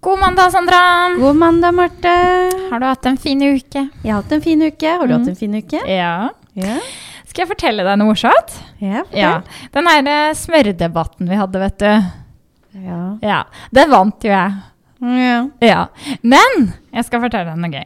[0.00, 1.08] God mandag, Sandra.
[1.18, 2.08] God mandag, Marte.
[2.70, 3.82] Har du hatt en fin uke?
[4.02, 4.88] Jeg har hatt en fin uke.
[4.98, 5.20] Har du Mm.
[5.20, 5.80] hatt en fin uke?
[5.88, 6.28] Ja.
[6.54, 6.78] Ja.
[7.26, 8.54] Skal jeg fortelle deg noe morsomt?
[8.80, 9.02] Ja.
[9.12, 9.42] Ja.
[9.72, 12.04] Den her eh, smørdebatten vi hadde, vet du.
[12.80, 13.18] Ja.
[13.22, 14.52] Ja, Den vant jo jeg.
[15.02, 15.48] ja.
[15.60, 15.86] Ja.
[16.22, 17.84] Men jeg skal fortelle deg noe gøy.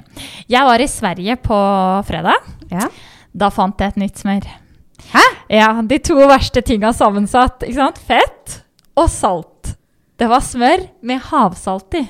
[0.48, 2.36] Jeg var i Sverige på fredag.
[2.70, 2.88] ja.
[3.36, 4.44] Da fant jeg et nytt smør.
[5.12, 5.22] Hæ?
[5.50, 7.62] Ja, De to verste tinga sammensatt.
[7.62, 7.98] ikke sant?
[7.98, 8.62] Fett
[8.96, 9.48] og salt.
[10.20, 12.04] Det var smør med havsalt i.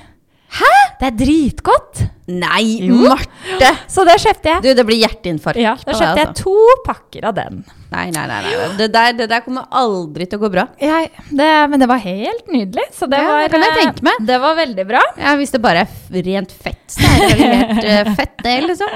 [0.55, 0.73] Hæ?
[1.01, 2.03] Det er dritgodt.
[2.31, 2.95] Nei, Jo.
[3.11, 3.71] Marte!
[3.91, 4.63] Så det kjøpte jeg.
[4.65, 6.45] Du, det blir hjerteinfarkt Ja, Da kjøpte jeg altså.
[6.45, 7.59] to pakker av den.
[7.91, 8.39] Nei, nei, nei.
[8.47, 8.69] nei.
[8.79, 10.65] Det, der, det der kommer aldri til å gå bra.
[10.81, 12.87] Jeg, det, men det var helt nydelig.
[12.97, 14.23] Så det, Ja, var, det kan jeg eh, tenke meg.
[14.31, 15.03] det var veldig bra.
[15.21, 18.95] Ja, Hvis det bare er rent fett, så er det helt eh, fett, det, liksom.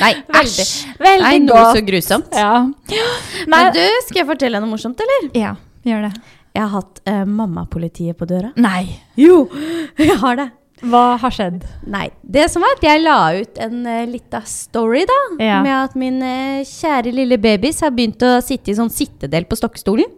[0.00, 0.62] Nei, æsj.
[1.02, 1.76] veldig Nei, noe godt.
[1.80, 2.38] så grusomt.
[2.40, 2.54] Ja.
[2.62, 5.28] Men, Men du, skal jeg fortelle noe morsomt, eller?
[5.36, 6.14] ja, gjør det.
[6.54, 8.52] Jeg har hatt uh, mammapolitiet på døra.
[8.56, 8.84] Nei.
[9.18, 9.48] Jo,
[9.98, 10.50] jeg har det.
[10.84, 11.62] Hva har skjedd?
[11.88, 15.62] Nei, det som var at jeg la ut en uh, lita story da, Ja.
[15.64, 19.56] med at min uh, kjære lille babys har begynt å sitte i sånn sittedel på
[19.58, 20.10] stokkestolen.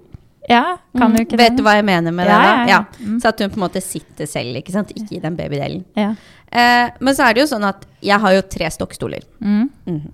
[0.49, 1.41] Ja, kan du ikke Mm.
[1.41, 1.57] Vet det?
[1.59, 2.47] du hva jeg mener med Ja, det?
[2.47, 2.67] ja, da?
[2.71, 3.07] ja.
[3.07, 3.17] Mm.
[3.23, 4.93] Så at hun på en måte sitter selv, ikke sant?
[4.95, 5.81] Ikke i den babydelen.
[5.99, 6.13] Ja.
[6.53, 9.25] Eh, men så er det jo sånn at jeg har jo tre stokkstoler.
[9.43, 9.65] Mm.
[9.89, 10.13] -hmm.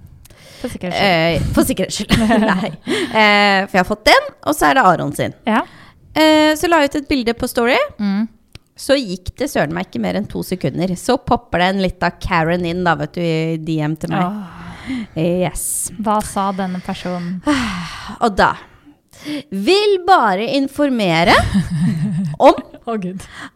[0.62, 1.54] For sikkerhets skyld.
[1.54, 2.16] For sikkerhets skyld.
[2.54, 2.70] Nei.
[3.68, 5.34] For jeg har fått den, og så er det Aron sin.
[5.46, 5.60] Ja.
[6.12, 7.78] Eh, så la jeg ut et bilde på Story.
[8.00, 8.26] Mm.
[8.82, 10.92] Så gikk det søren meg ikke mer enn to sekunder.
[10.98, 14.26] Så popper det en lita Karen inn da, vet du, i DM til meg.
[14.26, 14.68] Oh.
[15.14, 15.92] Yes.
[16.02, 17.36] hva sa denne personen?
[18.18, 18.56] Og da
[19.54, 21.36] vil bare informere
[22.48, 22.58] om
[22.90, 23.06] oh,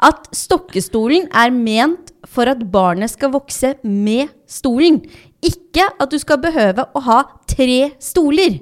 [0.06, 5.00] at stokkestolen er ment for at barnet skal vokse med stolen.
[5.42, 8.60] Ikke at du skal behøve å ha tre stoler.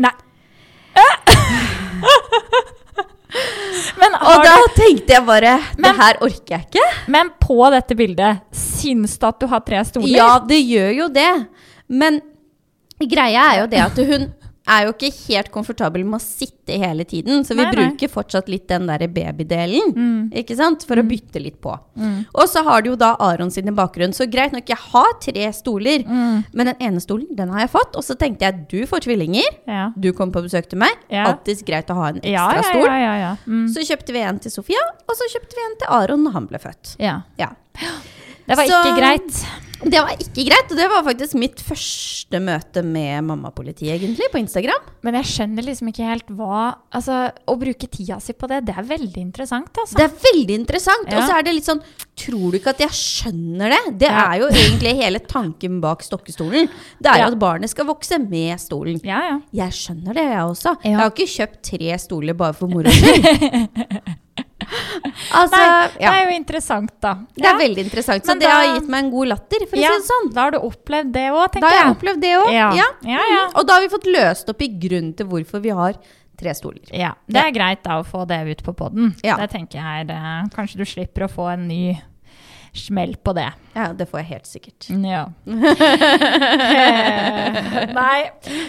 [0.00, 0.16] Nei.
[4.00, 6.84] men, Og da du, tenkte jeg bare Det her orker jeg ikke.
[7.14, 10.12] men på dette bildet, syns du at du har tre stoler?
[10.16, 11.30] Ja, det gjør jo det.
[11.88, 12.20] Men
[13.00, 14.28] greia er jo det at hun
[14.68, 17.42] er jo ikke helt komfortabel med å sitte hele tiden.
[17.44, 17.88] Så vi Nei, nei.
[17.90, 20.30] bruker fortsatt litt den der babydelen, Mm.
[20.32, 20.84] ikke sant?
[20.86, 21.72] For å bytte litt på.
[22.34, 24.14] Og så har du jo da Aron sin i bakgrunnen.
[24.14, 26.04] Så greit nok, jeg har tre stoler.
[26.06, 26.44] Mm.
[26.52, 27.96] Men den ene stolen, den har jeg fått.
[27.96, 29.50] Og så tenkte jeg, du får tvillinger.
[29.66, 29.90] Ja.
[29.98, 30.94] Du kommer på besøk til meg.
[31.10, 31.26] Ja.
[31.32, 32.86] Alltid greit å ha en ekstra stol.
[32.86, 33.36] ja.
[33.46, 33.66] Mm.
[33.74, 36.46] Så kjøpte vi en til Sofia, og så kjøpte vi en til Aron når han
[36.46, 36.96] ble født.
[37.00, 37.22] ja.
[37.38, 37.50] Ja.
[38.46, 39.44] Det var Så- ikke greit.
[39.82, 44.38] Det var ikke greit, og det var faktisk mitt første møte med mammapolitiet, egentlig, på
[44.38, 44.78] Instagram.
[45.02, 48.76] Men jeg skjønner liksom ikke helt hva Altså, å bruke tida si på det, det
[48.78, 49.96] er veldig interessant, altså.
[49.96, 51.10] Det er veldig interessant.
[51.10, 51.18] Ja.
[51.18, 51.82] Og så er det litt sånn
[52.14, 53.98] Tror du ikke at jeg skjønner det?
[53.98, 54.30] Det Ja.
[54.30, 56.68] er jo egentlig hele tanken bak stokkestolen.
[57.02, 57.26] Det er jo Ja.
[57.32, 59.00] at barnet skal vokse med stolen.
[59.02, 59.40] Ja, ja.
[59.52, 60.76] Jeg skjønner det, jeg også.
[60.84, 64.02] Jeg har ikke kjøpt tre stoler bare for moro skyld.
[65.40, 67.12] altså, Nei, det er jo interessant, da.
[67.36, 68.24] Det er veldig interessant.
[68.24, 70.32] Så da, det har gitt meg en god latter, for å si det sånn.
[70.34, 71.94] Da har du opplevd det òg, Da har jeg jeg.
[71.96, 72.50] opplevd det òg.
[72.54, 72.68] Ja.
[72.78, 72.88] Ja.
[73.06, 73.42] Ja, ja.
[73.48, 73.56] Mhm.
[73.60, 75.98] Og da har vi fått løst opp i grunnen til hvorfor vi har
[76.42, 76.82] tre stoler.
[76.90, 79.12] Ja, Det er greit da å få det ut på poden.
[79.22, 79.36] Ja.
[79.36, 82.00] Det tenker jeg er, eh, Kanskje du slipper å få en ny
[82.74, 83.50] smell på det.
[83.76, 84.88] Ja, det får jeg helt sikkert.
[84.90, 85.26] Ja.
[88.00, 88.20] Nei.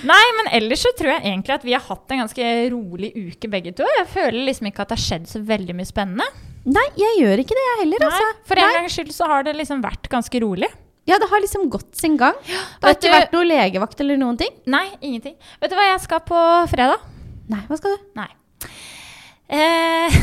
[0.08, 3.50] Nei, men ellers så tror jeg egentlig at vi har hatt en ganske rolig uke
[3.52, 3.88] begge to.
[4.00, 6.28] Jeg føler liksom ikke at det har skjedd så veldig mye spennende.
[6.64, 8.06] Nei, jeg gjør ikke det, jeg heller.
[8.06, 8.30] Nei, Altså.
[8.48, 10.70] for en gangs skyld så har det liksom vært ganske rolig.
[11.10, 12.38] Ja, det har liksom gått sin gang.
[12.48, 14.54] Det har ikke du- vært noe legevakt eller noen ting.
[14.72, 15.36] Nei, ingenting.
[15.60, 16.40] Vet du hva jeg skal på
[16.72, 17.02] fredag?
[17.52, 18.06] Nei, hva skal du?
[18.16, 18.30] Nei.
[19.54, 20.16] Eh,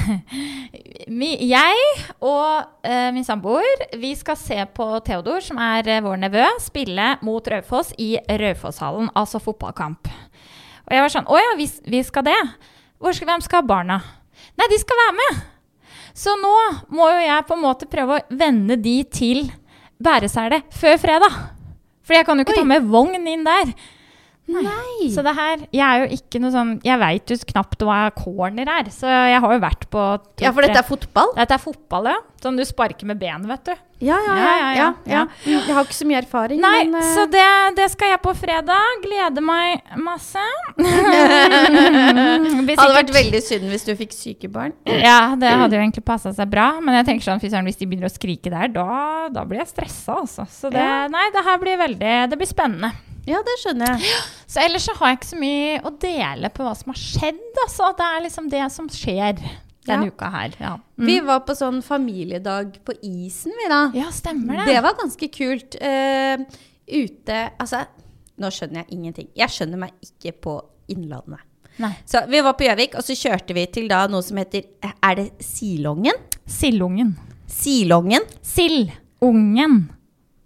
[1.55, 1.83] jeg
[2.19, 7.13] og eh, min samboer vi skal se på Theodor, som er eh, vår nevø, spille
[7.27, 10.11] mot Raufoss i Raufosshallen, altså fotballkamp.
[10.89, 12.41] Og jeg var sånn Å ja, vi, vi skal det.
[12.99, 14.01] Skal, hvem skal ha barna?
[14.59, 15.41] Nei, de skal være med.
[16.17, 16.57] Så nå
[16.91, 19.47] må jo jeg på en måte prøve å vende de til
[20.03, 21.39] bæresele før fredag.
[22.03, 22.63] For jeg kan jo ikke Oi.
[22.65, 23.71] ta med vogn inn der.
[24.51, 25.11] Nei.
[25.15, 28.71] Så det her Jeg er jo ikke noe sånn Jeg veit jo knapt hva corner
[28.79, 31.35] er, så jeg har jo vært på to, Ja, for dette er fotball?
[31.39, 32.19] Dette er fotball, ja.
[32.41, 33.75] Som du sparker med benet, vet du.
[34.01, 35.25] Ja, ja, Ja, ja, ja, ja.
[35.45, 37.09] Jeg har ikke så mye erfaring, Nei, men uh...
[37.13, 37.45] så det,
[37.77, 39.03] det skal jeg på fredag.
[39.05, 40.45] Gleder meg masse.
[42.65, 44.73] Blir hadde vært veldig synd hvis du fikk syke barn.
[44.89, 46.71] Ja, det hadde jo egentlig passa seg bra.
[46.81, 50.23] Men jeg tenker sånn, hvis de begynner å skrike der, da, da blir jeg stressa,
[50.23, 50.49] altså.
[50.49, 52.95] Så det, nei, det her blir veldig Det blir spennende.
[53.29, 54.15] Ja, det skjønner jeg.
[54.51, 57.43] Så ellers så har jeg ikke så mye å dele på hva som har skjedd.
[57.67, 57.91] Altså.
[57.99, 59.39] Det er liksom det som skjer
[59.87, 60.11] denne Ja.
[60.13, 60.55] uka her.
[60.61, 60.73] Ja.
[60.99, 61.07] Mm.
[61.07, 63.91] Vi var på sånn familiedag på isen, vi da.
[63.95, 64.67] ja, stemmer det.
[64.75, 65.77] Det var ganske kult.
[65.81, 66.45] Uh,
[66.91, 67.85] ute Altså,
[68.41, 69.29] nå skjønner jeg ingenting.
[69.37, 70.57] Jeg skjønner meg ikke på
[70.91, 71.41] Innlandet.
[71.81, 71.93] Nei.
[72.05, 75.15] Så vi var på Gjøvik, og så kjørte vi til da noe som heter Er
[75.17, 76.19] det Silongen?
[76.47, 77.15] Silungen.
[77.47, 78.27] Silongen.
[78.43, 79.77] Sildungen.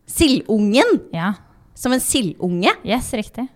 [0.07, 1.01] Sildungen.
[1.13, 1.33] Ja.
[1.75, 2.71] Som en sildunge.
[2.87, 3.49] Yes, riktig.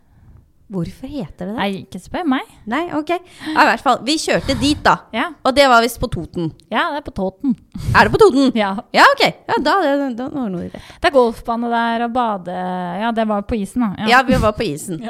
[0.69, 1.57] Hvorfor heter det det?
[1.57, 2.49] Nei, ikke spør meg.
[2.69, 3.09] Nei, ok.
[3.15, 4.99] Ja, I hvert fall, vi kjørte dit da.
[5.17, 5.31] Ja.
[5.49, 6.51] Og det var visst på Toten.
[6.71, 7.55] ja, det er på Toten.
[7.97, 8.53] Er det på Toten?
[8.59, 8.75] Ja.
[8.93, 9.23] Ja, ok.
[9.49, 10.83] Ja, da, da, da var det noe i det.
[11.01, 12.59] Det er golfbane der og bade
[13.01, 14.09] Ja, det var på isen, da.
[14.13, 15.01] Ja, vi var på isen.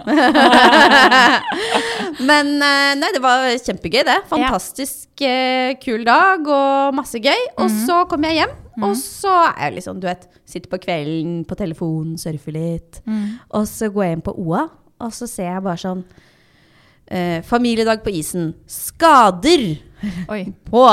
[2.29, 4.17] Men eh, nei, det var kjempegøy, det.
[4.31, 7.41] Fantastisk eh, kul dag og masse gøy.
[7.59, 7.79] Og Mhm.
[7.87, 8.55] så kom jeg hjem,
[8.87, 13.01] og så er jeg liksom, du vet, sitter på kvelden på telefonen, surfer litt.
[13.07, 13.39] Mm.
[13.59, 14.69] Og så går jeg inn på OA,
[14.99, 16.03] og så ser jeg bare sånn
[17.07, 18.53] eh, Familiedag på isen.
[18.71, 19.69] Skader
[20.31, 20.43] Oi.
[20.71, 20.85] på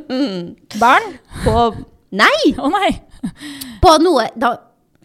[0.82, 1.10] Barn?
[1.44, 1.66] På
[2.14, 2.52] Nei!
[2.62, 2.92] Å nei!
[3.82, 4.54] På noe Da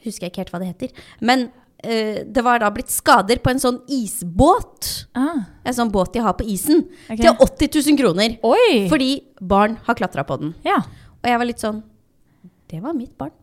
[0.05, 1.07] husker jeg ikke helt hva det heter.
[1.25, 1.47] Men
[1.83, 5.07] eh, det var da blitt skader på en sånn isbåt.
[5.17, 5.43] Ah.
[5.67, 6.85] En sånn båt de har på isen.
[7.09, 7.25] Okay.
[7.25, 8.37] Til 80 000 kroner.
[8.47, 8.85] Oi!
[8.91, 9.11] Fordi
[9.41, 10.53] barn har klatra på den.
[10.67, 10.79] Ja.
[11.19, 11.81] Og jeg var litt sånn
[12.69, 13.33] Det var mitt barn.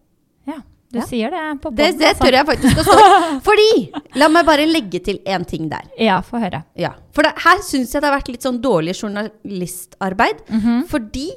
[0.93, 1.05] Du Ja.
[1.09, 2.25] sier det på Det, båten, det altså.
[2.25, 3.07] tør jeg faktisk å stå
[3.49, 3.71] Fordi
[4.21, 5.83] La meg bare legge til én ting der.
[5.99, 6.63] Ja, få høre.
[6.79, 6.93] Ja.
[7.13, 10.45] For det, her syns jeg det har vært litt sånn dårlig journalistarbeid.
[10.49, 10.85] Mhm.
[10.89, 11.31] Fordi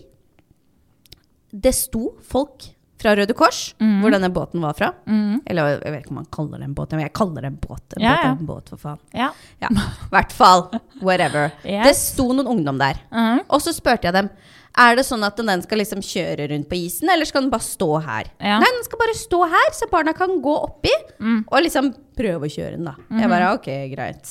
[1.52, 2.70] det sto folk
[3.00, 4.02] fra Røde Kors, mm.
[4.04, 4.90] hvor denne båten var fra.
[5.08, 5.40] Mm.
[5.48, 7.60] Eller jeg vet ikke om man kaller det en båt, men jeg kaller det en
[7.64, 7.96] båt.
[7.96, 8.32] En Ja, båt ja.
[8.34, 9.00] en båt, for faen.
[9.16, 9.30] Ja.
[9.64, 9.70] Ja,
[10.12, 10.66] hvert fall.
[11.02, 11.52] Whatever.
[11.64, 11.86] Yes.
[11.88, 13.00] Det sto noen ungdom der.
[13.10, 13.40] Mm.
[13.48, 14.30] Og så spurte jeg dem
[14.78, 17.66] er det sånn at den skal liksom kjøre rundt på isen, eller skal den bare
[17.66, 18.30] stå her?
[18.40, 18.60] Ja.
[18.62, 21.46] Nei, den skal bare stå her, så barna kan gå oppi Mm.
[21.52, 22.96] og liksom prøve å kjøre den, da.
[23.10, 23.20] Mhm.
[23.20, 24.26] Jeg bare ok, greit.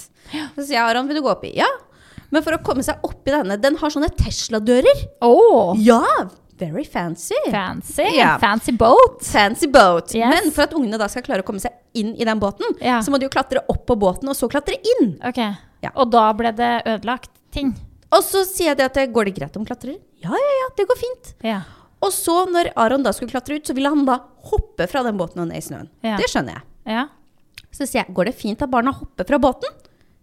[0.57, 1.55] Så sier jeg Aron, vil du gå oppi?
[1.57, 1.67] Ja.
[2.31, 5.07] Men for å komme seg oppi denne, den har sånne Tesla-dører.
[5.23, 6.03] Oh, Ja!
[6.59, 7.37] Very fancy.
[7.53, 8.03] fancy.
[8.17, 8.37] yeah.
[8.39, 9.23] Fancy boat.
[9.23, 10.13] Fancy boat.
[10.13, 10.27] Yes.
[10.43, 12.99] Men for at ungene da skal klare å komme seg inn i den båten, yeah.
[13.01, 15.21] så må de jo klatre opp på båten, og så klatre inn.
[15.25, 15.39] Ok.
[15.85, 15.91] Ja.
[15.95, 17.77] Og da ble det ødelagt ting.
[18.11, 19.99] Og så sier jeg det at det, går det greit om klatrer?
[20.25, 21.35] Ja, ja, ja, det går fint.
[21.47, 21.61] Ja.
[22.05, 24.21] Og så når Aron da skulle klatre ut, så ville han da
[24.51, 25.91] hoppe fra den båten og ned i snøen.
[26.07, 26.17] Ja.
[26.21, 26.67] Det skjønner jeg.
[26.95, 27.05] Ja.
[27.75, 29.79] Så sier jeg, går det fint at barna hopper fra båten?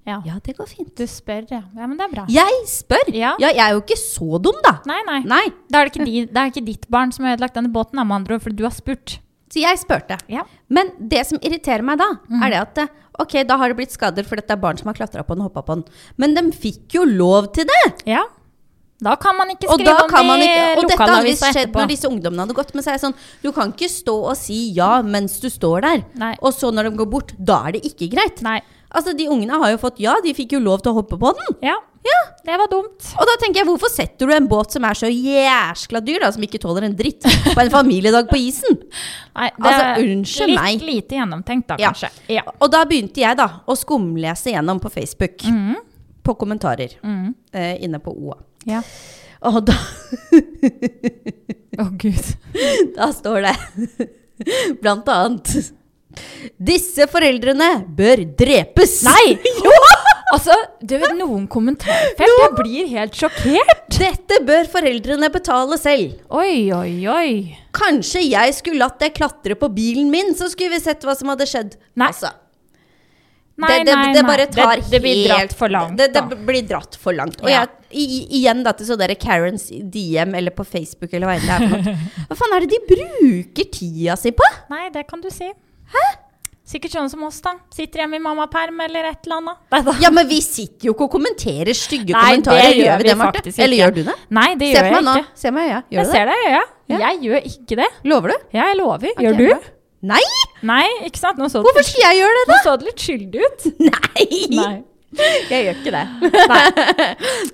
[0.06, 0.20] ja.
[0.26, 0.92] Ja, det går fint.
[0.98, 1.64] Du spør, ja.
[1.74, 2.26] Ja, men det er bra.
[2.30, 3.10] Jeg spør.
[3.16, 3.34] Ja.
[3.42, 4.78] jeg er jo ikke så dum da.
[4.90, 5.20] Nei, nei.
[5.26, 7.74] Nei, Da er det, ikke di, det er ikke ditt barn som har ødelagt denne
[7.74, 9.18] båten, med andre ord, for du har spurt.
[9.50, 10.20] så jeg spurte.
[10.30, 10.46] Ja.
[10.70, 12.42] Men det som irriterer meg da, mm.
[12.44, 12.94] er det at eh,
[13.24, 15.46] ok, da har det blitt skader for dette er barn som har klatra på den
[15.46, 15.86] og hoppa på den.
[16.22, 17.86] Men de fikk jo lov til det!
[18.18, 18.26] ja.
[19.04, 22.08] Da kan man ikke skrive om det i og dette hadde visst skjedd når disse
[22.08, 22.72] ungdommene hadde gått.
[22.74, 25.82] Men så er jeg sånn, du kan ikke stå og si ja mens du står
[25.84, 26.06] der.
[26.16, 26.36] Nei.
[26.42, 28.40] Og så når de går bort, da er det ikke greit.
[28.46, 28.62] Nei.
[28.96, 31.34] Altså, De ungene har jo fått ja, de fikk jo lov til å hoppe på
[31.36, 31.58] den.
[31.68, 31.76] Ja.
[32.06, 33.02] Ja, Det var dumt.
[33.18, 36.30] Og da tenker jeg, hvorfor setter du en båt som er så jæskla dyr, da,
[36.32, 38.78] som ikke tåler en dritt, på en familiedag på isen?
[39.36, 40.82] Nei, det Altså, unnskyld litt meg.
[40.86, 41.90] lite gjennomtenkt, da, Ja.
[41.92, 42.12] kanskje.
[42.30, 42.44] Ja.
[42.62, 45.76] Og da begynte jeg da å skumlese gjennom på Facebook, Mm.
[46.24, 47.34] på kommentarer, Mm.
[47.54, 48.38] eh, inne på OA.
[48.70, 48.82] Ja.
[49.46, 49.76] Og da,
[51.82, 52.30] Å, gud.
[52.98, 53.56] da står det
[54.82, 55.52] blant annet
[56.56, 57.68] Disse foreldrene
[57.98, 59.02] bør drepes.
[59.08, 59.36] Nei!
[60.34, 63.84] Altså, du vet, noen kommentarfelt Jeg blir helt sjokkert.
[63.94, 66.16] Dette bør foreldrene betale selv.
[66.34, 67.30] Oi, oi, oi.
[67.78, 71.30] Kanskje jeg skulle latt deg klatre på bilen min, så skulle vi sett hva som
[71.32, 71.78] hadde skjedd.
[71.94, 72.10] Nei.
[72.10, 72.34] Altså,
[73.62, 76.02] Nei, det, det, det bare tar det, det blir helt dratt for langt.
[76.02, 77.38] Det, blir dratt for langt.
[77.46, 78.06] Og jeg, i,
[78.42, 81.64] igjen da til så dere Karens DM eller på Facebook eller hva enn det er
[81.64, 81.96] for noe.
[82.30, 84.48] Hva faen er det de bruker tida si på?
[84.74, 85.48] Nei, det kan du si.
[85.96, 86.06] Hæ?
[86.66, 87.52] Sikkert sånn som oss, da.
[87.70, 89.60] Sitter hjemme i mammaperm eller et eller annet.
[89.70, 89.94] Nei.
[90.02, 93.16] Ja, men vi sitter jo ikke og kommenterer stygge Nei, det gjør Gjør vi det,
[93.20, 93.44] Marte?
[93.62, 94.16] Eller gjør du det?
[94.34, 95.38] Nei, det gjør på jeg ikke.
[95.44, 95.84] Se meg i øya.
[95.94, 96.16] Gjør Jeg du det?
[96.18, 96.64] ser det i øya.
[96.90, 96.98] Ja.
[97.04, 97.90] Jeg gjør ikke det.
[98.10, 98.36] Lover du?
[98.58, 99.14] Ja, jeg lover.
[99.14, 99.46] Ok, Gjør du?
[99.54, 99.60] bra.
[100.06, 100.24] Nei!
[100.66, 101.40] Nei, ikke sant?
[101.54, 102.58] Hvorfor skal jeg gjøre det, da?
[102.58, 103.70] Nå så det litt skyldig ut.
[103.92, 104.28] Nei!
[104.58, 104.74] Nei.
[105.50, 106.06] Jeg gjør ikke det.
[106.52, 106.66] Nei.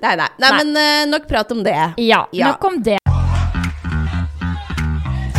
[0.02, 0.28] Nei, nei.
[0.42, 0.50] nei Nei.
[0.58, 1.76] men uh, nok prat om det.
[2.02, 2.52] Ja, Ja.
[2.52, 2.98] nok om det.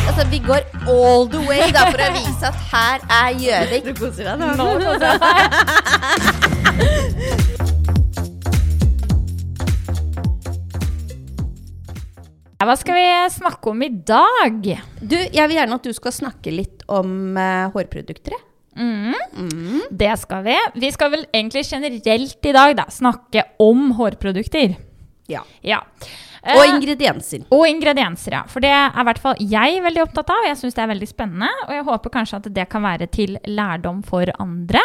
[0.08, 0.62] Altså, vi går
[0.94, 3.84] all the way da, for å vise at her er Gjøvik.
[3.88, 5.44] Du koser deg Nå koser deg.
[12.64, 14.62] Hva skal vi snakke om i dag?
[15.04, 18.38] Du, jeg vil gjerne at du skal snakke litt om uh, hårprodukter.
[18.76, 19.16] Jeg.
[19.38, 19.82] Mm.
[19.92, 20.58] Det skal vi.
[20.82, 24.76] Vi skal vel egentlig generelt i dag da, snakke om hårprodukter.
[25.32, 25.44] Ja.
[25.64, 25.82] Ja.
[26.44, 27.46] Og Eh, ingredienser.
[27.56, 28.44] og ingredienser, ja.
[28.52, 30.44] For det er i hvert fall jeg veldig opptatt av.
[30.50, 33.38] Jeg syns det er veldig spennende, og jeg håper kanskje at det kan være til
[33.48, 34.82] lærdom for andre.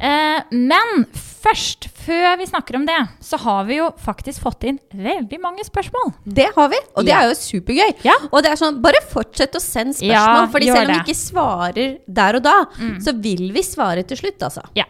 [0.00, 4.78] Eh, men først, før vi snakker om det, så har vi jo faktisk fått inn
[4.92, 6.12] veldig mange spørsmål.
[6.26, 7.20] Det har vi, og det Ja.
[7.22, 8.04] er jo supergøy.
[8.04, 8.16] Ja.
[8.30, 10.98] Og det er sånn, bare fortsett å sende spørsmål, Ja, fordi selv om vi.
[11.00, 11.04] Mm.
[11.06, 12.64] ikke svarer der og da,
[13.00, 14.62] så vil vi svare til slutt, altså.
[14.74, 14.84] Ja.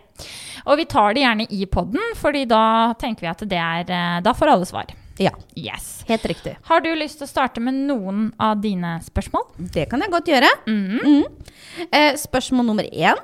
[0.66, 4.20] Og vi tar det gjerne i podden, fordi da tenker vi at det er eh,
[4.20, 4.86] Da får alle svar.
[5.18, 6.02] Ja, Yes.
[6.08, 6.56] helt riktig.
[6.64, 9.46] Har du lyst til å starte med noen av dine spørsmål?
[9.72, 10.48] Det kan jeg godt gjøre.
[10.66, 11.24] Mhm.
[11.92, 13.16] Eh, spørsmål nummer én.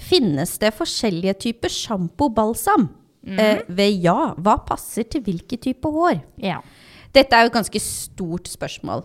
[0.00, 2.88] Finnes det forskjellige typer sjampo og balsam?
[3.22, 6.22] Eh, ved ja, hva passer til hvilken type hår?
[6.42, 6.60] Ja.
[7.12, 9.02] Dette er jo et ganske stort spørsmål.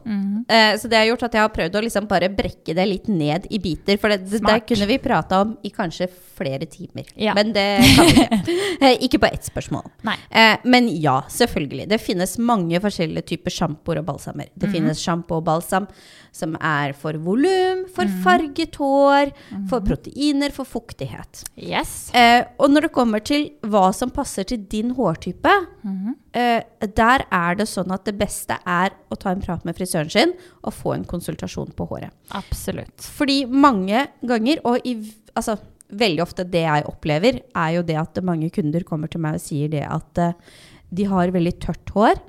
[0.47, 3.09] Eh, så det har gjort at jeg har prøvd å liksom bare brekke det litt
[3.11, 3.99] ned i biter.
[3.99, 7.09] For det, det der kunne vi prata om i kanskje flere timer.
[7.19, 7.35] Ja.
[7.35, 8.43] Men det kan vi ikke.
[8.77, 9.87] Eh, ikke på ett spørsmål.
[10.05, 10.15] Nei.
[10.29, 11.87] Eh, men ja, selvfølgelig.
[11.89, 14.51] Det finnes mange forskjellige typer sjampoer og balsamer.
[14.53, 15.87] Det finnes sjampo og balsam
[16.37, 19.33] som er for volum, for farget hår,
[19.69, 21.43] for proteiner, for fuktighet.
[21.57, 22.09] Yes.
[22.13, 25.53] Eh, og når det kommer til hva som passer til din hårtype,
[26.37, 26.61] eh,
[27.01, 30.35] der er det sånn at det beste er å ta en prat med frisøren sin
[30.63, 32.13] og få en konsultasjon på håret.
[32.37, 33.01] Absolutt.
[33.17, 34.97] Fordi mange ganger, og i,
[35.35, 39.39] altså, veldig ofte det jeg opplever, er jo det at mange kunder kommer til meg
[39.39, 40.33] og sier det at uh,
[40.89, 42.19] de har veldig tørt hår,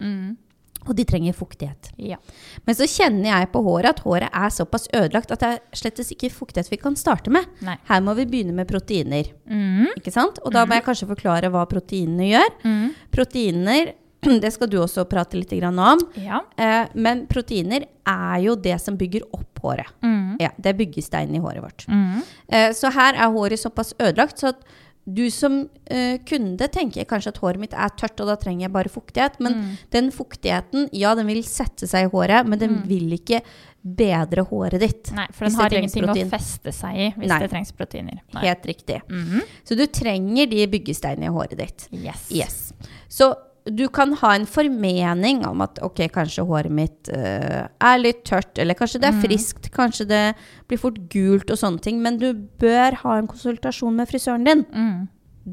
[0.88, 1.90] og de trenger fuktighet.
[2.00, 2.18] Ja.
[2.66, 6.00] Men så kjenner jeg på håret at håret er såpass ødelagt at det er slett
[6.04, 7.46] ikke fuktighet vi kan starte med.
[7.64, 7.76] Nei.
[7.90, 9.30] Her må vi begynne med proteiner.
[9.48, 9.94] Mm.
[9.98, 10.40] Ikke sant?
[10.44, 12.54] Og da må jeg kanskje forklare hva proteinene gjør.
[12.64, 12.86] Mm.
[13.14, 13.92] Proteiner,
[14.42, 16.02] det skal du også prate litt om.
[16.16, 16.42] Ja.
[16.56, 19.90] Eh, men proteiner er jo det som bygger opp håret.
[20.02, 20.38] Mm.
[20.40, 21.86] Ja, det er byggesteinen i håret vårt.
[21.90, 22.22] Mm.
[22.48, 24.62] Eh, så her er håret såpass ødelagt, så at
[25.08, 28.72] du som uh, kunde tenker kanskje at håret mitt er tørt, og da trenger jeg
[28.74, 29.38] bare fuktighet.
[29.40, 29.70] Men Mm.
[29.90, 33.40] den fuktigheten, ja, den vil sette seg i håret, men den vil ikke
[33.82, 35.12] bedre håret ditt.
[35.16, 36.26] Nei, for den har ingenting protein.
[36.28, 37.38] å feste seg i hvis Nei.
[37.40, 38.20] det trengs proteiner.
[38.34, 38.42] Nei.
[38.44, 39.00] Helt riktig.
[39.08, 39.42] Mhm.
[39.64, 41.88] Så du trenger de byggesteinene i håret ditt.
[41.92, 42.26] Yes.
[42.30, 42.72] Yes.
[43.08, 43.34] Så
[43.74, 48.58] du kan ha en formening om at ok, kanskje håret mitt uh, er litt tørt,
[48.60, 50.22] eller kanskje det er friskt, kanskje det
[50.70, 54.64] blir fort gult og sånne ting, men du bør ha en konsultasjon med frisøren din.
[54.72, 55.06] Mm.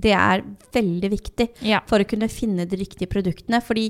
[0.06, 0.44] Det er
[0.76, 1.80] veldig viktig Ja.
[1.88, 3.90] for å kunne finne de riktige produktene, fordi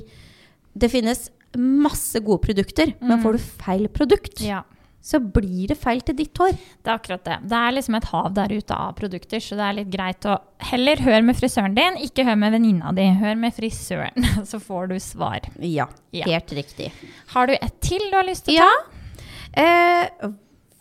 [0.76, 4.62] det finnes masse gode produkter, men får du feil produkt, ja.
[5.06, 6.56] Så blir det feil til ditt hår.
[6.82, 7.36] Det er akkurat det.
[7.46, 10.34] Det er liksom et hav der ute av produkter, så det er litt greit å
[10.72, 13.04] heller høre med frisøren din, ikke hør med venninna di.
[13.20, 15.46] Hør med frisøren, så får du svar.
[15.62, 15.86] Ja,
[16.16, 16.26] Ja.
[16.26, 16.90] helt riktig.
[17.36, 18.66] Har du et til du har lyst til å Ja.
[18.66, 19.62] ta?
[19.62, 20.30] Eh,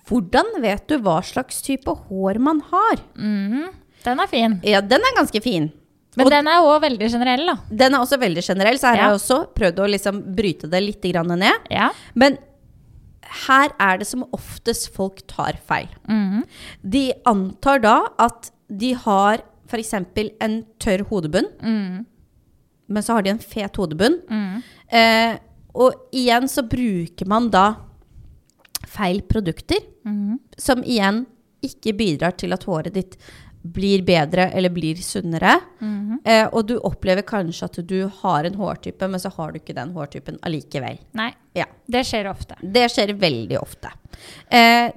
[0.09, 3.01] hvordan vet du hva slags type hår man har?
[3.15, 3.69] Mhm.
[4.05, 4.59] Den er fin.
[4.63, 5.71] Ja, den er ganske fin.
[6.15, 7.55] Men Og den er òg veldig generell, da.
[7.69, 9.01] den er også veldig generell, så her Ja.
[9.03, 11.53] har jeg også prøvd å liksom bryte det litt ned.
[11.69, 11.89] Ja.
[12.13, 12.37] Men
[13.45, 15.89] her er det som oftest folk tar feil.
[16.09, 16.43] Mm.
[16.81, 19.93] De antar da at de har f.eks.
[19.97, 22.05] en tørr hodebunn, mm.
[22.87, 24.19] men så har de en fet hodebunn.
[24.29, 24.61] Mm.
[24.93, 25.37] Eh,
[25.75, 27.75] og igjen så bruker man da
[28.87, 30.37] feil produkter, Mhm.
[30.57, 31.25] som igjen
[31.65, 33.15] ikke bidrar til at håret ditt
[33.73, 35.55] blir bedre eller blir sunnere.
[35.79, 36.19] Mhm.
[36.25, 39.75] Eh, og du opplever kanskje at du har en hårtype, men så har du ikke
[39.77, 40.99] den hårtypen allikevel.
[41.17, 42.57] Nei, Ja, det skjer ofte.
[42.61, 43.89] Det skjer veldig ofte.
[44.51, 44.91] Eh,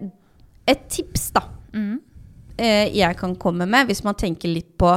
[0.68, 2.00] et tips, da, mm.
[2.58, 4.96] eh, jeg kan komme med, hvis man tenker litt på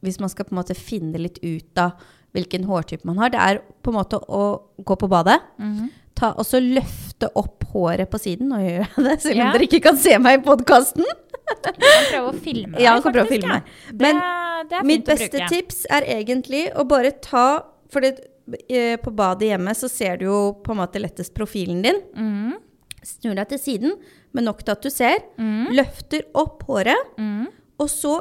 [0.00, 1.90] Hvis man skal på en måte finne litt ut av
[2.32, 5.36] hvilken hårtype man har, det er på en måte å gå på badet.
[5.58, 5.90] Mhm.
[6.14, 8.48] Ta, og så løfte opp håret på siden.
[8.48, 9.52] Nå gjør jeg det, selv om Ja.
[9.52, 11.04] dere ikke kan se meg i podkasten.
[11.50, 13.94] Du kan prøve å filme Ja, jeg kan prøve å filme ja.
[13.98, 17.46] Men Det, det Mitt beste tips er egentlig å bare ta
[17.90, 18.26] For det,
[18.68, 22.00] eh, på badet hjemme så ser du jo på en måte lettest profilen din.
[22.14, 22.58] Mm.
[23.06, 23.94] Snur deg til siden,
[24.36, 25.24] men nok til at du ser.
[25.40, 25.72] Mm.
[25.74, 27.48] Løfter opp håret, mm.
[27.80, 28.14] og så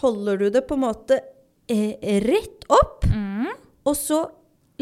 [0.00, 1.20] holder du det på en måte
[1.68, 3.06] eh, rett opp.
[3.10, 3.48] Mhm.
[3.86, 4.22] Og så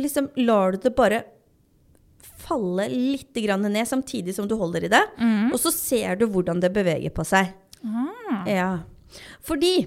[0.00, 1.23] liksom lar du det bare
[2.45, 5.02] falle litt grann ned samtidig som du holder i det.
[5.19, 5.52] Mhm.
[5.52, 7.52] Og så ser du hvordan det beveger på seg.
[7.85, 8.45] Ah.
[8.49, 8.71] Ja.
[9.45, 9.87] Fordi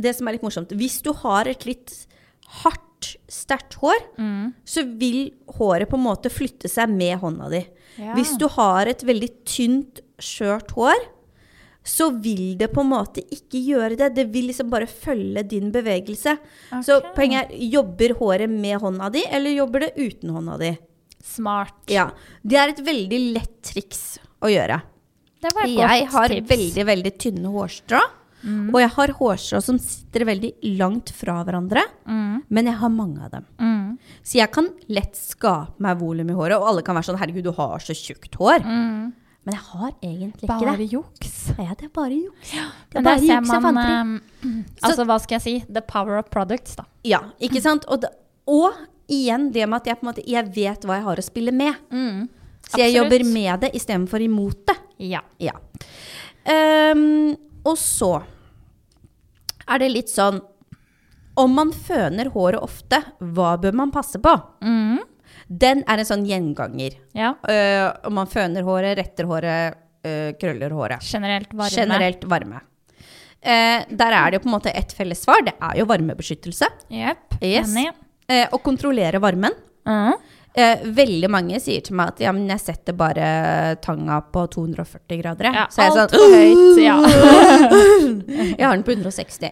[0.00, 1.92] det som er litt morsomt Hvis du har et litt
[2.62, 2.86] hardt,
[3.30, 4.52] sterkt hår, mm.
[4.66, 7.62] så vil håret på en måte flytte seg med hånda di.
[8.00, 8.12] Ja.
[8.16, 10.98] Hvis du har et veldig tynt, skjørt hår,
[11.86, 14.10] så vil det på en måte ikke gjøre det.
[14.18, 16.36] Det vil liksom bare følge din bevegelse.
[16.84, 20.74] Så poenget er, jobber håret med hånda di, eller jobber det uten hånda di?
[21.24, 21.80] Smart.
[21.92, 22.10] Ja.
[22.42, 24.80] Det er et veldig lett triks å gjøre.
[25.40, 26.48] Det var et Jeg godt har tips.
[26.50, 28.00] veldig, veldig tynne hårstrå.
[28.72, 32.44] Og jeg har hårstrå som sitter veldig langt fra hverandre, mm.
[32.48, 33.44] men jeg har mange av dem.
[33.60, 33.98] Mm.
[34.24, 37.44] Så jeg kan lett skape meg volum i håret, og alle kan være sånn 'herregud,
[37.44, 38.64] du har så tjukt hår'.
[38.64, 39.12] Mhm.
[39.44, 40.66] Men jeg har egentlig ikke det.
[40.66, 41.36] Bare juks.
[41.58, 42.50] Ja, det er bare juks.
[42.52, 44.20] Det er Men bare juks man fanteri.
[44.44, 45.64] eh, Altså, hva skal jeg si?
[45.72, 46.84] The power of products, da.
[47.04, 47.84] Ja, ikke sant?
[47.88, 48.04] Og,
[48.46, 48.72] og
[49.08, 51.74] igjen det med at jeg måte Jeg vet hva jeg har å spille med.
[52.70, 54.76] Så jeg jobber med det istedenfor imot det.
[55.10, 55.22] Ja.
[55.40, 55.56] Ja.
[56.44, 57.34] Um,
[57.66, 58.14] og så
[59.68, 60.38] er det litt sånn
[61.40, 64.32] Om man føner håret ofte, hva bør man passe på?
[64.64, 64.98] Mm.
[65.46, 66.96] Den er en sånn gjenganger.
[67.16, 67.32] Ja.
[67.46, 71.06] Uh, om man føner håret, retter håret, uh, krøller håret.
[71.06, 71.72] Generelt varme.
[71.74, 72.60] Generelt varme.
[73.40, 75.42] Uh, der er det jo på en måte ett felles svar.
[75.46, 76.68] Det er jo varmebeskyttelse.
[76.92, 77.40] Yep.
[77.40, 77.74] Yes.
[78.30, 79.54] Eh, å kontrollere varmen.
[79.88, 80.12] Mm.
[80.54, 85.20] Eh, veldig mange sier til meg at ja, men jeg setter bare tanga på 240
[85.20, 85.46] grader.
[85.54, 86.80] Ja, Så jeg er sånn for høyt.
[86.82, 86.96] Ja.
[88.60, 89.50] Jeg har den på 160.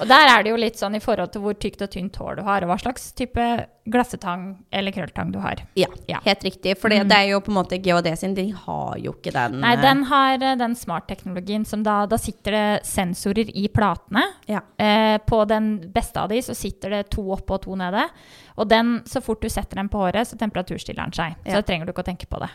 [0.00, 2.38] Og der er det jo litt sånn i forhold til hvor tykt og tynt hår
[2.40, 3.44] du har, og hva slags type
[3.92, 5.62] glassetang eller krølltang du har.
[5.78, 6.20] Ja, Ja.
[6.24, 6.76] helt riktig.
[6.78, 9.72] For det er jo på en måte GHD sin, de har jo ikke den Nei,
[9.74, 14.22] eh, den har eh, den smartteknologien som da Da sitter det sensorer i platene.
[14.46, 14.60] Ja.
[14.78, 18.08] Eh, på den beste av de så sitter det to oppe og to nede.
[18.56, 21.36] Og den, så fort du setter den på håret, så temperaturstiller den seg.
[21.44, 21.60] Så Ja.
[21.60, 22.50] da trenger du ikke å tenke på det.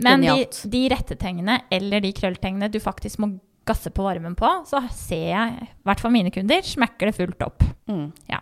[0.00, 4.80] Men de, de rettetegnene eller de krølltegnene du faktisk må gasse på varmen på, så
[4.90, 7.62] ser jeg, i hvert fall mine kunder, smekker det fullt opp.
[7.88, 8.12] Mm.
[8.28, 8.40] Ja.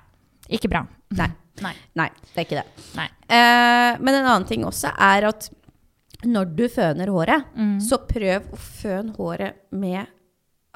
[0.49, 0.87] Ikke bra.
[1.19, 1.29] Nei.
[1.65, 1.73] Nei.
[1.97, 2.67] Nei, det er ikke det.
[2.99, 3.07] Nei.
[3.33, 5.49] Eh, men en annen ting også er at
[6.25, 7.79] når du føner håret, Mm.
[7.81, 10.07] så prøv å føne håret med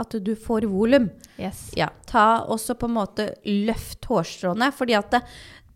[0.00, 1.10] at du får volum.
[1.38, 1.70] Yes.
[1.76, 5.20] Ja, ta også på en måte løft hårstråene, fordi at det,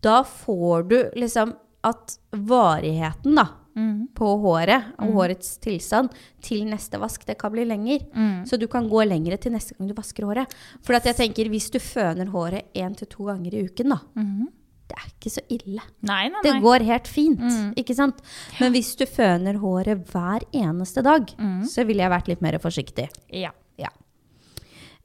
[0.05, 4.07] da får du liksom at varigheten da, Mm.
[4.15, 8.05] på håret og hårets tilstand til neste vask, det kan bli lenger.
[8.15, 8.45] Mm.
[8.47, 10.53] Så du kan gå lengre til neste gang du vasker håret.
[10.81, 13.97] For at jeg tenker, hvis du føner håret én til to ganger i uken, da,
[14.15, 14.47] Mhm.
[14.87, 15.81] det er ikke så ille.
[16.07, 17.73] Nei, nei, Det går helt fint, Mm.
[17.75, 18.21] ikke sant?
[18.61, 21.63] Men hvis du føner håret hver eneste dag, Mm.
[21.67, 23.09] så ville jeg vært litt mer forsiktig.
[23.29, 23.49] Ja.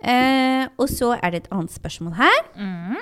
[0.02, 2.38] Eh, og så er det et annet spørsmål her.
[2.56, 2.96] Mm.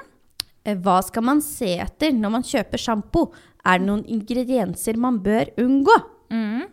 [0.67, 3.29] Eh, Hva skal man se etter når man kjøper sjampo?
[3.69, 5.97] Er det noen ingredienser man bør unngå?
[6.33, 6.67] Mm.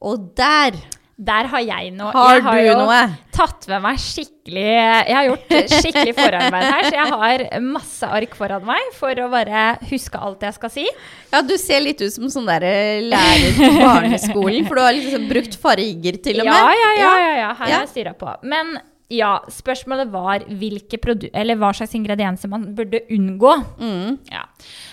[0.00, 0.78] Og der
[1.20, 2.12] Der har jeg noe.
[2.14, 3.00] har jeg har du jo noe.
[3.36, 8.34] tatt med meg skikkelig Jeg har gjort skikkelig forarbeid her, så jeg har masse ark
[8.38, 10.86] foran meg for å bare huske alt jeg skal si.
[11.34, 14.96] Ja, du ser litt ut som sånn der eh, lærer på barneskolen, for du har
[14.96, 16.56] liksom brukt farger til og med.
[16.56, 17.12] Ja, ja, ja.
[17.20, 17.50] ja, ja.
[17.52, 18.32] Her har jeg styra på.
[18.48, 18.78] Men
[19.10, 23.54] ja, spørsmålet var hva slags ingredienser man burde unngå.
[23.80, 24.18] Mm.
[24.30, 24.44] Ja.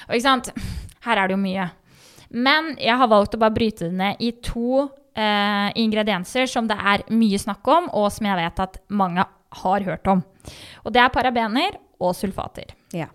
[0.08, 0.49] Og ikke sant,
[1.06, 1.67] her er det jo mye.
[2.30, 6.77] Men jeg har valgt å bare bryte det ned i to eh, ingredienser som det
[6.77, 9.27] er mye snakk om, og som jeg vet at mange
[9.62, 10.23] har hørt om.
[10.84, 12.73] Og det er parabener og sulfater.
[12.95, 13.08] Ja.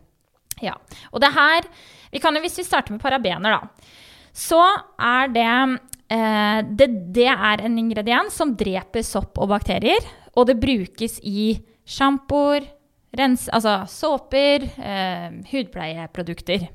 [0.63, 0.77] Ja.
[1.11, 1.67] Og det her
[2.13, 3.93] vi kan jo, Hvis vi starter med parabener, da,
[4.33, 4.61] så
[5.01, 5.79] er det,
[6.13, 10.01] eh, det Det er en ingrediens som dreper sopp og bakterier.
[10.37, 12.65] Og det brukes i sjampoer,
[13.13, 16.69] altså såper, eh, hudpleieprodukter.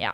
[0.00, 0.12] Ja.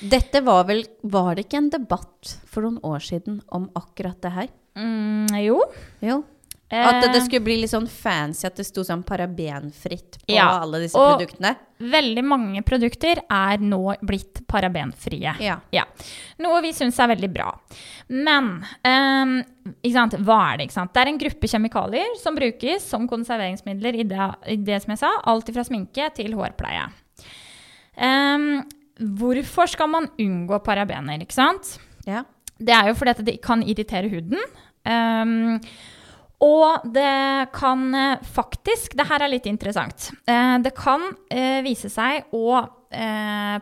[0.00, 4.32] Dette var vel Var det ikke en debatt for noen år siden om akkurat det
[4.32, 4.48] her?
[4.78, 5.58] Mm, jo.
[6.00, 6.22] Jo.
[6.70, 10.60] At det, Eh, skulle bli litt sånn fancy at det sto sånn parabenfritt på Ja,
[10.62, 11.56] alle disse og- produktene.
[11.80, 15.34] Veldig mange produkter er nå blitt parabenfrie.
[15.40, 15.56] Ja.
[15.72, 15.84] Ja.
[16.38, 17.58] Noe vi syns er veldig bra.
[18.08, 19.44] Men um,
[19.90, 20.12] sant?
[20.20, 20.68] hva er det?
[20.68, 24.98] Det er en gruppe kjemikalier som brukes som konserveringsmidler i det, i det som jeg
[24.98, 26.86] sa, alt fra sminke til hårpleie.
[27.96, 28.62] Um,
[29.00, 31.18] hvorfor skal man unngå parabener?
[31.20, 31.78] ikke sant?
[32.06, 32.24] Ja.
[32.60, 34.38] Det er jo fordi det kan irritere huden.
[34.84, 35.60] Ehm,
[36.40, 40.10] og det kan eh, faktisk Det her er litt interessant.
[40.24, 42.60] Eh, det kan eh, vise seg å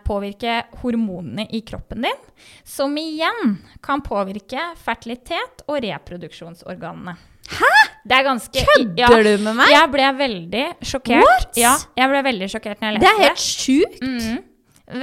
[0.09, 2.21] påvirke hormonene i kroppen din,
[2.65, 7.13] som igjen kan påvirke fertilitet og reproduksjonsorganene.
[7.59, 7.73] Hæ?!
[8.09, 9.73] Det er ganske Kødder du med meg?
[9.75, 11.61] Jeg ble veldig sjokkert.
[11.61, 14.01] Ja, jeg ble veldig sjokkert når jeg Det Det er helt sjukt!
[14.01, 14.39] Mm,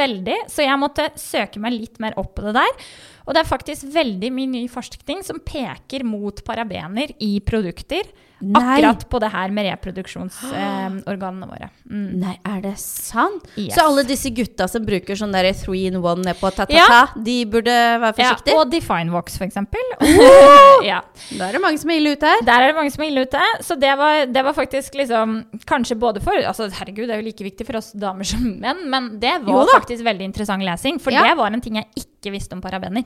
[0.02, 0.40] veldig.
[0.56, 2.90] Så jeg måtte søke meg litt mer opp på det der.
[3.26, 8.06] Og det er faktisk veldig mye ny forskning som peker mot parabener i produkter.
[8.44, 8.60] Nei.
[8.82, 11.70] Akkurat på det her med reproduksjonsorganene våre.
[11.90, 12.08] Mm.
[12.20, 13.46] Nei, er det sant?
[13.56, 13.76] Yes.
[13.78, 17.08] Så alle disse gutta som bruker sånn der three in one ned på ta-ta-ta, Ja.
[17.16, 18.54] de burde være forsiktige?
[18.54, 19.80] Ja, og Define Vox, for eksempel.
[20.92, 21.00] ja.
[21.40, 22.44] Da er det mange som er ille ute her.
[22.46, 23.44] Der er det mange som er ille ute.
[23.66, 27.28] Så det var, det var faktisk liksom Kanskje både for altså Herregud, det er jo
[27.30, 31.00] like viktig for oss damer som menn, men det var faktisk veldig interessant lesing.
[31.02, 31.24] For Ja.
[31.24, 33.04] det var en ting jeg ikke visste om parabener.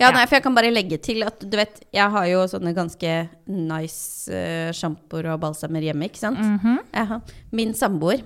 [0.00, 2.72] Ja, nei, for jeg kan bare legge til at du vet, jeg har jo sånne
[2.76, 3.14] ganske
[3.46, 6.40] nice uh, sjampoer og balsamer hjemme, ikke sant?
[6.40, 7.20] Mm -hmm.
[7.52, 8.24] Min samboer,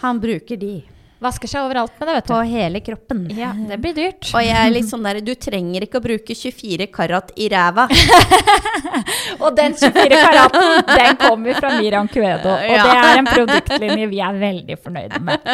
[0.00, 0.82] han bruker de.
[1.18, 2.32] Vasker seg overalt med det, vet du.
[2.32, 3.24] På hele kroppen.
[3.34, 4.28] Ja, det blir dyrt.
[4.36, 7.88] Og jeg er litt sånn der, du trenger ikke å bruke 24 karat i ræva.
[9.42, 12.52] Og den 24 karaten, den kommer fra Miriam Cuedo.
[12.54, 12.84] Og Ja.
[12.86, 15.48] det er en produktlinje vi er veldig fornøyde med.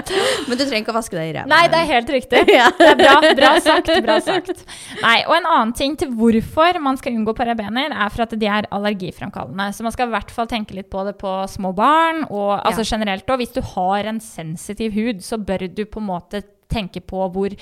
[0.48, 1.48] Men du trenger ikke å vaske deg i ræva.
[1.50, 2.42] Nei, det er helt riktig.
[2.54, 2.68] Ja.
[2.78, 3.88] Det er bra, bra sagt.
[4.04, 4.60] bra sagt.
[5.02, 8.46] Nei, Og en annen ting til hvorfor man skal unngå parabener, er for at de
[8.46, 9.70] er allergiframkallende.
[9.74, 12.84] Så man skal i hvert fall tenke litt på det på små barn, og altså
[12.86, 13.40] generelt òg.
[13.42, 17.54] Hvis du har en sensitiv hud, så bør du på en måte tenke på hvor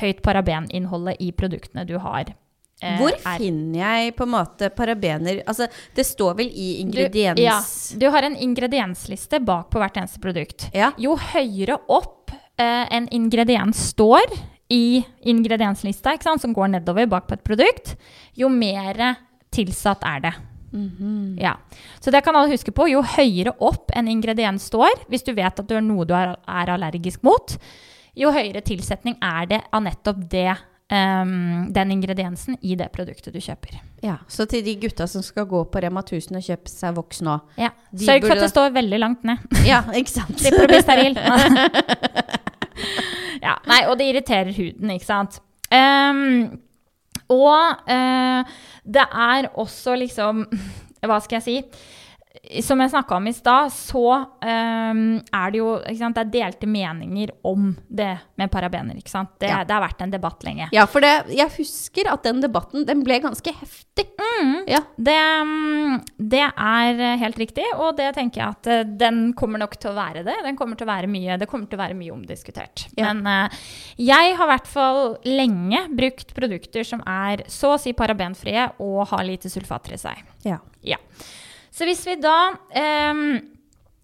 [0.00, 2.34] høyt parabeninnholdet i produktene du har.
[2.82, 3.38] eh, Hvor er.
[3.38, 5.42] finner jeg på en måte parabener?
[5.46, 7.36] Altså, det står vel i ingrediens...
[7.36, 7.58] Du, ja,
[8.00, 10.68] du har en ingrediensliste bak på hvert eneste produkt.
[10.74, 10.92] Ja.
[10.96, 14.28] Jo høyere opp eh, en ingrediens står
[14.70, 17.96] i ingredienslista, sant, som går nedover bak på et produkt,
[18.38, 19.16] jo mer
[19.50, 20.32] tilsatt er det.
[20.72, 21.36] Mhm.
[21.40, 21.56] Ja.
[22.00, 22.88] Så det kan alle huske på.
[22.90, 26.36] Jo høyere opp en ingrediens står, hvis du vet at du har noe du er,
[26.46, 27.56] er allergisk mot,
[28.16, 30.56] jo høyere tilsetning er det av nettopp det,
[30.92, 33.80] um, den ingrediensen i det produktet du kjøper.
[34.02, 37.20] Ja, Så til de gutta som skal gå på Rema 1000 og kjøpe seg voks
[37.22, 37.38] nå.
[37.60, 37.70] Ja.
[37.94, 39.38] Sørg for at det står veldig langt ned.
[39.66, 40.38] Ja, ikke sant?
[40.40, 41.18] Slipper å bli steril.
[43.46, 45.40] ja, nei, og det irriterer huden, ikke sant.
[45.70, 46.60] Ehm,
[47.30, 48.52] og eh,
[48.84, 50.46] det er også liksom
[51.08, 51.54] Hva skal jeg si?
[52.64, 56.68] Som jeg snakka om i stad, så um, er det jo sant, det er delte
[56.70, 58.96] meninger om det med parabener.
[58.96, 59.60] Det, Ja.
[59.64, 60.70] det har vært en debatt lenge.
[60.72, 64.06] Ja, for det, jeg husker at den debatten den ble ganske heftig.
[64.70, 64.80] Ja.
[64.96, 66.00] Det, mm,
[66.32, 69.98] det er helt riktig, og det tenker jeg at eh, den kommer nok til å
[69.98, 70.38] være det.
[70.46, 72.86] Den kommer til å være mye, det kommer til å være mye omdiskutert.
[72.96, 73.10] Ja.
[73.10, 73.60] Men uh,
[74.00, 79.04] jeg har i hvert fall lenge brukt produkter som er så å si parabenfrie og
[79.12, 80.24] har lite sulfater i seg.
[80.48, 80.60] Ja.
[80.86, 80.99] Ja.
[81.80, 82.36] Så hvis vi da
[82.76, 83.38] ehm,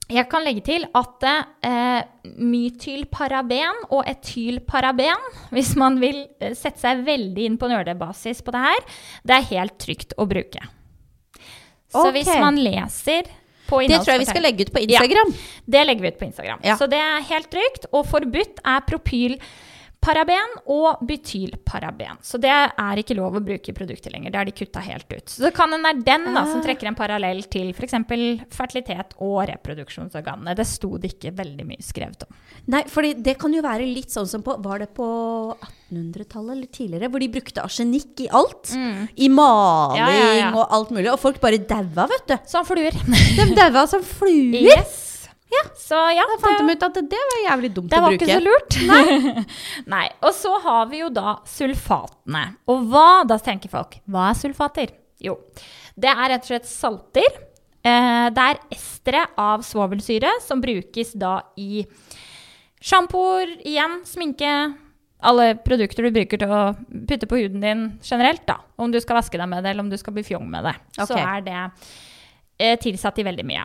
[0.09, 2.07] Jeg kan legge til at eh,
[2.41, 8.63] mytylparaben og etylparaben, hvis man vil eh, sette seg veldig inn på nerdebasis på det
[8.63, 8.87] her,
[9.27, 10.63] det er helt trygt å bruke.
[11.91, 12.15] Så okay.
[12.21, 13.29] hvis man leser
[13.67, 15.35] på Det tror jeg vi skal legge ut på Instagram.
[15.67, 16.63] det legger vi ut på Instagram.
[16.65, 16.79] Ja.
[16.79, 17.91] Så det er helt trygt.
[17.91, 18.87] Og forbudt er
[20.07, 22.19] propylparaben og butylparaben.
[22.23, 24.31] Så det er ikke lov å bruke i produkter lenger.
[24.33, 25.29] Det har de kutta helt ut.
[25.29, 26.65] Så det kan en er den da, som Ah.
[26.65, 27.93] trekker en parallell til f.eks.
[28.55, 30.55] fertilitet og reproduksjonsorganene.
[30.57, 32.35] Det sto det ikke veldig mye skrevet om.
[32.69, 35.57] Nei, for det kan jo være litt sånn som på Var det på
[35.93, 37.11] 1800-tallet eller tidligere?
[37.11, 38.73] Hvor de brukte arsenikk i alt.
[39.17, 40.53] I maling Ja, ja, ja.
[40.55, 41.11] og alt mulig.
[41.13, 42.37] Og folk bare daua, vet du.
[42.47, 42.93] Som fluer.
[42.93, 44.63] De daua som fluer.
[44.77, 45.06] yes.
[45.77, 48.27] Så ja, Da fant de ut at det var jævlig dumt å bruke.
[48.27, 48.79] Det var ikke så lurt.
[48.91, 49.45] Nei.
[49.93, 50.07] Nei.
[50.27, 52.45] Og så har vi jo da sulfatene.
[52.73, 54.95] Og hva, da tenker folk, hva er sulfater?
[55.23, 55.37] Jo,
[55.97, 57.39] det er rett og slett salter.
[57.87, 61.85] Eh, det er estere av svovelsyre som brukes da i
[62.83, 64.51] sjampoer, igjen, sminke,
[65.27, 66.65] alle produkter du bruker til å
[67.09, 68.59] putte på huden din generelt, da.
[68.77, 70.75] Om du skal vaske deg med det, eller om du skal bli fjong med det.
[70.99, 71.63] Så er det
[72.81, 73.65] tilsatt i veldig mye.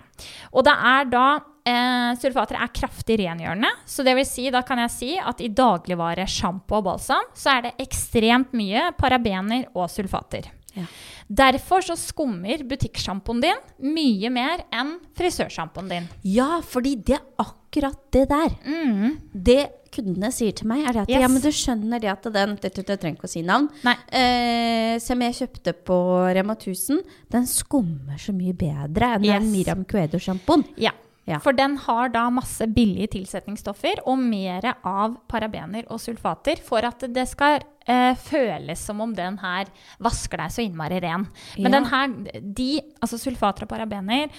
[0.52, 1.26] Og det er da
[1.68, 3.72] eh, Sulfater er kraftig rengjørende.
[3.88, 7.56] Så det vil si, da kan jeg si at i dagligvare, sjampo og balsam, så
[7.56, 10.52] er det ekstremt mye parabener og sulfater.
[10.76, 10.86] Ja.
[11.32, 16.08] Derfor så skummer butikksjampoen din mye mer enn frisørsjampoen din.
[16.28, 18.50] Ja, fordi det er akkurat det der.
[18.66, 19.20] Mm.
[19.34, 21.22] Det kundene sier til meg, er det at Yes.
[21.22, 23.70] ja, men du skjønner det at den det, trenger ikke å si navn.
[24.12, 25.98] Eh, som jeg kjøpte på
[26.36, 29.40] Rema 1000, den skummer så mye bedre enn Yes.
[29.42, 30.66] den Miriam Cuedo-sjampoen.
[30.78, 30.92] Ja.
[31.28, 31.38] Ja.
[31.40, 37.00] For den har da masse billige tilsetningsstoffer og mer av parabener og sulfater for at
[37.14, 39.66] det skal eh, føles som om den her
[40.00, 41.28] vasker deg så innmari ren.
[41.60, 41.80] Men Ja.
[41.80, 44.30] den her, de, altså sulfater og parabener,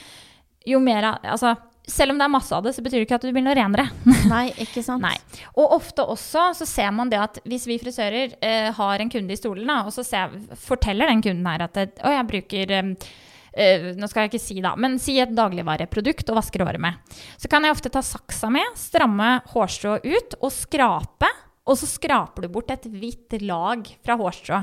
[0.67, 1.57] jo mer av Altså,
[1.89, 3.57] selv om det er masse av det, så betyr det ikke at du blir noe
[3.59, 3.89] renere.
[4.31, 5.03] Nei, ikke sant?
[5.03, 5.17] Nei.
[5.57, 9.35] Og ofte også så ser man det at hvis vi frisører eh, har en kunde
[9.35, 13.89] i stolen, da, og så ser, forteller den kunden her at å, jeg bruker eh,
[13.99, 17.17] nå skal jeg ikke si da, men si et dagligvareprodukt og vasker håret med.
[17.37, 21.29] Så kan jeg ofte ta saksa med, stramme hårstrå ut og skrape.
[21.63, 24.57] Og så skraper du bort et hvitt lag fra hårstrå.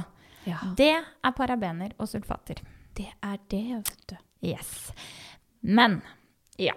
[0.50, 2.60] Ja, Det er parabener og sulfater.
[2.98, 4.16] det er det, vet du.
[4.50, 4.90] Yes.
[5.62, 6.02] Men
[6.60, 6.76] ja.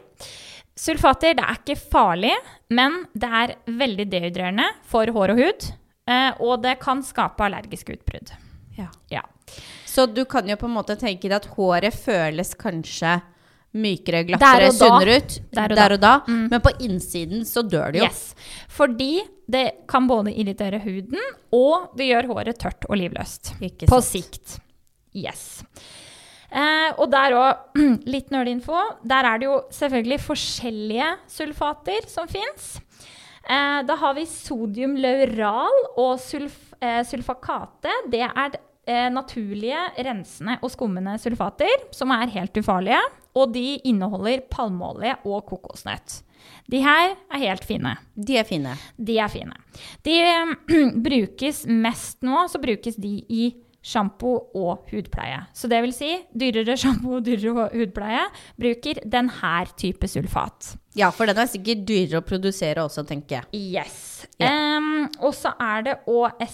[0.83, 2.33] Sulfater det er ikke farlig,
[2.73, 5.67] men det er veldig dehydrerende for hår og hud.
[6.09, 8.33] eh, Og det kan skape allergiske utbrudd.
[8.79, 8.89] Ja.
[9.13, 9.23] Ja.
[9.87, 13.19] Så du kan jo på en måte tenke deg at håret føles kanskje
[13.73, 16.13] mykere, Der glattere, sunnere ut Der og da.
[16.27, 16.49] Mm.
[16.51, 18.09] Men på innsiden så dør det jo.
[18.09, 18.35] Yes.
[18.69, 21.21] Fordi det kan både irritere huden,
[21.53, 23.55] og det gjør håret tørt og livløst.
[23.89, 24.59] På sikt.
[25.15, 25.63] Yes.
[26.53, 27.79] Eh, og der òg,
[28.15, 28.77] litt nerdinfo.
[29.09, 32.75] Der er det jo selvfølgelig forskjellige sulfater som fins.
[33.43, 37.95] Eh, da har vi sodium laural og sulf, eh, sulfakate.
[38.13, 43.01] Det er eh, naturlige, rensende og skummende sulfater som er helt ufarlige.
[43.35, 46.21] Og de inneholder palmeolje og kokosnøtt.
[46.71, 47.97] De her er helt fine.
[48.15, 48.75] De er fine.
[48.99, 49.57] De er fine.
[50.05, 50.17] De
[51.07, 55.41] brukes mest nå, så brukes de i sjampo og hudpleie.
[55.57, 58.29] Så det vil si, dyrere sjampo og dyrere hudpleie
[58.61, 60.77] bruker denne type sulfat.
[60.99, 63.79] Ja, for den er sikkert dyrere å produsere også, tenker jeg.
[63.79, 63.99] Yes.
[64.43, 66.45] Em, og så er det òg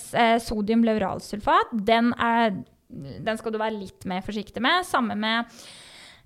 [0.45, 1.75] sodium leuralsulfat.
[1.75, 2.57] Den, er,
[2.89, 4.87] den skal du være litt mer forsiktig med.
[4.89, 5.61] Samme med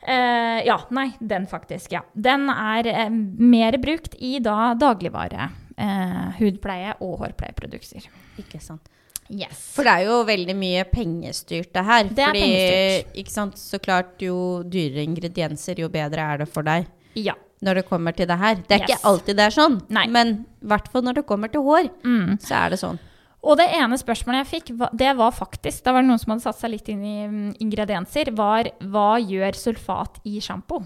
[0.03, 2.01] Uh, Ja, nei, den faktisk, ja.
[2.13, 3.05] Den er uh,
[3.39, 5.47] mer brukt i da dagligvare.
[5.79, 8.09] Uh, hudpleie og hårpleieprodukter.
[8.43, 8.91] Ikke sant.
[9.33, 9.61] Yes.
[9.73, 12.03] For det er jo veldig mye pengestyrt det her.
[12.05, 13.15] Det er fordi, pengestyrt.
[13.23, 14.35] ikke sant, så klart jo
[14.69, 16.85] dyrere ingredienser, jo bedre er det for deg.
[17.17, 17.33] Ja.
[17.63, 18.57] Når det kommer til det her.
[18.57, 18.91] Det er Yes.
[18.91, 20.07] ikke alltid det er sånn, Nei.
[20.09, 22.39] men i hvert fall når det kommer til hår, Mm.
[22.43, 22.99] så er det sånn.
[23.43, 26.43] Og det ene spørsmålet jeg fikk, det var faktisk Da var det noen som hadde
[26.43, 28.31] satt seg litt inn i mm, ingredienser.
[28.37, 30.85] Var hva gjør sulfat i sjampo?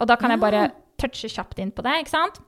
[0.00, 1.92] Og da kan jeg bare touche kjapt inn på det.
[2.00, 2.40] ikke sant?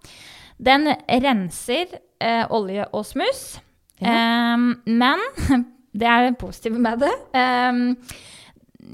[0.60, 1.86] Den renser
[2.20, 3.60] eh, olje og smuss.
[4.00, 5.22] Em, men
[5.98, 7.14] det er det positive med det.
[7.34, 7.82] Um,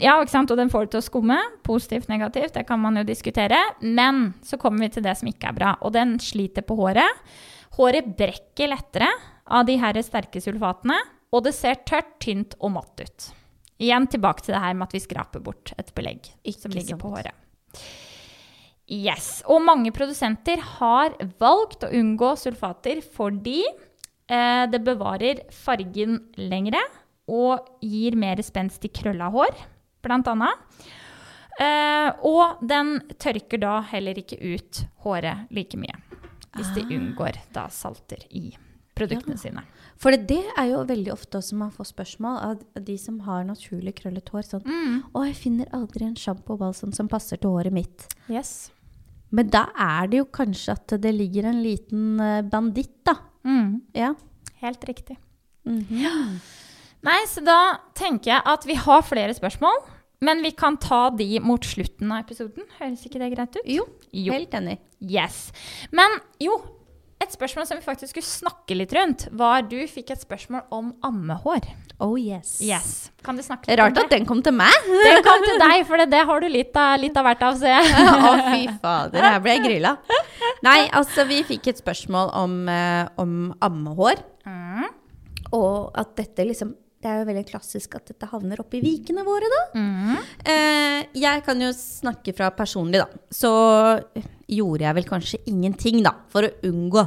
[0.01, 0.51] ja, ikke sant?
[0.51, 1.39] Og den får det til å skumme.
[1.67, 3.61] Positivt, negativt, det kan man jo diskutere.
[3.83, 5.75] Men så kommer vi til det som ikke er bra.
[5.85, 7.23] Og den sliter på håret.
[7.79, 9.11] Håret brekker lettere
[9.45, 10.97] av de her sterke sulfatene,
[11.35, 13.31] og det ser tørt, tynt og matt ut.
[13.83, 17.03] Igjen tilbake til det her med at vi skraper bort et belegg som ligger sant.
[17.03, 17.89] på håret.
[18.85, 19.41] Yes.
[19.51, 23.65] Og mange produsenter har valgt å unngå sulfater fordi
[24.29, 26.81] det bevarer fargen lengre
[27.29, 29.55] og gir mer spenst i krølla hår,
[30.05, 30.61] blant annet.
[31.61, 35.95] Eh, og den tørker da heller ikke ut håret like mye.
[36.55, 38.53] Hvis de unngår da salter i
[38.95, 39.63] produktene sine.
[39.99, 43.47] For det, det er jo veldig ofte også man får spørsmål av de som har
[43.47, 44.43] naturlig krøllet hår.
[44.47, 45.03] Sånn, Mm.
[45.11, 48.07] 'Å, jeg finner aldri en sjampo og balsam som passer til håret mitt'.
[48.31, 48.71] Yes.
[49.33, 53.17] Men da er det jo kanskje at det ligger en liten eh, banditt, da.
[53.45, 53.83] Mm.
[53.95, 54.15] Ja.
[54.63, 55.17] Helt riktig.
[55.67, 56.41] Mhm.
[57.05, 57.59] Nei, så da
[57.95, 59.83] tenker jeg at vi har flere spørsmål.
[60.25, 62.65] Men vi kan ta de mot slutten av episoden.
[62.79, 63.67] Høres ikke det greit ut?
[63.69, 64.33] Jo, Jo.
[64.33, 64.79] helt enig.
[65.03, 65.51] Yes.
[65.93, 66.09] Men
[66.41, 66.55] jo,
[67.21, 70.95] et spørsmål som vi faktisk skulle snakke litt rundt, var du fikk et spørsmål om
[71.05, 71.67] ammehår.
[72.03, 72.59] Oh yes.
[72.65, 73.11] Yes.
[73.23, 74.73] Kan du snakke litt Rart at den kom til meg.
[75.07, 77.59] Den kom til deg, for det, det har du litt av, litt av hvert av,
[77.61, 78.07] ser jeg.
[78.31, 79.95] Å, fy fader, her ble jeg grilla.
[80.67, 84.25] Nei, altså, vi fikk et spørsmål om, eh, om ammehår.
[84.49, 84.89] Mm.
[85.55, 89.49] Og at dette liksom Det er jo veldig klassisk at dette havner oppi vikene våre,
[89.53, 89.59] da.
[89.77, 90.15] Mm.
[90.41, 93.25] Eh, jeg kan jo snakke fra personlig, da.
[93.29, 93.51] Så
[94.49, 97.05] gjorde jeg vel kanskje ingenting, da, for å unngå.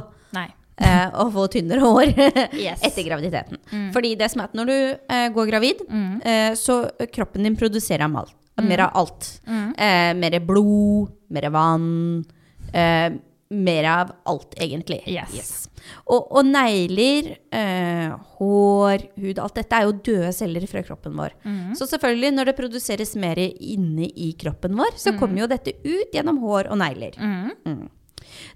[0.80, 2.12] Eh, å få tynnere hår
[2.64, 2.82] Yes.
[2.86, 3.58] etter graviditeten.
[3.94, 4.76] Fordi det som er at når du
[5.14, 6.20] eh, går gravid, Mm.
[6.24, 8.66] eh, så kroppen din produserer malt, alt.
[8.68, 9.30] Mer av alt.
[9.46, 9.70] Mm.
[9.78, 12.24] Eh, mer blod, mer vann.
[12.74, 13.10] Eh,
[13.50, 14.98] mer av alt, egentlig.
[15.08, 15.68] Yes.
[16.04, 21.32] Og, og negler, eh, hår, hud, alt dette er jo døde celler fra kroppen vår.
[21.46, 21.70] Mm.
[21.78, 26.12] Så selvfølgelig, når det produseres mer inne i kroppen vår, så kommer jo dette ut
[26.12, 27.16] gjennom hår og negler.
[27.16, 27.88] Mm.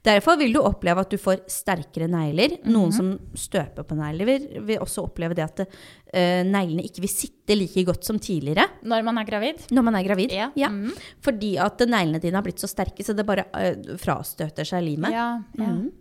[0.03, 0.09] Mm.
[0.11, 2.57] Derfor vil du oppleve at du får sterkere negler.
[2.65, 2.73] Mhm.
[2.75, 7.09] Noen som støper på negler, vil, vil også oppleve det at uh, neglene ikke vil
[7.13, 9.63] sitte like godt som tidligere Når man er gravid?
[9.71, 10.33] når man er gravid.
[10.35, 10.51] Ja.
[10.59, 10.69] Ja.
[10.69, 10.91] Mm.
[11.23, 15.13] Fordi at neglene dine har blitt så sterke, så det bare uh, frastøter seg limet.
[15.15, 15.71] Ja, ja.
[15.71, 15.93] Mhm.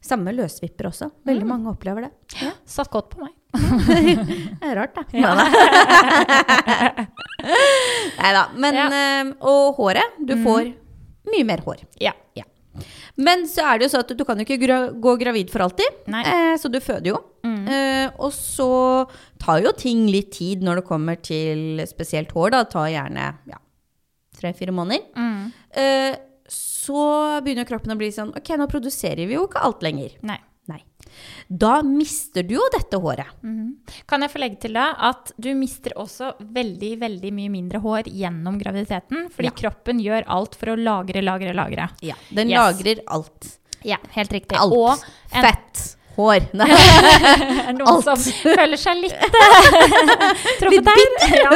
[0.00, 1.10] Samme løsvipper også.
[1.28, 1.48] Veldig Mm.
[1.52, 2.10] mange opplever det.
[2.40, 2.52] Ja.
[2.64, 3.32] Satt godt på meg.
[4.60, 5.02] Det er rart, da.
[8.20, 8.44] Nei da.
[8.62, 8.86] Men Ja.
[8.88, 10.16] eh, Og håret.
[10.24, 10.44] Du Mhm.
[10.44, 10.72] får
[11.30, 11.76] mye mer hår.
[12.00, 12.12] Ja.
[12.34, 12.44] Ja.
[13.20, 15.66] Men så er det jo så at du kan jo ikke gra gå gravid for
[15.66, 16.00] alltid.
[16.10, 17.20] Eh, så du føder jo.
[17.46, 17.62] Mm.
[17.68, 18.70] Eh, og så
[19.42, 22.54] tar jo ting litt tid når det kommer til spesielt hår.
[22.56, 22.64] Da.
[22.70, 23.60] Tar gjerne ja,
[24.40, 25.06] tre-fire måneder.
[25.16, 25.50] Mm.
[25.82, 26.12] Eh,
[26.50, 27.02] så
[27.44, 30.16] begynner kroppen å bli sånn Ok, nå produserer vi jo ikke alt lenger.
[30.26, 30.40] Nei.
[31.50, 33.26] Da mister du jo dette håret.
[33.42, 33.76] Mhm.
[34.06, 38.04] Kan jeg få legge til da at du mister også veldig veldig mye mindre hår
[38.10, 39.50] gjennom graviditeten, fordi Ja.
[39.62, 41.90] kroppen gjør alt for å lagre, lagre, lagre.
[42.02, 42.58] Ja, Den Yes.
[42.58, 43.58] lagrer alt.
[43.82, 44.56] Ja, helt riktig.
[44.58, 44.72] Alt.
[44.72, 44.90] Og
[45.32, 45.96] en, Fett.
[46.20, 46.46] Hår.
[46.60, 46.68] Nei,
[47.78, 48.04] noen alt.
[48.04, 48.20] som
[48.56, 51.00] føler seg litt eh, truffet der.
[51.40, 51.50] Ja.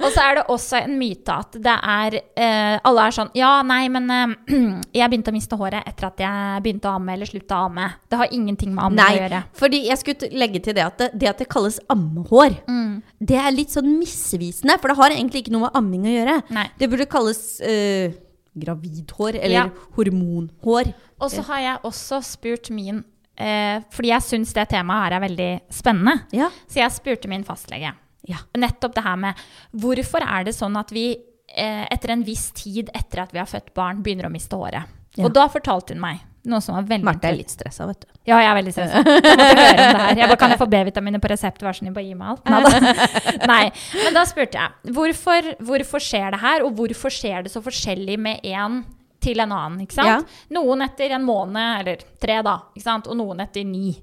[0.00, 3.50] Og så er det også en myte at det er eh, Alle er sånn Ja,
[3.66, 4.34] nei, men eh,
[5.00, 7.88] jeg begynte å miste håret etter at jeg begynte å amme eller slutta å amme.
[8.10, 9.42] Det har ingenting med amme å gjøre.
[9.60, 13.02] fordi jeg skulle legge til det at det, det at det kalles ammehår, Mm.
[13.20, 16.36] det er litt sånn misvisende, for det har egentlig ikke noe med amming å gjøre.
[16.54, 16.64] Nei.
[16.78, 18.12] Det burde kalles uh,
[18.56, 19.64] gravidhår, eller Ja.
[19.96, 20.92] hormonhår.
[21.20, 23.02] Og så har jeg også spurt min
[23.40, 26.20] eh, Fordi jeg syns det temaet her er veldig spennende.
[26.36, 26.50] Ja.
[26.68, 27.94] Så jeg spurte min fastlege.
[28.28, 28.40] Ja.
[28.60, 29.44] Nettopp det her med
[29.80, 33.48] hvorfor er det sånn at vi eh, etter en viss tid etter at vi har
[33.50, 34.98] født barn, begynner å miste håret?
[35.16, 35.26] Ja.
[35.26, 38.08] Og da fortalte hun meg noe som var veldig Marte er litt stressa, vet du.
[38.28, 39.00] Ja, jeg er veldig stressa.
[39.02, 40.20] Jeg måtte høre om det her.
[40.20, 41.64] Jeg bare, kan jeg få B-vitaminer på resept?
[41.64, 42.48] Vær så snill, bare gi meg alt.
[42.48, 42.94] Nei,
[43.52, 43.64] Nei.
[44.06, 48.16] Men da spurte jeg hvorfor, hvorfor skjer det her, og hvorfor skjer det så forskjellig
[48.20, 48.80] med en
[49.22, 49.82] til en annen?
[49.84, 50.30] ikke sant?
[50.54, 53.10] Noen etter en måned, eller tre, da, ikke sant?
[53.10, 53.94] og noen etter ni.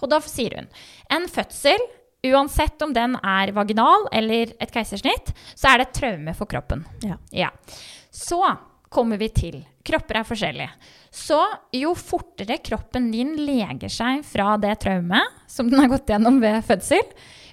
[0.00, 0.68] Og da sier hun
[1.16, 1.86] en fødsel,
[2.28, 6.84] uansett om den er vaginal eller et keisersnitt, så er det et traume for kroppen.
[7.06, 7.18] Ja.
[7.30, 7.52] Ja.
[8.10, 8.42] Så
[8.88, 10.68] kommer vi til Kropper er forskjellige.
[11.10, 11.38] Så
[11.72, 16.60] jo fortere kroppen din leger seg fra det traumet som den har gått gjennom ved
[16.66, 17.06] fødsel,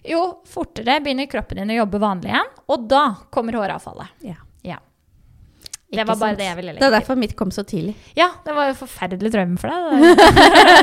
[0.05, 4.25] jo fortere begynner kroppen din å jobbe vanlig igjen, og da kommer håravfallet.
[4.27, 4.35] Ja.
[5.85, 6.37] Ikke Det var bare sant?
[6.39, 6.99] det jeg ville Det legge er til.
[6.99, 7.93] derfor mitt kom så tidlig.
[8.17, 10.17] Ja, det var jo forferdelig drøm for deg.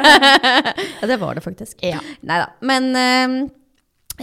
[1.02, 1.82] Ja, det var det faktisk.
[1.82, 1.98] Ja.
[2.22, 2.46] Nei da.
[2.60, 3.34] Men eh,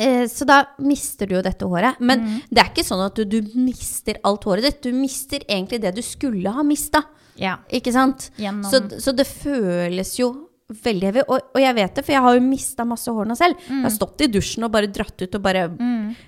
[0.05, 1.99] eh, Så da mister du jo dette håret.
[1.99, 2.41] Men Mm.
[2.49, 4.81] det er ikke sånn at du, du mister alt håret ditt.
[4.83, 7.03] Du mister egentlig det du skulle ha mista.
[7.39, 7.57] ja.
[7.71, 8.29] Ikke sant?
[8.37, 10.31] Gjennom Så, så det føles jo
[10.69, 11.21] veldig heavy.
[11.27, 13.57] Og, og jeg vet det, for jeg har jo mista masse hår nå selv.
[13.67, 15.63] Jeg har stått i dusjen og bare dratt ut og bare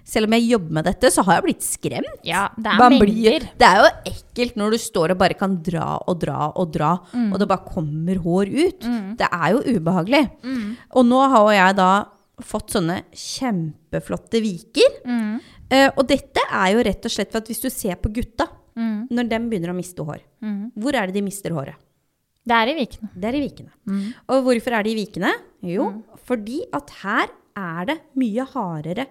[0.03, 2.21] Selv om jeg jobber med dette, så har jeg blitt skremt.
[2.27, 3.05] Ja, det er Man mengder.
[3.07, 6.71] blir, det er jo ekkelt når du står og bare kan dra og dra og
[6.71, 7.33] dra, Mm.
[7.33, 8.79] og det bare kommer hår ut.
[9.17, 10.23] Det er jo ubehagelig.
[10.95, 11.91] Og nå har jo jeg da
[12.41, 13.03] fått sånne
[13.51, 14.95] kjempeflotte viker.
[15.05, 15.39] Mm.
[15.71, 18.47] Eh, og dette er jo rett og slett for at hvis du ser på gutta,
[18.75, 19.07] Mm.
[19.11, 20.21] når de begynner å miste hår,
[20.79, 21.75] hvor er det de mister håret?
[22.47, 23.09] Det er i vikene.
[23.13, 23.69] Det er i vikene.
[23.85, 24.13] Mm.
[24.29, 25.31] Og hvorfor er det i vikene?
[25.61, 29.05] Jo, fordi at her er det mye hardere.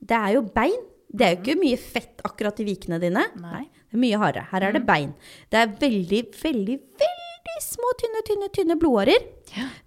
[0.00, 0.78] Det er jo bein.
[1.08, 3.22] Det er jo ikke mye fett akkurat i vikene dine.
[3.40, 3.64] Nei.
[3.88, 4.46] Det er mye hardere.
[4.50, 5.14] Her er det bein.
[5.50, 9.24] Det er veldig, veldig, veldig små, tynne, tynne, tynne blodårer.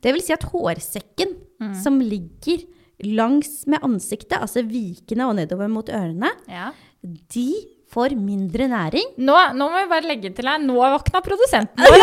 [0.02, 1.36] Det vil si at hårsekken
[1.84, 2.63] som ligger
[3.06, 6.71] langs med ansiktet, altså vikene og nedover mot ørene, Ja.
[7.04, 7.45] de
[7.92, 9.10] får mindre næring.
[9.20, 11.98] Nå, nå må vi bare legge til her, nå våkna produsenten vår.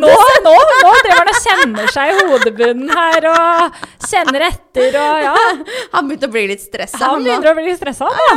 [0.00, 0.08] Nå,
[0.44, 0.52] nå,
[0.84, 5.34] nå driver han og kjenner seg i hodebunnen her og kjenner etter og ja.
[5.96, 7.02] Han begynte å bli litt stressa.
[7.12, 8.26] Han begynner å bli stressa da.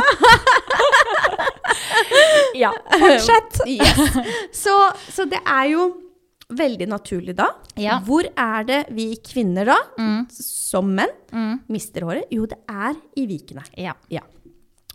[2.54, 3.60] Ja, fortsett.
[3.66, 3.98] Yes.
[4.56, 4.74] Så,
[5.12, 5.84] så det er jo
[6.50, 7.46] veldig naturlig da.
[7.78, 8.00] Ja.
[8.04, 10.24] Hvor er det vi kvinner da, Mm.
[10.34, 11.12] som menn,
[11.70, 12.26] mister håret?
[12.34, 13.62] Jo, det er i vikene.
[13.78, 13.94] Ja.
[14.10, 14.24] Ja.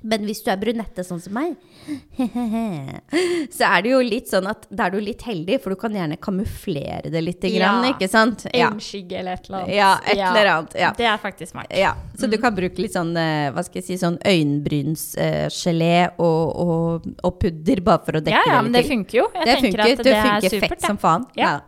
[0.05, 1.55] Men hvis du er brunette sånn som meg,
[3.55, 5.95] så er det jo litt sånn at da er du litt heldig, for du kan
[5.97, 7.89] gjerne kamuflere det litt, grann, Ja.
[7.95, 8.45] ikke sant?
[8.53, 8.69] Ja.
[8.69, 9.73] Øyenskygge eller et eller annet.
[9.75, 10.91] Ja, et eller annet, ja.
[10.97, 11.73] Det er faktisk smart.
[11.73, 15.91] Ja, så du kan bruke litt sånn, eh, hva skal jeg si, sånn øyenbrynsgelé
[16.21, 19.27] og, og, og pudder bare for å dekke Ja, ja, det men det funker jo.
[19.33, 20.87] Jeg det tenker funker, at det det er funker fett det.
[20.87, 21.25] som faen.
[21.39, 21.49] Ja.
[21.55, 21.59] Ja.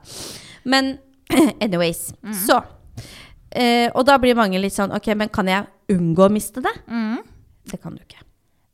[0.68, 0.94] Men
[1.66, 2.12] anyways,
[2.46, 2.62] så.
[3.58, 6.74] Uh, og da blir mange litt sånn, ok, men kan jeg unngå å miste det?
[6.92, 7.22] Mm.
[7.68, 8.22] Det kan du ikke.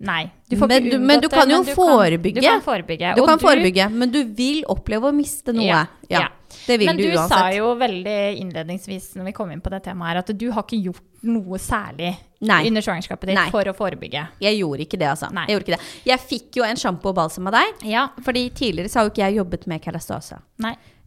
[0.04, 0.26] Nei.
[0.52, 2.42] Men du- men du det, kan jo du forebygge.
[2.42, 3.16] du kan forebygge.
[3.16, 5.64] Du kan forebygge, men du vil oppleve å miste noe.
[5.66, 6.28] Ja, Ja, ja.
[6.68, 9.82] Det vil Men du du sa jo veldig innledningsvis når vi kom inn på det
[9.84, 12.68] temaet her, at du har ikke gjort noe særlig Nei.
[12.68, 13.50] under svangerskapet ditt Nei.
[13.50, 14.28] for å forebygge.
[14.40, 15.32] Jeg gjorde ikke det, altså.
[15.34, 15.48] Nei.
[15.48, 16.04] Jeg, gjorde ikke det.
[16.06, 18.10] jeg fikk jo en sjampo og balsam av deg, Ja.
[18.22, 20.40] fordi tidligere så har jo ikke jeg jobbet med kerastase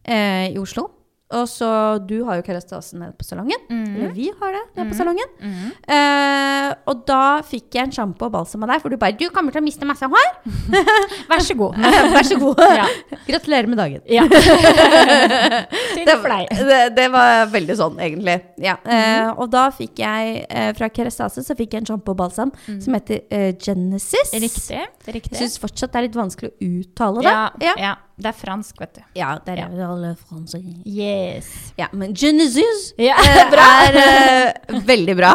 [0.05, 0.91] eh, i Oslo.
[1.35, 1.69] Og så
[2.07, 3.59] du har jo kerastase nede på salongen.
[3.67, 3.97] Mm.
[3.97, 5.33] Eller vi har det nede på salongen.
[5.43, 9.27] Eh, og da fikk jeg en sjampo og balsam av deg, for du bare 'Du
[9.35, 10.37] kommer til å miste masse hår'.
[11.31, 11.75] Vær så god.
[12.15, 12.62] Vær så god.
[12.79, 12.87] Ja.
[13.27, 14.01] Gratulerer med dagen.
[14.07, 14.23] ja.
[16.07, 16.16] Det,
[16.71, 18.38] det, det var veldig sånn, egentlig.
[18.62, 18.77] Ja.
[18.83, 22.81] Eh, og da fikk jeg uh, fra Kerastase så fikk jeg en sjampobalsam mm.
[22.85, 24.33] som heter uh, Genesis.
[24.33, 24.81] Riktig.
[24.81, 25.38] Jeg Riktig.
[25.40, 27.33] syns fortsatt det er litt vanskelig å uttale det.
[27.33, 27.79] Ja, ja.
[27.83, 27.95] ja.
[28.16, 29.01] Det er fransk, vet du.
[29.19, 29.88] ja det er ja.
[29.90, 30.61] alle franske.
[30.88, 31.51] Yes.
[31.77, 33.19] Ja, men Genesis Ja,
[33.53, 33.66] bra.
[33.90, 35.35] er veldig bra.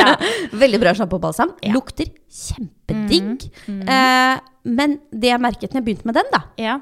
[0.62, 1.50] Veldig bra sjampobalsam.
[1.50, 1.66] balsam.
[1.66, 1.74] Ja.
[1.74, 3.48] Lukter kjempedigg.
[3.66, 4.38] Eh,
[4.70, 6.78] men det jeg merket når jeg begynte med den, da, Ja.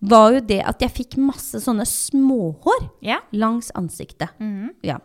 [0.00, 3.20] Var jo det at jeg fikk masse sånne småhår ja.
[3.32, 4.28] langs ansiktet.
[4.40, 4.70] Mhm.
[4.82, 4.98] Ja.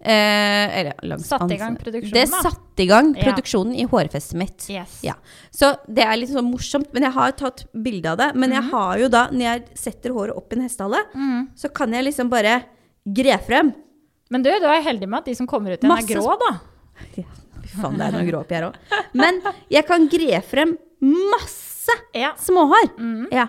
[0.00, 2.38] Eh, eller langs Satte i gang produksjonen, Det da.
[2.40, 3.22] satte i gang Ja.
[3.26, 4.64] produksjonen i hårfestet mitt.
[4.70, 5.00] Yes.
[5.04, 5.12] Ja.
[5.52, 8.34] Så det er litt sånn morsomt, men jeg har tatt bilde av det.
[8.34, 8.70] Men jeg Mhm.
[8.70, 11.48] har jo da, når jeg setter håret opp i en hestehale, Mhm.
[11.54, 12.64] så kan jeg liksom bare
[13.06, 13.74] gre frem.
[14.30, 16.38] Men du, du er heldig med at de som kommer ut igjen, Masse er grå,
[16.38, 16.60] da.
[17.16, 17.24] Ja,
[17.82, 18.74] faen, det er noe grå oppi her òg.
[19.12, 22.32] Men jeg kan gre frem masse Ja.
[22.36, 23.30] småhår.
[23.32, 23.48] Ja.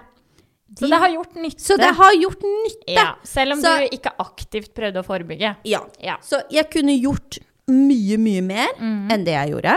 [0.79, 1.59] Så det har gjort nytte.
[1.61, 2.93] Så det har gjort nytte.
[2.95, 3.15] ja.
[3.23, 5.55] Selv om Så- du ikke aktivt prøvde å forebygge.
[5.65, 5.81] Ja.
[5.99, 6.17] Ja.
[6.21, 9.11] Så jeg kunne gjort mye, mye mer Mhm.
[9.11, 9.75] enn det jeg gjorde.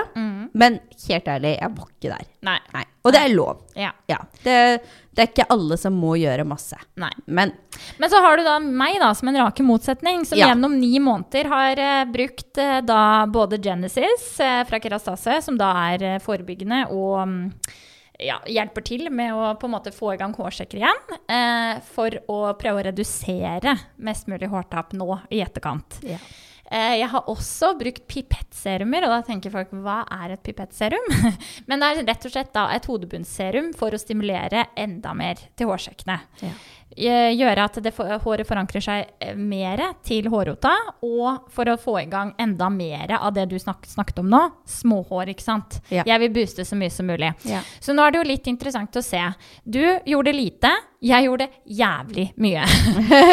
[0.55, 2.27] Men helt ærlig, jeg var ikke der.
[2.43, 2.59] Nei.
[2.73, 2.85] Nei.
[3.05, 3.61] Og det er lov.
[3.77, 3.91] Ja.
[4.09, 4.19] Ja.
[4.43, 4.83] Det,
[5.15, 6.77] det er ikke alle som må gjøre masse.
[6.97, 7.11] Nei.
[7.27, 7.53] Men
[7.99, 10.49] Men så har du da meg da, som en rake motsetning, som Ja.
[10.55, 15.73] gjennom ni måneder har uh, brukt uh, da både Genesis uh, fra Kerastase, som da
[15.93, 17.53] er forebyggende og mm,
[18.23, 22.15] ja, hjelper til med å på en måte få i gang hårsjekker igjen, eh, for
[22.31, 25.99] å prøve å redusere mest mulig hårtap nå i etterkant.
[26.07, 26.21] Ja.
[26.71, 31.11] Eh, jeg har også brukt pipettserumer, og da tenker folk hva er et pipettserum?
[31.69, 36.19] Men det er rett og slett et hodebunnsserum for å stimulere enda mer til hårsjekkene.
[36.45, 36.55] Ja.
[36.97, 40.73] Eh, Gjøre at det, for- håret forankrer seg eh, mer til hårrota,
[41.03, 44.41] og for å få i gang enda mer av det du snak, snakket om nå,
[44.71, 45.81] småhår, ikke sant?
[45.91, 46.05] Ja.
[46.07, 47.33] Jeg vil booste så mye som mulig.
[47.51, 47.61] Ja.
[47.83, 49.21] Så nå er det jo litt interessant å se.
[49.67, 50.71] Du gjorde lite,
[51.05, 52.63] jeg gjorde jævlig mye.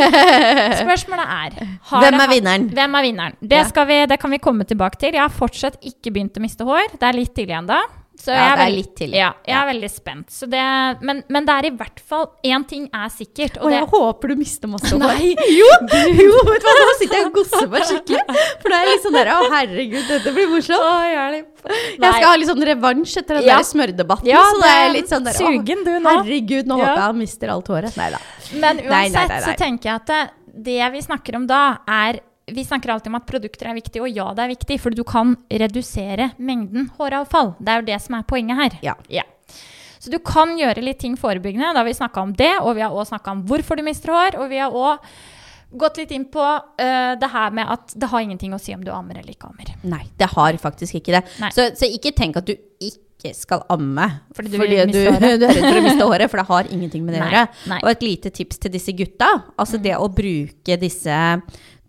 [0.81, 1.55] Spørsmålet er
[1.91, 2.67] Hvem er vinneren?
[2.73, 3.37] Hvem er vinneren?
[3.41, 5.15] Det, vi, det kan vi komme tilbake til.
[5.15, 6.97] Jeg har fortsatt ikke begynt å miste hår.
[6.97, 7.79] Det er litt tidlig ennå.
[8.21, 9.17] Så Ja, jeg det er veld- litt tidlig.
[9.17, 9.61] Ja, jeg Ja.
[9.63, 10.27] er veldig spent.
[10.29, 10.61] Så det,
[11.01, 13.57] men, men det er i hvert fall én ting er sikkert.
[13.57, 14.99] Og jeg det, håper du mister masse hår.
[15.01, 15.33] Nei.
[15.61, 15.69] Jo,
[16.21, 18.21] jo, vet du hva, nå sitter jeg og gosser meg skikkelig.
[18.61, 21.45] For da er jeg litt sånn der, å herregud, dette blir morsomt.
[21.65, 23.57] Jeg skal ha litt sånn revansj etter den Ja.
[23.57, 24.27] der smørdebatten.
[24.29, 26.09] ja, så det er litt sånn der, å, sugen du nå.
[26.21, 26.85] herregud, nå Ja.
[26.85, 27.97] håper jeg han mister alt håret.
[27.97, 28.17] Nei da.
[28.53, 29.41] Men Nei, nei, uansett nei, nei.
[29.49, 30.29] så tenker jeg at det,
[30.69, 34.09] det vi snakker om da, er Vi snakker alltid om at produkter er viktig, og
[34.09, 37.53] ja, det er viktig, for du kan redusere mengden håravfall.
[37.59, 38.79] Det er jo det som er poenget her.
[39.13, 39.27] Ja.
[40.01, 41.75] Så du kan gjøre litt ting forebyggende.
[41.75, 44.13] Da har vi snakka om det, og vi har òg snakka om hvorfor du mister
[44.15, 44.39] hår.
[44.41, 45.05] Og vi har òg
[45.77, 48.81] gått litt inn på uh, det her med at det har ingenting å si om
[48.83, 49.69] du ammer eller ikke ammer.
[49.87, 51.23] Nei, det har faktisk ikke det.
[51.53, 55.21] Så, så ikke tenk at du ikke skal amme Fordi du fordi du, du er
[55.21, 57.43] redd for å miste håret, for det har ingenting med det å gjøre.
[57.83, 59.29] Og et lite tips til disse gutta.
[59.53, 61.19] Altså det å bruke disse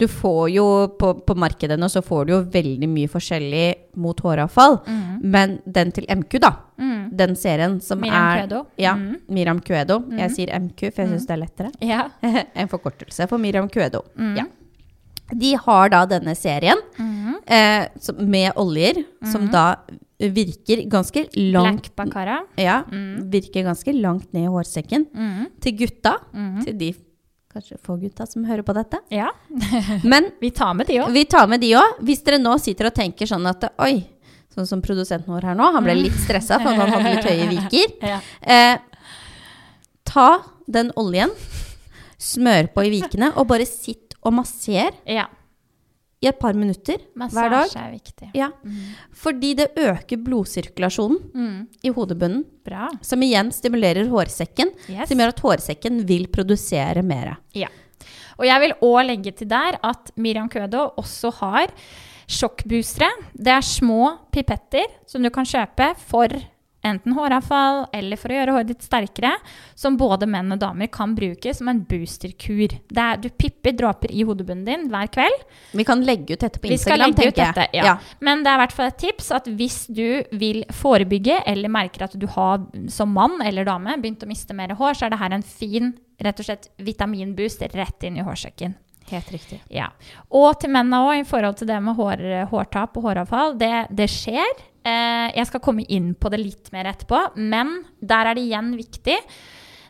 [0.03, 0.65] Du får jo
[0.99, 3.67] på, på markedet nå så får du jo veldig mye forskjellig
[4.03, 4.81] mot håravfall.
[5.23, 6.51] Men den til MQ, da.
[6.83, 7.05] Mm.
[7.21, 8.63] Den serien som Miriam er Cuedo.
[8.83, 9.13] Ja, Mm.
[9.37, 10.01] Miriam Cuedo.
[10.19, 11.71] Jeg sier MQ, for jeg syns det er lettere.
[11.93, 12.09] Ja.
[12.59, 14.03] en forkortelse for Miriam Cuedo.
[14.19, 14.35] Mm.
[14.41, 14.49] Ja.
[15.33, 17.37] De har da denne serien Mhm.
[17.47, 19.77] eh, som, med oljer, som da
[20.21, 22.51] virker ganske langt Black.
[22.59, 23.31] Ja, Mm.
[23.31, 25.07] virker ganske langt ned i hårsekken.
[25.15, 25.47] Mhm.
[25.61, 26.65] Til gutta, Mhm.
[26.65, 26.93] til de
[27.53, 28.99] kanskje få gutta som hører på dette.
[29.13, 29.29] Ja.
[30.05, 31.13] Men Vi tar med de òg.
[31.13, 31.99] vi tar med de òg.
[32.07, 34.05] Hvis dere nå sitter og tenker sånn at oi,
[34.55, 37.51] sånn som produsenten vår her nå, han ble litt stressa for han hadde litt høye
[37.53, 37.95] viker.
[38.13, 38.19] Ja.
[38.43, 38.79] Eh,
[40.09, 40.29] ta
[40.67, 41.31] den oljen,
[42.23, 45.25] smør på i vikene, og bare sitt og masser ja.
[46.23, 47.51] I et par minutter hver dag.
[47.51, 48.29] Massasje er viktig.
[48.39, 48.49] Ja.
[49.13, 51.69] Fordi det øker blodsirkulasjonen Mm.
[51.85, 52.89] i hodebunnen, Bra.
[53.03, 55.09] som igjen stimulerer hårsekken, Yes.
[55.09, 57.37] som gjør at hårsekken vil produsere mer.
[57.55, 57.69] Ja.
[58.39, 61.67] Og jeg vil òg legge til der at Miriam Kødo også har
[62.29, 63.11] sjokkboostere.
[63.37, 66.29] Det er små pipetter som du kan kjøpe for
[66.87, 69.33] enten håravfall eller for å gjøre håret ditt sterkere,
[69.79, 72.75] som både menn og damer kan bruke som en boosterkur.
[72.91, 75.47] Det er, du pipper dråper i hodebunnen din hver kveld.
[75.79, 77.55] Vi kan legge ut dette på Vi skal Instagram, tenker jeg.
[77.55, 77.97] dette, ja.
[78.21, 80.07] Men det er i hvert fall et tips at hvis du
[80.39, 84.75] vil forebygge eller merker at du har som mann eller dame begynt å miste mer
[84.79, 88.75] hår, så er det her en fin rett og slett vitaminboost rett inn i hårsekken.
[89.11, 89.59] Helt riktig.
[89.73, 89.91] Ja.
[90.31, 92.23] Og til mennene òg, i forhold til det med hår,
[92.53, 93.57] hårtap og håravfall.
[93.61, 94.63] Det, det skjer.
[94.83, 98.73] Eh, jeg skal komme inn på det litt mer etterpå, men der er det igjen
[98.79, 99.19] viktig.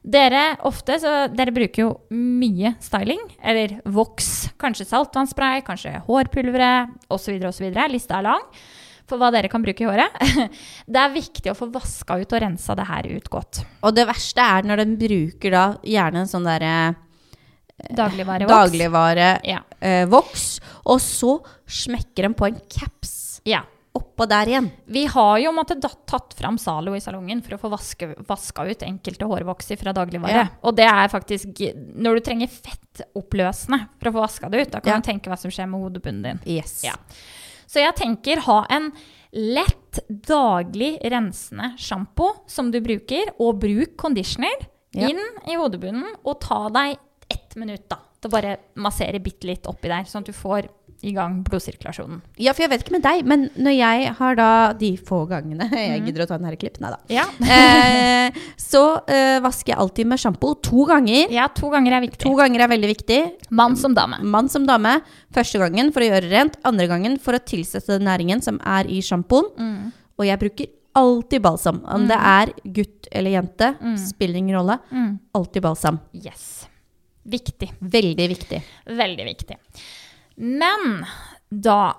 [0.03, 6.73] Dere ofte, så dere bruker jo mye styling, eller voks, kanskje saltvannspray, kanskje hårpulvere
[7.15, 7.37] osv.
[7.49, 7.69] osv.
[7.93, 8.43] Lista er lang
[9.09, 10.19] for hva dere kan bruke i håret.
[10.93, 13.63] Det er viktig å få vaska ut og rensa det her ut godt.
[13.87, 16.75] Og det verste er når den bruker da gjerne en sånn derre
[17.83, 18.53] Dagligvarevoks.
[18.53, 19.63] dagligvare Ja.
[19.81, 21.33] eh, og så
[21.67, 23.65] smekker den på en caps ja.
[23.95, 24.71] Oppå der igjen.
[24.89, 28.83] Vi har jo måttet tatt fram Zalo i salongen for å få vaske, vaska ut
[28.87, 30.33] enkelte hårvokser fra dagligvare.
[30.33, 30.47] Ja.
[30.65, 34.81] Og det er faktisk Når du trenger fettoppløsende for å få vaska det ut, da
[34.81, 35.01] kan Ja.
[35.01, 36.41] du tenke hva som skjer med hodebunnen din.
[36.57, 36.83] Yes.
[36.85, 36.95] Ja.
[37.67, 38.93] Så jeg tenker ha en
[39.33, 46.69] lett, daglig rensende sjampo som du bruker, og bruk conditioner inn i hodebunnen, og ta
[46.69, 46.99] deg
[47.31, 50.69] ett minutt da, til å bare massere bitte litt oppi der, sånn at du får
[51.03, 52.21] i gang blodsirkulasjonen.
[52.41, 55.69] Ja, for jeg vet ikke med deg, men når jeg har da de få gangene
[55.77, 57.01] jeg gidder å ta en herreklipp, nei da.
[57.13, 57.27] Ja.
[57.53, 61.33] Eh, så eh, vasker jeg alltid med sjampo to ganger.
[61.35, 62.23] ja, to ganger er viktig.
[62.25, 63.21] To ganger er veldig viktig.
[63.51, 64.21] Mann som dame.
[64.23, 64.99] Mann som dame.
[65.35, 69.03] Første gangen for å gjøre rent, andre gangen for å tilsette næringen som er i
[69.05, 69.51] sjampoen.
[69.59, 69.91] Mm.
[70.21, 71.81] Og jeg bruker alltid balsam.
[71.89, 74.79] Om det er gutt eller jente, spiller ingen rolle.
[74.93, 75.17] Mm.
[75.39, 75.99] Alltid balsam.
[76.13, 76.69] Yes.
[77.23, 77.71] Viktig.
[77.79, 78.63] Veldig viktig.
[78.87, 79.57] Veldig viktig.
[80.37, 81.05] Men
[81.51, 81.97] da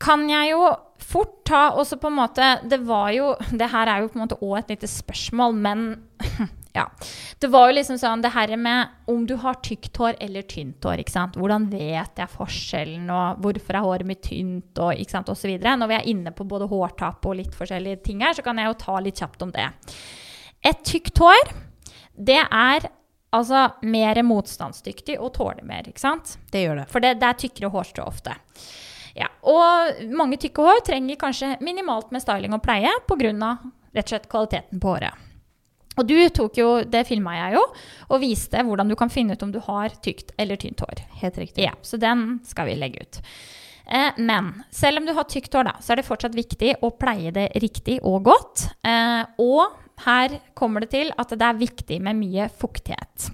[0.00, 0.68] kan jeg jo
[1.02, 4.24] fort ta også på en måte Det var jo Det her er jo på en
[4.24, 5.84] måte òg et lite spørsmål, men
[6.78, 6.84] ja.
[7.40, 10.84] Det var jo liksom sånn det her med om du har tykt hår eller tynt
[10.84, 11.02] hår.
[11.02, 11.38] ikke sant?
[11.38, 15.54] Hvordan vet jeg forskjellen, og hvorfor er håret mitt tynt, og ikke sant, osv.
[15.58, 18.70] Når vi er inne på både hårtap og litt forskjellige ting her, så kan jeg
[18.70, 19.66] jo ta litt kjapt om det.
[20.66, 21.54] Et tykt hår,
[22.14, 22.90] det er
[23.36, 26.36] altså mer motstandsdyktig og tåler mer, ikke sant?
[26.52, 26.86] Det gjør det.
[26.92, 28.36] For det, det er tykkere hårstrå ofte.
[29.18, 33.56] Ja, og mange tykke hår trenger kanskje minimalt med styling og pleie pga.
[33.96, 35.24] rett og slett kvaliteten på håret.
[35.98, 37.62] Og du tok jo, det filma jeg jo,
[38.08, 41.02] og viste hvordan du kan finne ut om du har tykt eller tynt hår.
[41.22, 41.64] Helt riktig.
[41.66, 43.18] Ja, Så den skal vi legge ut.
[43.88, 46.92] Eh, men selv om du har tykt hår, da, så er det fortsatt viktig å
[46.94, 48.68] pleie det riktig og godt.
[48.86, 53.30] Eh, og her kommer det til at det er viktig med mye fuktighet.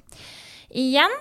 [0.75, 1.13] Igjen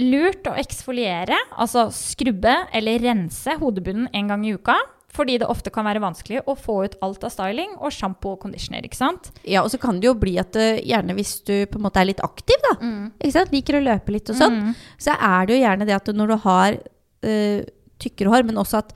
[0.00, 4.78] lurt å eksfoliere, altså skrubbe eller rense hodebunnen en gang i uka.
[5.10, 8.44] Fordi det ofte kan være vanskelig å få ut alt av styling og sjampo og
[8.44, 8.84] conditioner.
[8.86, 9.32] ikke sant?
[9.42, 12.06] Ja, og så kan det jo bli at gjerne hvis du på en måte er
[12.12, 12.76] litt aktiv, da,
[13.18, 13.50] ikke sant?
[13.50, 14.74] liker å løpe litt og sånn, Mm.
[15.02, 16.78] så er det jo gjerne det at når du har
[17.26, 17.64] eh,
[17.98, 18.94] tykkere hår, men også at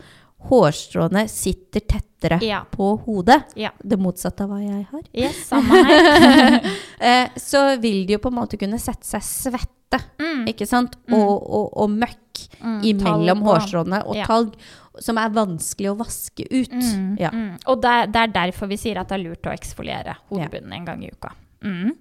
[0.49, 2.63] hårstråene sitter tettere Ja.
[2.71, 3.71] på hodet, Ja.
[3.83, 6.61] det motsatte av hva jeg har, Yes, samme her.
[7.01, 10.47] eh, så vil det jo på en måte kunne sette seg svette, Mm.
[10.51, 10.97] ikke sant?
[11.13, 12.21] Og, og, og møkk
[12.65, 14.25] Mm, imellom talg hårstråene og Ja.
[14.27, 14.55] talg,
[15.01, 16.71] som er vanskelig å vaske ut.
[16.73, 17.31] Mm, Ja.
[17.31, 17.59] mm.
[17.71, 20.85] Og det, det er derfor vi sier at det er lurt å eksfoliere hodebunnen en
[20.89, 21.31] gang i uka.
[21.63, 21.93] Mm.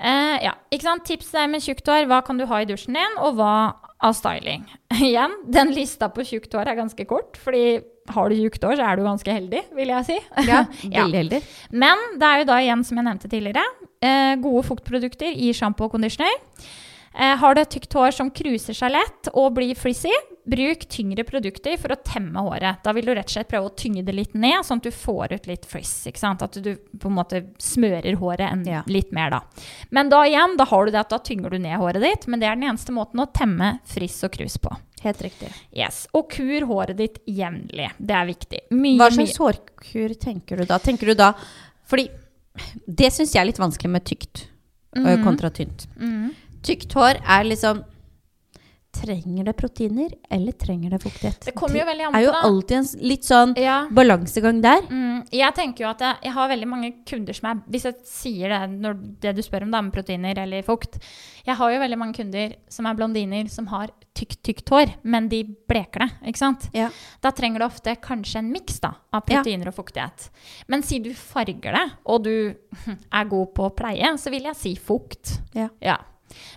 [0.00, 1.04] Eh, ja, ikke sant?
[1.08, 2.08] Tips er med tjukt hår.
[2.10, 3.52] Hva kan du ha i dusjen din, og hva
[4.00, 4.64] av styling?
[4.96, 7.80] Igjen, den lista på tjukt hår er ganske kort, fordi
[8.10, 10.18] har du tjukt hår, så er du ganske heldig, vil jeg si.
[10.50, 10.64] Ja,
[11.04, 11.42] veldig heldig.
[11.84, 13.66] Men det er jo da igjen, som jeg nevnte tidligere,
[14.02, 16.38] eh, gode fuktprodukter i sjampo og conditioner.
[17.14, 20.12] Eh, har du et tykt hår som kruser seg lett og blir frizzy,
[20.50, 22.84] bruk tyngre produkter for å temme håret.
[22.84, 24.94] Da vil du rett og slett prøve å tynge det litt ned, sånn at du
[24.94, 26.06] får ut litt frizz.
[26.30, 28.82] At du på en måte smører håret Ja.
[28.86, 29.40] litt mer, da.
[29.90, 32.40] Men da igjen, da har du det at da tynger du ned håret ditt, men
[32.40, 34.70] det er den eneste måten å temme friss og krus på.
[35.02, 35.50] Helt riktig.
[35.72, 36.06] Yes.
[36.14, 37.90] Og kur håret ditt jevnlig.
[37.98, 38.60] Det er viktig.
[38.70, 40.78] Mye, Hva slags hårkur tenker du da?
[40.78, 41.34] Tenker du da
[41.90, 42.08] Fordi
[42.86, 44.46] det syns jeg er litt vanskelig med tykt
[44.94, 45.24] mm -hmm.
[45.24, 45.88] kontra tynt.
[45.96, 46.34] Mhm.
[46.62, 47.84] Tykt hår er liksom
[48.90, 51.44] Trenger det proteiner, eller trenger det fuktighet?
[51.46, 53.84] Det kommer jo veldig an er jo alltid en litt sånn Ja.
[53.88, 54.82] balansegang der.
[54.90, 57.94] Mm, jeg tenker jo at jeg, jeg har veldig mange kunder som er Hvis jeg
[58.04, 60.98] sier det når det du spør om, da, med proteiner eller fukt
[61.46, 65.28] Jeg har jo veldig mange kunder som er blondiner, som har tykt, tykt hår, men
[65.28, 66.10] de bleker det.
[66.26, 66.68] ikke sant?
[66.74, 66.90] Ja.
[67.22, 69.38] Da trenger du ofte kanskje en miks av av Ja.
[69.38, 70.30] proteiner og fuktighet.
[70.66, 72.54] Men si du farger det, og du
[73.12, 75.38] er god på å pleie, så vil jeg si fukt.
[75.54, 75.68] Ja.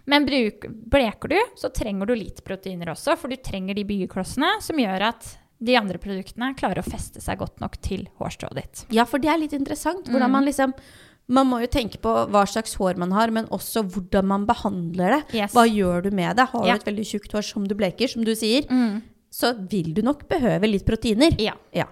[0.06, 4.62] Men bruk, bleker du, så trenger du litt proteiner også, for du trenger de byggeklossene
[4.62, 8.86] som gjør at de andre produktene klarer å feste seg godt nok til hårstrået ditt.
[8.92, 10.08] ja, for det er litt interessant.
[10.12, 10.30] Mm.
[10.32, 10.74] Man liksom
[11.26, 15.14] Man må jo tenke på hva slags hår man har, men også hvordan man behandler
[15.16, 15.38] det.
[15.40, 15.54] Yes.
[15.56, 16.50] Hva gjør du med det?
[16.52, 16.74] Har Ja.
[16.74, 19.02] du et veldig tjukt hår som du bleker, som du sier, Mm.
[19.34, 21.34] Så vil du nok behøve litt proteiner.
[21.42, 21.56] Ja.
[21.74, 21.88] Ja.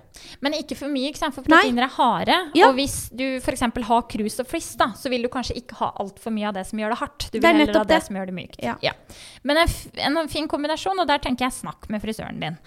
[0.46, 1.58] Men ikke for mye, ikke for Nei.
[1.58, 2.36] proteiner er harde.
[2.60, 2.68] Ja.
[2.70, 3.64] Og hvis du f.eks.
[3.88, 6.68] har krus og frizz, da, så vil du kanskje ikke ha altfor mye av det
[6.70, 7.26] som gjør det hardt.
[7.32, 8.06] Du Det vil heller ha det, det.
[8.06, 8.62] som gjør det mykt.
[8.62, 8.94] Ja.
[9.42, 9.74] Men en,
[10.22, 12.60] en fin kombinasjon, og der tenker jeg snakk med frisøren din.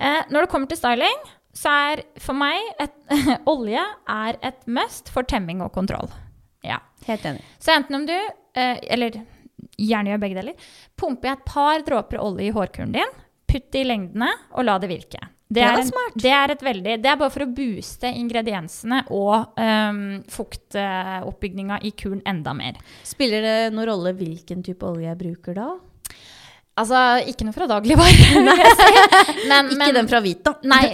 [0.00, 1.20] Eh, når det kommer til styling,
[1.60, 2.96] så er for meg et,
[3.52, 6.08] olje er et must for temming og kontroll.
[6.64, 6.80] Ja.
[7.04, 7.44] Helt enig.
[7.60, 9.20] Så enten om du, eh, eller
[9.76, 13.18] gjerne gjør begge deler, pumper jeg et par dråper olje i hårkuren din,
[13.50, 15.20] putt det i lengdene og la det virke.
[15.50, 15.88] Det er, en.
[16.14, 21.90] Det er, et veldig, det er bare for å booste ingrediensene og um, fuktoppbygninga i
[21.98, 22.78] kuren enda mer.
[23.02, 25.72] Spiller det noen rolle hvilken type olje jeg bruker da?
[26.78, 26.98] Altså,
[27.28, 28.26] ikke noe fra dagligvare.
[29.50, 30.52] Men, Ikke men, den fra Vita.
[30.68, 30.84] Nei.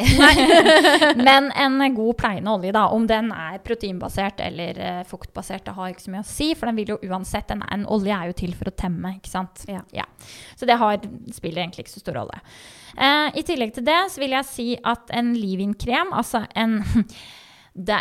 [1.28, 5.92] men en god pleiende olje, da, om den er proteinbasert eller uh, fuktbasert, det har
[5.92, 8.36] ikke så mye å si, for den vil jo uansett En, en olje er jo
[8.38, 9.66] til for å temme, ikke sant.
[9.68, 10.06] Ja.
[10.56, 10.98] Så det har,
[11.36, 12.40] spiller egentlig ikke så stor rolle.
[12.96, 16.80] Uh, I tillegg til det så vil jeg si at en leave-in-krem, altså en
[17.90, 18.00] det,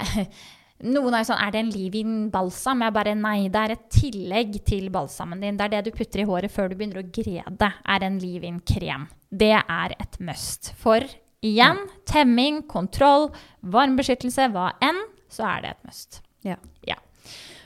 [0.86, 2.84] noen er jo sånn Er det en leave-in-balsam?
[2.86, 5.58] Jeg bare nei, det er et tillegg til balsamen din.
[5.58, 9.10] Det er det du putter i håret før du begynner å grede, er en leave-in-krem.
[9.30, 10.72] Det er et must.
[10.82, 11.06] For
[11.46, 13.30] igjen, temming, kontroll,
[13.66, 16.22] varmebeskyttelse, hva enn, så er det et must.
[16.46, 16.58] Ja.
[16.88, 16.98] Ja.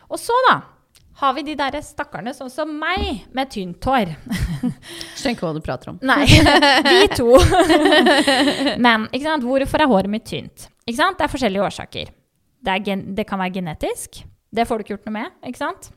[0.09, 0.61] Og så, da,
[1.19, 4.13] har vi de der stakkarene sånn som meg, med tynt hår.
[5.19, 5.99] Skjønner ikke hva du prater om.
[6.07, 6.23] Nei,
[6.89, 7.33] vi to.
[8.85, 9.43] Men ikke sant?
[9.43, 10.69] hvorfor er håret mitt tynt?
[10.87, 11.19] Ikke sant?
[11.19, 12.15] Det er forskjellige årsaker.
[12.65, 14.23] Det, gen det kan være genetisk.
[14.51, 15.35] Det får du ikke gjort noe med.
[15.45, 15.91] ikke sant?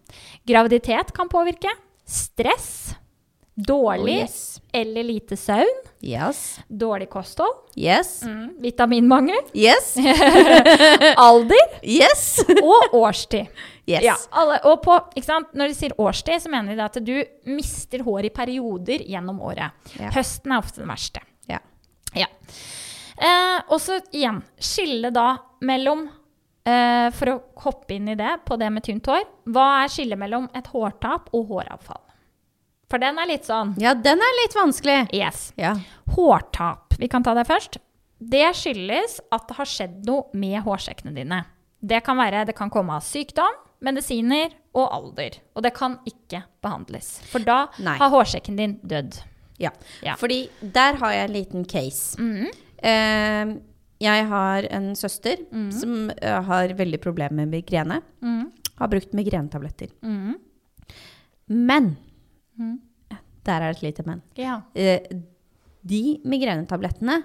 [0.46, 1.70] Graviditet kan påvirke.
[2.04, 2.94] Stress.
[3.54, 4.60] Dårlig Oh, yes.
[4.72, 5.82] eller lite søvn.
[6.00, 6.58] Yes.
[6.68, 7.52] Dårlig kosthold.
[7.76, 8.22] Yes.
[8.24, 8.54] Mm.
[8.64, 9.42] Vitaminmangel.
[9.54, 9.90] Yes.
[11.16, 11.66] Alder.
[11.84, 12.40] Yes.
[12.62, 13.46] Og årstid.
[13.88, 14.04] Yes.
[14.06, 14.94] Ja, alle, og på?
[15.58, 17.14] Når de sier årstid, så mener de at du
[17.50, 19.74] mister hår i perioder gjennom året.
[19.98, 20.12] Ja.
[20.14, 21.20] Høsten er ofte den verste.
[21.50, 21.58] Ja.
[22.16, 22.28] Ja.
[23.18, 25.34] Eh, og så igjen, skille da
[25.66, 26.06] mellom
[26.64, 29.24] eh, For å hoppe inn i det, på det med tynt hår.
[29.52, 32.02] Hva er skillet mellom et hårtap og håravfall?
[32.92, 35.06] For den er litt sånn Ja, den er litt vanskelig.
[35.16, 35.52] Yes.
[35.56, 35.76] Ja.
[36.12, 36.98] Hårtap.
[37.00, 37.78] Vi kan ta det først.
[38.22, 41.40] Det skyldes at det har skjedd noe med hårsekkene dine.
[41.82, 45.40] Det kan, være, det kan komme av sykdom, medisiner og alder.
[45.56, 47.16] Og det kan ikke behandles.
[47.32, 47.96] For da Nei.
[47.98, 49.18] har hårsekken din dødd.
[49.58, 49.72] Ja.
[50.04, 50.14] Ja.
[50.20, 52.14] Fordi der har jeg en liten case.
[52.20, 52.52] Mhm.
[52.82, 53.56] Eh,
[54.02, 55.36] jeg har en søster
[55.72, 58.00] som eh, har veldig problemer med migrene.
[58.22, 58.50] Mm.
[58.78, 59.92] Har brukt migrenetabletter.
[60.02, 60.34] Mhm.
[61.48, 61.96] Men
[62.58, 62.80] Mhm.
[63.44, 64.20] Der er det et lite men.
[64.38, 64.60] Ja.
[64.74, 65.00] Eh,
[65.82, 67.22] de migrenetablettene,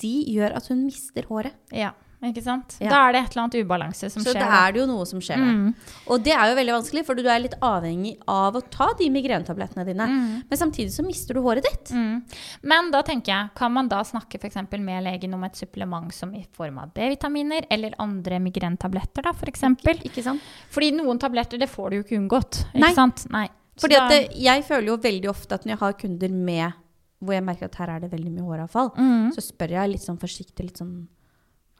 [0.00, 1.52] de gjør at hun mister håret.
[1.72, 1.90] ja.
[2.30, 2.76] Ikke sant?
[2.82, 2.90] Ja.
[2.90, 4.40] Da er det et eller annet ubalanse som Så skjer.
[4.42, 4.60] Så da.
[4.66, 5.38] er det jo noe som skjer.
[5.42, 5.74] Mm.
[6.12, 9.08] Og det er jo veldig vanskelig, for du er litt avhengig av å ta de
[9.14, 10.06] migrenetablettene dine.
[10.10, 10.42] Mm.
[10.50, 11.92] Men samtidig så mister du håret ditt.
[11.96, 12.22] Mm.
[12.62, 16.34] Men da tenker jeg, kan man da snakke eksempel med legen om et supplement som
[16.34, 20.00] i form av B-vitaminer eller andre migrentabletter, da, eksempel?
[20.06, 20.42] Ikke sant?
[20.70, 22.62] Fordi noen tabletter, det får du jo ikke unngått.
[22.72, 22.94] Ikke Nei.
[22.94, 23.26] sant?
[23.30, 23.46] Nei.
[23.76, 26.82] Fordi at det, jeg føler jo veldig ofte at når jeg har kunder med
[27.24, 29.30] hvor jeg merker at her er det veldig mye håravfall, Mm.
[29.32, 31.08] så spør jeg litt sånn forsiktig litt sånn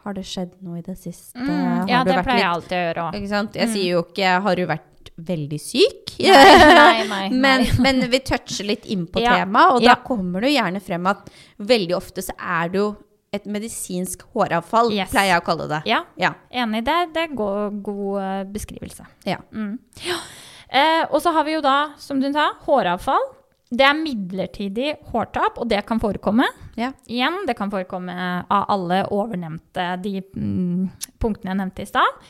[0.07, 1.35] Har det skjedd noe i det siste?
[1.35, 1.89] Mm.
[1.91, 3.17] Ja, det pleier jeg alltid å gjøre òg.
[3.17, 3.31] Jeg
[3.67, 3.73] mm.
[3.73, 6.13] Sier jo ikke 'har du vært veldig syk'?
[6.23, 7.25] Nei, nei, nei.
[7.35, 9.97] Men, men vi toucher litt inn på Ja, temaet, og ja.
[9.97, 11.27] da kommer det jo gjerne frem at
[11.59, 12.89] veldig ofte så er det jo
[13.35, 15.11] et medisinsk håravfall, Yes.
[15.11, 15.83] pleier jeg å kalle det.
[15.91, 16.33] Ja, Ja.
[16.51, 16.85] enig.
[16.87, 19.07] Det, det er god, god eh, beskrivelse.
[19.27, 19.41] Ja.
[19.53, 19.79] Mm.
[20.07, 20.21] Ja.
[20.71, 23.27] Eh, og så har vi jo da, som du sa, håravfall.
[23.67, 26.47] Det er midlertidig hårtap, og det kan forekomme.
[26.79, 26.93] Ja.
[27.11, 28.14] Igjen, det kan forekomme
[28.47, 30.85] av alle ovennevnte de mm,
[31.23, 32.21] punktene jeg nevnte i stad.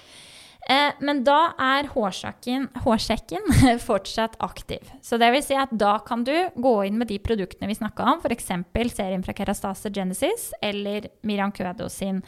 [0.66, 3.44] Eh, men da er hårsjekken hårsekken
[3.88, 4.88] fortsatt aktiv.
[5.04, 8.08] Så det vil si at da kan du gå inn med de produktene vi snakka
[8.16, 8.50] om, f.eks.
[8.96, 12.22] serien fra Kerastase Genesis eller Miriam Kødo sin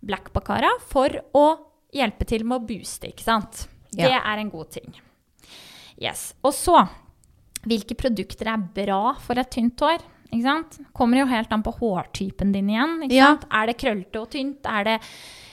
[0.00, 1.46] Black Bacara, for å
[1.94, 3.64] hjelpe til med å booste, ikke sant?
[3.94, 4.08] Ja.
[4.08, 4.92] Det er en god ting.
[6.00, 6.34] Yes.
[6.44, 6.82] Og så,
[7.66, 10.00] hvilke produkter er bra for et tynt hår?
[10.30, 10.78] Ikke sant?
[10.94, 13.00] Kommer jo helt an på hårtypen din igjen.
[13.10, 13.32] Ja.
[13.50, 14.64] Er det krøllete og tynt?
[14.64, 14.98] Er det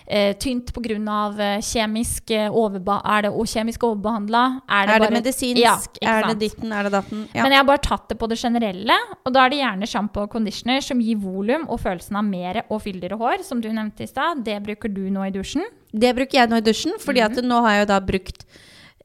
[0.07, 0.93] eh, tynt pga.
[1.41, 4.61] Eh, kjemisk, eh, overba er det kjemisk overbehandla?
[4.69, 5.97] Er det, bare- medisinsk?
[5.99, 6.71] Ja, er det ditten?
[6.71, 7.25] Er det datten?
[7.33, 7.41] Ja.
[7.43, 8.95] Men jeg har bare tatt det på det generelle,
[9.25, 12.61] og da er det gjerne sjampo og conditioner som gir volum og følelsen av mer
[12.69, 14.45] og fyldigere hår, som du nevnte i stad.
[14.45, 15.65] Det bruker du nå i dusjen.
[15.91, 17.43] Det bruker jeg nå i dusjen, fordi Mhm.
[17.49, 18.45] nå har jeg jo da brukt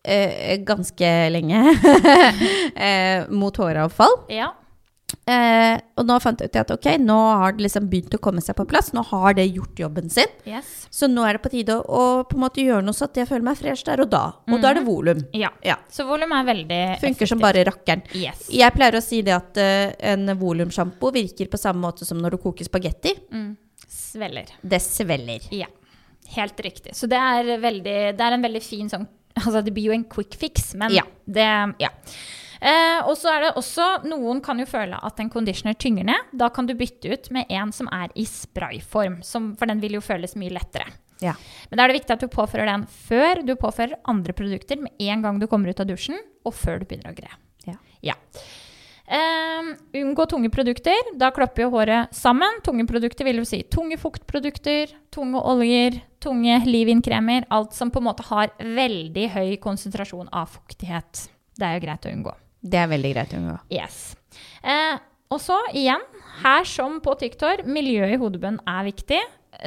[0.05, 1.63] eh, ganske lenge
[2.77, 4.21] eh, mot håravfall.
[4.33, 4.53] Ja.
[5.29, 8.43] Eh, og nå fant jeg ut at ok, nå har det liksom begynt å komme
[8.43, 8.91] seg på plass.
[8.97, 10.31] Nå har det gjort jobben sin.
[10.49, 10.71] Yes.
[10.91, 13.21] Så nå er det på tide å, å på en måte gjøre noe så at
[13.21, 14.25] jeg føler meg fresh der og da.
[14.49, 15.23] Og da er det volum.
[15.37, 15.53] Ja.
[15.67, 15.79] Ja.
[15.93, 18.07] Så volum er veldig Funker som bare rakkeren.
[18.19, 18.49] Yes.
[18.53, 22.37] Jeg pleier å si det at uh, en volumsjampo virker på samme måte som når
[22.37, 23.15] du koker spagetti.
[23.33, 23.53] Mm.
[23.87, 24.51] Sveller.
[24.61, 25.47] Det sveller.
[25.55, 25.71] Ja.
[26.33, 26.97] Helt riktig.
[26.97, 29.05] Så det er, veldig, det er en veldig fin sånn
[29.37, 31.03] Altså, det blir jo en quick fix, men Ja.
[31.27, 31.49] det
[31.81, 31.89] Ja.
[32.63, 36.29] Eh, og så er det også Noen kan jo føle at en conditioner tynger ned.
[36.37, 39.93] Da kan du bytte ut med en som er i sprayform, som, for den vil
[39.99, 40.87] jo føles mye lettere.
[41.23, 41.35] Ja.
[41.71, 44.93] Men da er det viktig at du påfører den før du påfører andre produkter med
[45.01, 47.31] en gang du kommer ut av dusjen, og før du begynner å gre.
[47.67, 47.75] Ja.
[48.03, 48.15] Ja.
[49.13, 49.67] Eh,
[50.01, 51.11] unngå tunge produkter.
[51.21, 52.63] Da klapper jo håret sammen.
[52.65, 57.45] Tunge produkter vil jo si tunge fuktprodukter, tunge oljer, tunge leave-in-kremer.
[57.53, 61.27] Alt som på en måte har veldig høy konsentrasjon av fuktighet.
[61.59, 62.35] Det er jo greit å unngå.
[62.63, 63.59] Det er veldig greit å unngå.
[63.75, 64.01] Yes.
[64.65, 64.97] Eh,
[65.33, 66.03] og så igjen,
[66.43, 69.21] her som på hår, miljøet i hodebunnen er viktig.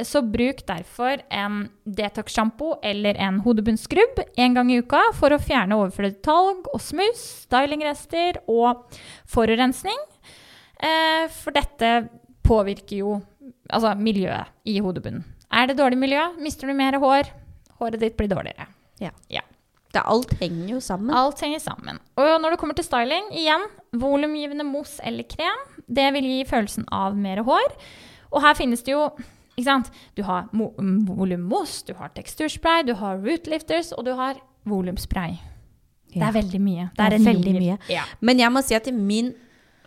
[0.04, 5.78] Så bruk derfor en detox-sjampo eller en hodebunnskrubb en gang i uka for å fjerne
[5.78, 8.84] overflødig talg og smus, stylingrester og
[9.30, 9.98] forurensning.
[10.76, 12.08] Eh, for dette
[12.44, 13.16] påvirker jo
[13.70, 15.24] altså, miljøet i hodebunnen.
[15.52, 17.30] Er det dårlig miljø, mister du mer hår.
[17.80, 18.66] Håret ditt blir dårligere.
[19.00, 19.12] Ja.
[19.32, 19.44] ja.
[19.92, 21.14] Det, alt henger jo sammen.
[21.16, 22.00] Alt henger sammen.
[22.20, 23.64] Og når det kommer til styling, igjen,
[23.96, 25.62] volumgivende mousse eller krem.
[25.86, 27.76] Det vil gi følelsen av mer hår.
[28.34, 29.06] Og her finnes det jo
[29.56, 29.90] ikke sant?
[30.16, 34.36] Du har mm, volummousse, du har teksturspray, du har rootlifters, og du har
[34.68, 35.38] volumspray.
[36.12, 36.90] Det er veldig mye.
[36.96, 37.78] Det er en veldig mye.
[37.92, 38.04] Ja.
[38.24, 39.34] Men jeg må si at min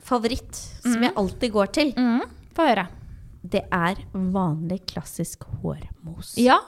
[0.06, 2.22] favoritt, som jeg alltid går til, Mm,
[2.56, 2.88] Få høre.
[3.44, 6.34] det er vanlig klassisk hårmos.
[6.38, 6.60] Ja.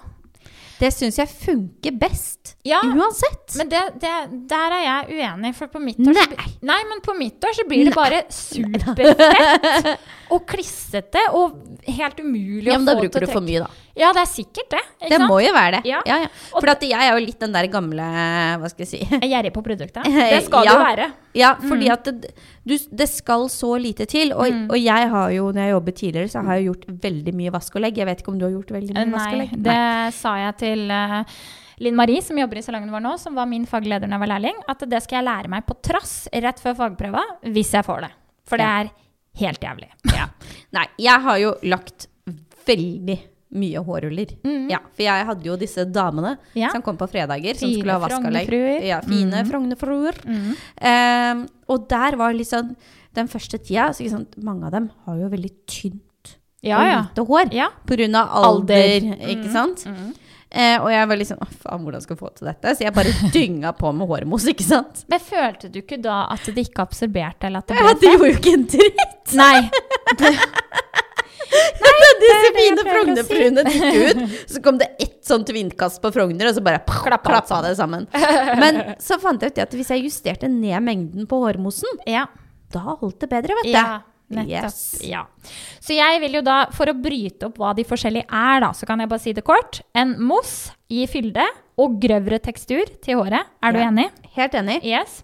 [0.82, 2.56] Det syns jeg funker best.
[2.66, 3.54] Ja, Uansett.
[3.60, 4.14] Men det, det,
[4.50, 6.26] der er jeg uenig, for på mitt år Nei.
[6.26, 10.02] Så, nei, men på mitt år så blir det bare superfett
[10.32, 13.70] og klissete og helt umulig Ja, å men da bruker du for mye, da.
[13.98, 14.82] Ja, det er sikkert det.
[15.10, 15.28] Det sant?
[15.28, 15.90] må jo være det.
[15.90, 16.00] Ja.
[16.08, 16.28] Ja, ja.
[16.54, 18.06] For at jeg er jo litt den der gamle
[18.62, 20.04] Hva skal jeg si er Gjerrig på produktet.
[20.32, 20.74] Det skal Ja.
[20.78, 21.08] du være.
[21.36, 22.32] Ja, fordi at det,
[22.68, 24.34] du, det skal så lite til.
[24.34, 24.66] Og, Mm.
[24.72, 27.76] og jeg har jo, når jeg jobbet tidligere, så har jeg gjort veldig mye vask
[27.76, 27.98] og legg.
[27.98, 30.56] Jeg vet ikke om du har gjort veldig mye vask og Nei, det sa jeg
[30.60, 31.24] til uh,
[31.82, 34.32] Linn Marie, som jobber i salongen vår nå, som var min fagleder da jeg var
[34.36, 38.06] lærling, at det skal jeg lære meg på trass rett før fagprøva, hvis jeg får
[38.08, 38.12] det.
[38.48, 38.80] For det Ja.
[38.84, 38.92] er
[39.40, 39.90] helt jævlig.
[40.78, 42.08] Nei, jeg har jo lagt
[42.68, 43.18] veldig
[43.54, 44.30] mye hårruller.
[44.46, 44.70] Mm.
[44.72, 46.70] Ja, for jeg hadde jo disse damene Ja.
[46.72, 48.08] som kom på fredager, som Fine skulle ha.
[48.08, 48.86] Frognerfruer.
[48.88, 49.50] Ja, fine mm.
[49.52, 50.22] Frognerfruer.
[50.26, 50.56] Mm.
[50.82, 52.76] Um, og der var liksom
[53.14, 57.00] den første tida så liksom, Mange av dem har jo veldig tynt Ja, og ja.
[57.10, 57.54] lite hår.
[57.54, 57.68] ja.
[57.68, 59.18] Av alder, Alder.
[59.28, 59.52] ikke Mhm.
[59.52, 59.86] sant?
[59.86, 60.14] Mm.
[60.54, 62.76] Eh, og jeg var liksom Å, faen, hvordan skal jeg få til dette?
[62.76, 65.06] Så jeg bare dynga på med hårmos, ikke sant?
[65.10, 68.12] Men følte du ikke da at det ikke absorberte, eller at det Ja, ble det
[68.12, 69.34] gjorde jo ikke en dritt!
[69.34, 69.70] Nei.
[70.20, 70.36] Det
[71.52, 74.22] fine disse fine Frogner-fruene gikk ut,
[74.52, 78.08] så kom det ett sånt vindkast på Frogner, og så bare Klappa klappa det sammen.
[78.62, 82.26] Men så fant jeg ut at hvis jeg justerte ned mengden på hårmosen, Ja.
[82.72, 83.74] da holdt det bedre, vet du.
[83.76, 84.72] Ja, nettopp.
[84.72, 84.82] Yes.
[85.04, 85.26] Ja.
[85.84, 88.88] Så jeg vil jo da, for å bryte opp hva de forskjellige er, da, så
[88.88, 89.82] kan jeg bare si det kort.
[89.94, 91.44] En mousse i fylde
[91.82, 93.48] og grøvere tekstur til håret.
[93.64, 94.08] Er du enig?
[94.38, 94.80] Helt enig.
[94.88, 95.22] Yes.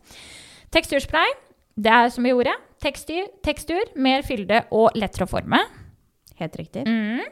[0.76, 1.36] Teksturspray.
[1.78, 2.56] Det er som i ordet.
[2.82, 5.60] Tekstur, tekstur, mer fylde og lettere å forme.
[6.42, 6.86] Helt riktig.
[6.88, 7.24] Mm.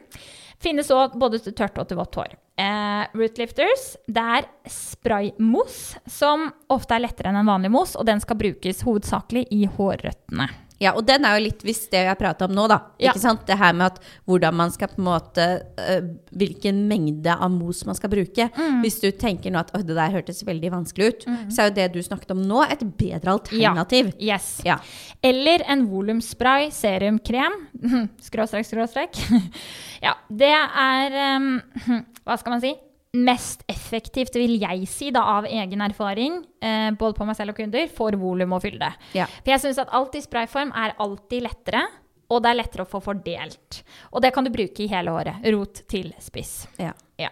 [0.62, 2.36] Finnes òg både tørt og til vått hår.
[2.56, 8.22] Eh, Rootlifters det er spraymos, som ofte er lettere enn en vanlig mos, og den
[8.24, 10.48] skal brukes hovedsakelig i hårrøttene.
[10.82, 12.78] Ja, og den er jo litt hvis det jeg prata om nå, da.
[13.00, 13.12] Ja.
[13.12, 13.46] Ikke sant?
[13.48, 15.46] Det her med at hvordan man skal på en måte
[15.80, 18.48] øh, Hvilken mengde av mos man skal bruke.
[18.52, 18.82] Mm.
[18.84, 21.76] Hvis du tenker nå at å, det der hørtes veldig vanskelig ut, så er jo
[21.78, 24.12] det du snakket om nå, et bedre alternativ.
[24.20, 24.50] Yes.
[24.66, 24.76] Ja.
[25.24, 27.56] Eller en volumspray, serum, krem.
[28.26, 29.16] Skråstrek, skråstrek.
[30.06, 31.54] ja, det er um,
[32.26, 32.74] Hva skal man si?
[33.16, 37.60] Mest effektivt, vil jeg si, da, av egen erfaring, eh, både på meg selv og
[37.60, 38.90] kunder, for volum og fylde.
[39.16, 39.28] Ja.
[39.40, 41.84] For jeg syns at alt i sprayform er alltid lettere,
[42.26, 43.82] og det er lettere å få fordelt.
[44.12, 45.44] Og det kan du bruke i hele året.
[45.54, 46.66] Rot til spiss.
[46.82, 46.92] Ja.
[47.20, 47.30] Ja.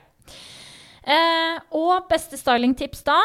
[1.04, 3.18] Eh, og beste stylingtips da,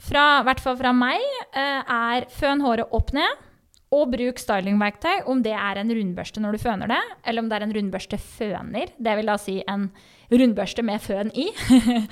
[0.00, 3.46] fra, i hvert fall fra meg, eh, er føn håret opp ned.
[3.90, 7.56] Og bruk stylingverktøy, om det er en rundbørste når du føner det, eller om det
[7.56, 8.92] er en rundbørste føner.
[8.94, 9.88] Det vil da si en
[10.30, 11.48] rundbørste med føn i.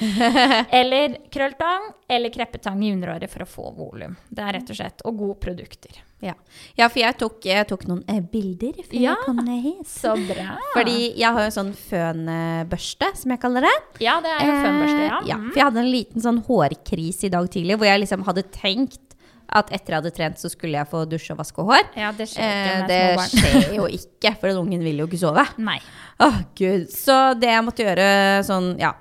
[0.81, 4.17] eller krølltang eller kreppetang i underåret for å få volum.
[4.31, 6.01] Det er rett og slett Og gode produkter.
[6.19, 6.33] Ja.
[6.75, 9.13] ja, for jeg tok, jeg tok noen eh, bilder før Ja.
[9.13, 9.87] jeg kom ned hit.
[9.87, 10.57] Så bra.
[10.75, 13.75] Fordi jeg har jo sånn fønbørste, som jeg kaller det.
[14.03, 15.21] Ja, det er jo fønbørste, ja.
[15.21, 15.29] Mm.
[15.31, 15.39] ja.
[15.45, 19.08] For jeg hadde en liten sånn hårkrise i dag tidlig, hvor jeg liksom hadde tenkt
[19.49, 21.85] at etter jeg hadde trent, så skulle jeg få dusje og vaske hår.
[21.97, 25.21] Ja, det skjer ikke Eh, det skjer jo ikke, for den ungen vil jo ikke
[25.21, 25.45] sove.
[25.63, 25.79] Nei.
[26.25, 26.89] Åh, gud.
[26.93, 28.09] Så det jeg måtte gjøre
[28.47, 28.93] sånn, ja,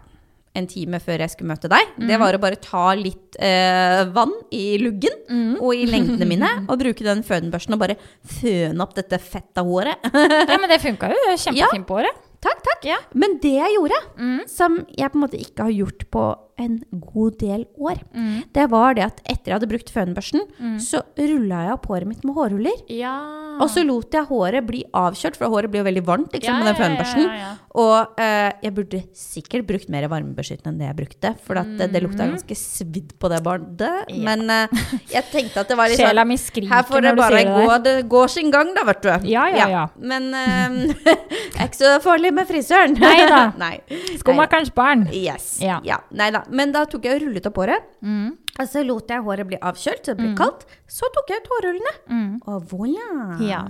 [0.57, 2.07] en time før jeg skulle møte deg, mm.
[2.09, 5.51] det var å bare ta litt eh, vann i luggen mm.
[5.59, 7.99] og i lengdene mine, og bruke den fønbørsten og bare
[8.39, 10.07] føne opp dette fetta håret.
[10.47, 11.21] Ja, men det funka jo.
[11.35, 12.23] Kjempefint på håret.
[12.43, 12.87] takk, takk.
[12.87, 12.97] Ja.
[13.13, 14.41] Men det jeg gjorde, Mm.
[14.49, 16.23] som jeg på en måte ikke har gjort på
[16.57, 16.81] en
[17.13, 18.43] god del år, Mm.
[18.53, 20.77] det var det at etter jeg hadde brukt fønbørsten, Mm.
[20.79, 22.81] så rulla jeg opp håret mitt med hårruller.
[22.89, 23.13] Ja.
[23.61, 26.63] Og så lot jeg håret bli avkjørt, for håret blir jo veldig varmt liksom, ja,
[26.63, 27.23] med den fønbørsten.
[27.25, 27.53] Ja.
[27.75, 31.91] Og eh, jeg burde sikkert brukt mer varmebeskyttende enn det jeg brukte, for at det,
[31.93, 32.35] det lukta Mhm.
[32.37, 33.79] ganske svidd på det barnet.
[34.09, 34.17] Ja.
[34.23, 34.67] Men eh,
[35.13, 37.79] jeg tenkte at det var litt sånn Her får det bare det gå, der.
[38.01, 39.09] det går sin gang, da, vet du.
[39.29, 39.87] Ja, ja, ja.
[39.99, 40.69] Men eh,
[41.03, 42.97] det er ikke så farlig med frisøren.
[42.99, 43.51] Nei da.
[43.57, 43.79] Nei.
[44.17, 45.07] Skomakerens barn.
[45.11, 45.59] Yes.
[45.61, 45.79] Ja.
[45.83, 45.97] Ja.
[46.11, 46.43] Nei da.
[46.51, 47.89] Men da tok jeg og rullet opp håret.
[48.01, 48.31] Mm.
[48.59, 50.65] Og så lot jeg håret bli avkjølt, så det ble kaldt.
[50.87, 51.93] Så tok jeg ut hårrullene.
[52.09, 52.31] Mm.
[52.47, 53.27] Og voilà.
[53.45, 53.65] Ja.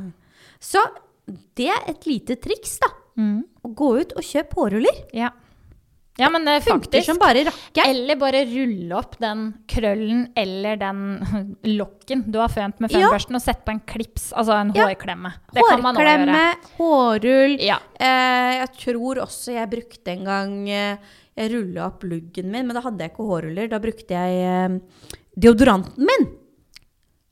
[0.59, 0.83] Så
[1.57, 2.93] det er et lite triks, da.
[3.17, 3.41] Mm.
[3.65, 5.01] Å gå ut og kjøpe hårruller.
[5.17, 5.31] Ja.
[6.21, 7.83] ja, men det Funker som bare rakke.
[7.83, 11.01] Eller bare rulle opp den krøllen eller den
[11.79, 13.03] lokken du har fønt med Ja.
[13.09, 14.87] fønbørsten, og sette på en klips, altså en Ja.
[14.87, 15.33] hårklemme.
[15.51, 16.45] Det kan man Hårklemme,
[16.79, 17.57] hårrull.
[17.59, 17.79] Ja.
[17.99, 20.97] Eh, jeg tror også jeg brukte en gang eh,
[21.37, 23.69] Jeg rulla opp luggen min, men da hadde jeg ikke hårruller.
[23.71, 24.77] Da brukte jeg eh,
[25.37, 26.29] deodoranten min.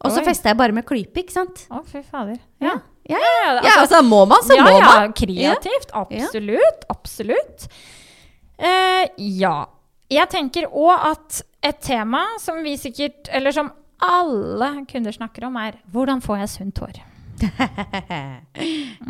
[0.06, 1.64] Og så festa jeg bare med klype, ikke sant?
[1.74, 2.38] Å, fy fader.
[2.62, 2.76] Ja.
[3.10, 5.14] Ja, ja, Ja, altså må man, så ja, må ja, man.
[5.18, 5.91] kreativt.
[5.93, 6.86] Absolutt.
[6.89, 7.68] Absolutt.
[8.58, 9.58] Uh, ja.
[10.10, 13.72] Jeg tenker òg at et tema som vi sikkert, eller som
[14.06, 17.01] alle kunder snakker om, er hvordan får jeg sunt hår?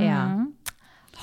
[0.02, 0.22] ja.
[0.32, 0.46] Mm.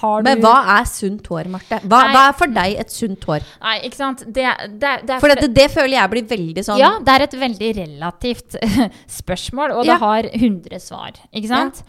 [0.03, 1.79] Har Men hva er sunt hår, Marte?
[1.87, 3.45] Hva, hva er for deg et sunt hår?
[3.63, 4.25] Nei, ikke sant.
[4.27, 4.47] Det,
[4.83, 7.73] det, det For det, det føler jeg blir veldig sånn Ja, det er et veldig
[7.79, 8.57] relativt
[9.21, 9.93] spørsmål, og Ja.
[9.95, 11.83] det har 100 svar, ikke sant?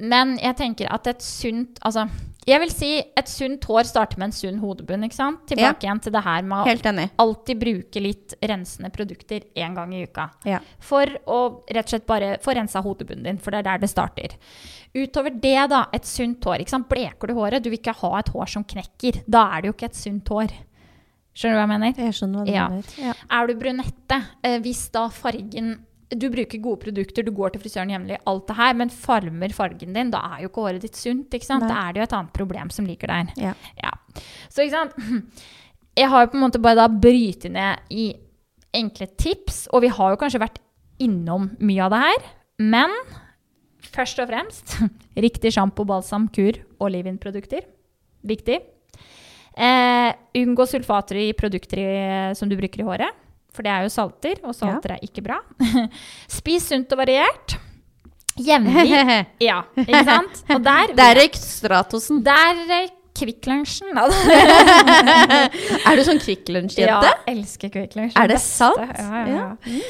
[0.00, 2.06] Men jeg tenker at et sunt Altså,
[2.46, 5.42] jeg vil si et sunt hår starter med en sunn hodebunn, ikke sant?
[5.46, 10.02] Tilbake igjen til det her med å alltid bruke litt rensende produkter én gang i
[10.04, 10.28] uka.
[10.48, 10.58] Ja.
[10.82, 11.38] For å
[11.70, 14.34] rett og slett bare få rensa hodebunnen din, for det er der det starter.
[14.94, 16.60] Utover det, da, et sunt hår.
[16.64, 16.88] ikke sant?
[16.90, 19.22] Bleker du håret, du vil ikke ha et hår som knekker.
[19.26, 20.52] Da er det jo ikke et sunt hår.
[21.32, 22.02] Skjønner du hva jeg mener?
[22.04, 22.68] Jeg skjønner hva du Ja.
[22.68, 22.84] mener.
[22.98, 23.14] Ja.
[23.30, 25.78] Er du brunette, eh, hvis da fargen
[26.18, 29.96] Du bruker gode produkter, du går til frisøren jevnlig, alt det her, men farmer fargen
[29.96, 31.32] din, da er jo ikke håret ditt sunt.
[31.32, 31.64] ikke sant?
[31.66, 31.70] Nei.
[31.72, 33.32] Da er det jo et annet problem som ligger der.
[33.40, 33.54] Ja.
[33.80, 33.94] Ja.
[34.52, 34.96] Så ikke sant
[36.00, 38.06] Jeg har jo på en måte bare da brytet ned i
[38.72, 40.56] enkle tips, og vi har jo kanskje vært
[41.02, 42.28] innom mye av det her,
[42.72, 42.94] men
[43.92, 44.76] først og fremst
[45.26, 47.66] riktig sjampo, balsam, kur og leave-in-produkter.
[48.24, 48.56] Viktig.
[49.52, 50.10] Eh,
[50.40, 51.90] unngå sulfater i produkter i,
[52.38, 53.21] som du bruker i håret,
[53.52, 55.38] for det er jo salter, og salter er ikke bra.
[56.38, 57.48] Spis sunt og variert.
[58.40, 58.88] Jevnlig.
[59.44, 60.40] Ja, ikke sant?
[60.54, 62.22] Og der, Det er røykt Stratosen.
[62.24, 63.92] der røyk Kvikk Lunsjen.
[63.92, 64.08] Er
[65.98, 67.10] du sånn Kvikk Lunsj-jente?
[67.10, 68.16] Ja, elsker Kvikk Lunsj.
[68.16, 68.56] Er det beste.
[68.56, 68.80] sant?
[68.96, 69.80] Ja, ja, ja.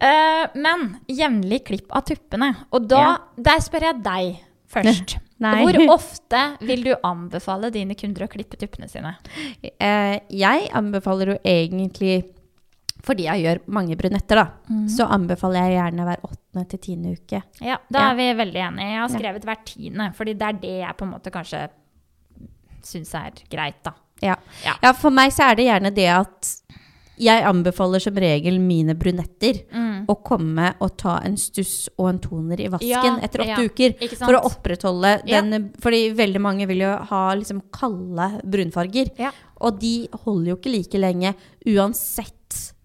[0.00, 2.52] Uh, men jevnlig klipp av tuppene.
[2.72, 3.16] Og da, Ja.
[3.50, 4.38] der spør jeg deg
[4.70, 5.16] først.
[5.40, 5.58] Nei.
[5.64, 9.12] Hvor ofte vil du anbefale dine kunder å klippe tuppene sine?
[9.66, 12.22] Uh, jeg anbefaler jo egentlig
[13.02, 14.88] fordi jeg gjør mange brunetter, da, mm.
[14.88, 17.42] så anbefaler jeg gjerne hver åttende til tiende uke.
[17.60, 18.10] Ja, Da Ja.
[18.10, 18.90] er vi veldig enige.
[18.92, 21.68] Jeg har skrevet hver tiende, fordi det er det jeg på en måte kanskje
[22.82, 23.92] syns er greit, da.
[24.22, 24.36] Ja.
[24.64, 24.74] Ja.
[24.82, 26.50] ja, for meg så er det gjerne det at
[27.20, 30.06] jeg anbefaler som regel mine brunetter Mm.
[30.08, 33.94] å komme og ta en stuss og en toner i vasken etter åtte uker.
[34.16, 39.12] For å opprettholde den Fordi veldig mange vil jo ha liksom kalde brunfarger.
[39.60, 41.34] Og de holder jo ikke like lenge
[41.68, 42.32] uansett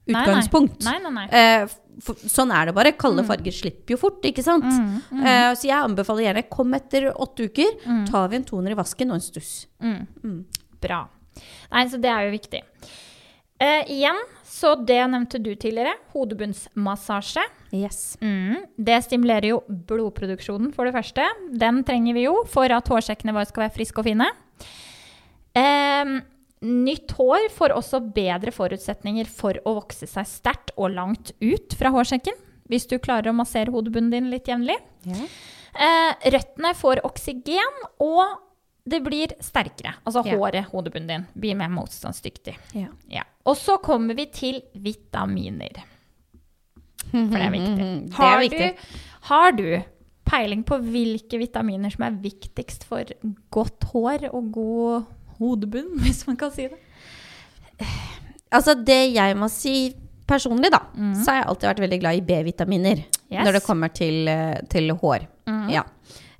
[0.05, 0.23] Nei, nei.
[0.23, 0.83] utgangspunkt.
[0.85, 1.25] Nei, nei, nei.
[1.31, 1.67] Eh,
[2.05, 2.91] for, sånn er det bare.
[2.99, 4.65] Kalde farger slipper jo fort, ikke sant?
[4.67, 7.79] Mm, mm, Eh, så jeg anbefaler gjerne kom etter åtte uker.
[7.85, 8.05] Mm.
[8.11, 9.67] Tar vi en toner i vasken og en stuss.
[9.81, 10.01] mm.
[10.23, 10.39] Mm.
[10.85, 11.07] Bra.
[11.71, 12.61] Nei, så det er jo viktig.
[13.57, 15.95] Eh, igjen, så det nevnte du tidligere.
[16.13, 17.41] Hodebunnsmassasje.
[17.73, 18.17] Yes.
[18.21, 18.65] Mm.
[18.77, 21.25] Det stimulerer jo blodproduksjonen, for det første.
[21.51, 24.27] Den trenger vi jo for at hårsekkene våre skal være friske og fine.
[25.55, 26.19] Ehm,
[26.63, 31.91] nytt hår får også bedre forutsetninger for å vokse seg sterkt og langt ut fra
[31.95, 32.37] hårsekken.
[32.71, 34.77] Hvis du klarer å massere hodebunnen din litt jevnlig.
[35.05, 35.27] Yeah.
[35.75, 38.39] Eh, røttene får oksygen, og
[38.89, 39.95] det blir sterkere.
[40.05, 40.39] Altså yeah.
[40.39, 42.55] håret, hodebunnen din, blir mer motstandsdyktig.
[42.73, 42.93] Yeah.
[43.11, 43.25] Ja.
[43.45, 45.83] Og så kommer vi til vitaminer.
[47.11, 47.91] For det er viktig.
[48.15, 48.71] Det er viktig.
[48.71, 48.95] Du,
[49.29, 49.67] har du
[50.25, 53.09] peiling på hvilke vitaminer som er viktigst for
[53.53, 56.81] godt hår og god hodebunn, hvis man kan si det?
[58.53, 59.93] Altså, det jeg må si
[60.25, 61.13] personlig, da, mm.
[61.21, 63.41] så har jeg alltid vært veldig glad i B-vitaminer Yes.
[63.41, 65.25] når det kommer til, eh, til hår.
[65.49, 65.69] Mm.
[65.73, 65.81] Ja.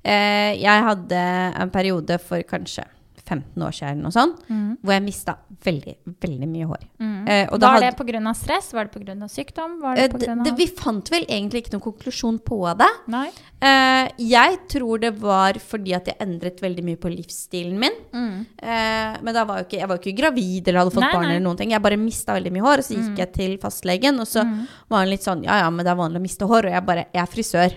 [0.06, 1.22] Eh, jeg hadde
[1.60, 2.84] en periode for kanskje
[3.26, 4.78] 15 år siden noe sånt, mm.
[4.86, 5.32] hvor jeg mista
[5.66, 6.82] veldig, veldig mye hår.
[7.02, 7.14] Mm.
[7.28, 8.34] Eh, og da Var hadde- det pga.
[8.38, 8.68] stress?
[8.72, 9.28] Var det pga.
[9.28, 9.80] sykdom?
[9.82, 10.44] Var Eh, det på grunn av...
[10.46, 12.88] det, vi fant vel egentlig ikke noen konklusjon på det.
[13.08, 13.26] Nei?
[13.60, 17.98] Eh, jeg tror det var fordi at jeg endret veldig mye på livsstilen min.
[18.14, 18.46] Mm.
[18.62, 21.12] Eh, men da var jeg, ikke, jeg var jo ikke gravid eller hadde fått Nei,
[21.12, 21.22] barn.
[21.26, 21.34] nei.
[21.36, 21.70] eller noen ting.
[21.74, 24.66] Jeg bare mista veldig mye hår, og så gikk jeg til fastlegen, og så Mm.
[24.88, 26.66] var han litt sånn Ja, ja, men det er vanlig å miste hår.
[26.66, 27.72] Og jeg bare Jeg er frisør.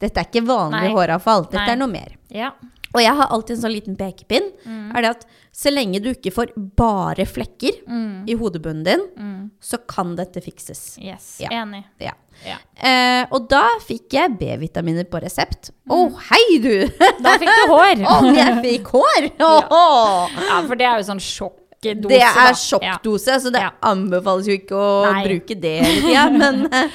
[0.00, 0.92] Dette er ikke vanlig Nei.
[0.92, 1.44] håravfall.
[1.48, 2.16] Dette er noe mer.
[2.28, 2.50] Ja.
[2.94, 4.50] Og jeg har alltid en sånn liten pekepinn.
[4.68, 4.90] Mm.
[4.96, 5.22] Er det at
[5.52, 8.28] så lenge du ikke får bare flekker Mm.
[8.28, 9.50] i hodebunnen din, Mm.
[9.60, 10.98] så kan dette fikses.
[11.00, 11.38] Yes.
[11.40, 11.48] Ja.
[11.50, 11.84] Enig.
[12.00, 12.12] Ja.
[12.44, 12.56] Ja.
[12.76, 15.70] Eh, og da fikk jeg B-vitaminer på resept.
[15.88, 15.92] Mm.
[15.92, 16.88] oh, hei, du!
[17.22, 18.04] Da fikk du hår!
[18.18, 19.30] Om jeg fikk hår!
[19.40, 20.28] Oh.
[20.48, 21.20] Ja, for det er jo sånn
[21.82, 22.08] sjokkdose.
[22.08, 22.52] Det er Ja.
[22.54, 23.70] sjokkdose, så det Ja.
[23.82, 25.24] anbefales jo ikke å Nei.
[25.26, 26.30] bruke det hele tida.
[26.42, 26.88] Men eh,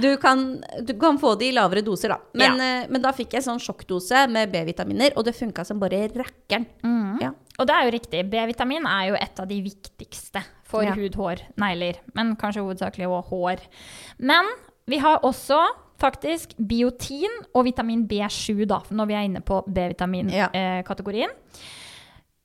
[0.00, 2.18] du kan, du kan få det i lavere doser, da.
[2.34, 6.08] Men, eh, men da fikk jeg sånn sjokkdose med B-vitaminer, og det funka som bare
[6.08, 6.66] rakkeren.
[6.82, 7.20] Mm.
[7.20, 7.30] Ja.
[7.58, 8.30] Og det er jo riktig.
[8.30, 10.92] B-vitamin er jo et av de viktigste for Ja.
[10.94, 11.96] hud, hår, negler.
[12.14, 13.58] Men kanskje hovedsakelig også hår.
[14.20, 14.46] Men
[14.86, 15.60] vi har også
[16.00, 21.28] faktisk biotin og vitamin B7, da, når vi er inne på B-vitamin-kategorien.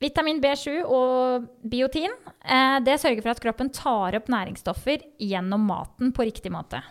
[0.04, 2.12] Vitamin B7 og biotin
[2.44, 6.82] eh, det sørger for at kroppen tar opp næringsstoffer gjennom maten på riktig måte.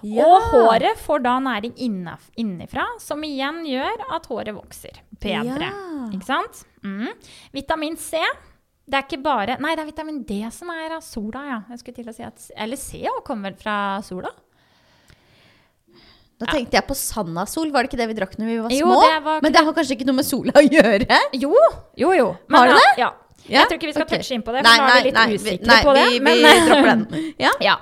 [0.00, 0.24] Ja.
[0.24, 5.68] Og håret får da næring innenfra, som igjen gjør at håret vokser bedre.
[5.68, 6.06] Ja.
[6.08, 6.62] Ikke sant?
[6.80, 7.10] Mm.
[7.52, 8.22] Vitamin C
[8.90, 11.58] det er ikke bare Nei, det er vitamin D som er av sola, ja.
[11.70, 14.32] Jeg skulle til å si at, eller C kommer vel fra sola?
[16.40, 17.70] Da tenkte jeg på Sandasol.
[17.70, 19.00] Var det ikke det vi drakk når vi var Jo, små?
[19.04, 21.18] det var Men det har kanskje ikke noe med sola å gjøre?
[21.36, 21.52] Jo,
[22.00, 22.30] jo, jo.
[22.54, 23.10] Har det ja, Ja.
[23.50, 24.18] Ja, Jeg tror ikke vi skal okay.
[24.20, 25.94] touche inn på det, for Nei, nå er vi litt nei, vi- usikre nei, på
[25.96, 26.02] det.
[26.10, 27.34] vi- vi dropper den.
[27.44, 27.50] Ja.
[27.64, 27.76] Ja.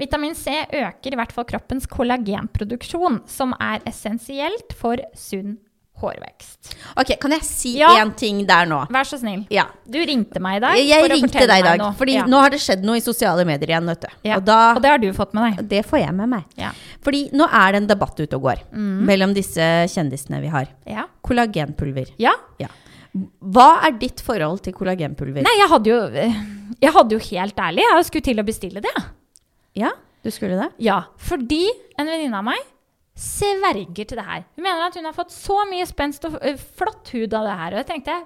[0.00, 5.58] Vitamin C øker i hvert fall kroppens kollagenproduksjon, som er essensielt for sunn
[6.02, 6.74] hårvekst.
[7.00, 7.88] Ok, kan jeg si Ja.
[8.02, 8.82] én ting der nå?
[8.92, 9.46] Vær så snill.
[9.50, 9.64] Ja.
[9.88, 10.76] Du ringte meg i dag.
[10.82, 12.26] Jeg ringte deg i dag, fordi ja.
[12.28, 14.08] nå har det skjedd noe i sosiale medier igjen, vet du.
[14.28, 14.36] ja.
[14.36, 15.68] Og da Og det har du fått med deg.
[15.68, 16.44] Det får jeg med meg.
[16.58, 16.70] Ja.
[17.02, 19.04] Fordi nå er det en debatt ute og går Mm.
[19.06, 20.66] mellom disse kjendisene vi har.
[20.86, 21.06] Ja.
[21.24, 22.12] Kollagenpulver.
[22.18, 22.32] ja.
[22.58, 22.68] Ja.
[23.44, 25.42] Hva er ditt forhold til kollagenpulver?
[25.44, 25.98] Nei, jeg hadde jo
[26.80, 28.94] Jeg hadde jo helt ærlig Jeg skulle til å bestille det.
[29.76, 29.90] Ja,
[30.24, 30.70] du skulle det?
[30.78, 31.66] Ja, fordi
[31.98, 32.58] en venninne av meg
[33.18, 34.44] sverger til det her.
[34.56, 36.38] Hun mener at hun har fått så mye spenst og
[36.78, 37.74] flott hud av det her.
[37.74, 38.20] Og jeg tenkte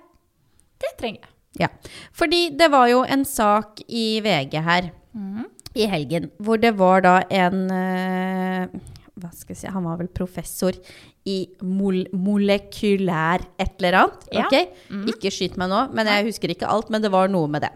[0.82, 1.32] det trenger jeg.
[1.56, 1.70] Ja.
[2.12, 5.46] Fordi det var jo en sak i VG her mm.
[5.74, 8.74] i helgen, hvor det var da en eh,
[9.16, 10.76] Hva skal jeg si Han var vel professor
[11.26, 14.26] i mol molekylær et eller annet.
[14.30, 14.44] Ja.
[14.44, 15.08] ok?
[15.10, 16.92] Ikke skyt meg nå, men jeg husker ikke alt.
[16.92, 17.72] Men det var noe med det.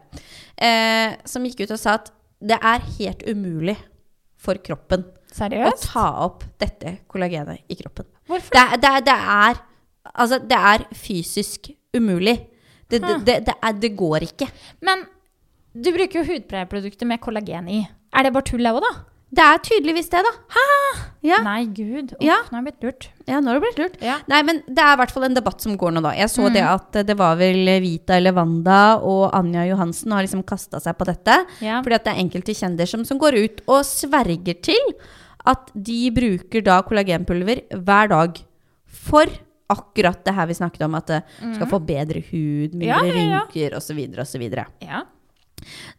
[0.60, 3.74] Eh, som gikk ut og sa at det er helt umulig
[4.40, 5.02] for kroppen
[5.38, 8.06] å ta opp dette kollagenet i kroppen.
[8.30, 8.50] Hvorfor?
[8.54, 9.60] Det, det, det er
[10.10, 12.38] Altså, det er fysisk umulig.
[12.90, 14.48] Det, det, det, det, er, det går ikke.
[14.82, 15.04] Men
[15.76, 17.82] du bruker jo hudpleieprodukter med kollagen i.
[18.16, 18.90] Er det bare tull, det òg, da?
[19.30, 20.32] Det er tydeligvis det, da.
[21.22, 21.36] Ja.
[21.44, 22.16] Nei, gud.
[22.16, 22.40] Uff, Ja.
[22.48, 23.06] Nå har jeg blitt lurt.
[23.28, 24.00] ja, nå har det blitt lurt.
[24.02, 24.16] Ja.
[24.32, 26.14] Nei, men det er i hvert fall en debatt som går nå, da.
[26.18, 26.52] Jeg så Mm.
[26.56, 30.96] det at det var vel Vita eller Wanda og Anja Johansen har liksom kasta seg
[30.98, 31.36] på dette.
[31.60, 34.94] Fordi at det er enkelte kjendiser som, som går ut og sverger til
[35.48, 38.42] at de bruker da kollagenpulver hver dag
[38.90, 39.30] for
[39.70, 41.20] akkurat det her vi snakket om, at det
[41.54, 42.90] skal få bedre hud, mindre.
[42.90, 43.40] Ja, ja, ja.
[43.44, 44.00] rynker osv.
[44.18, 44.46] osv.
[44.82, 45.04] ja.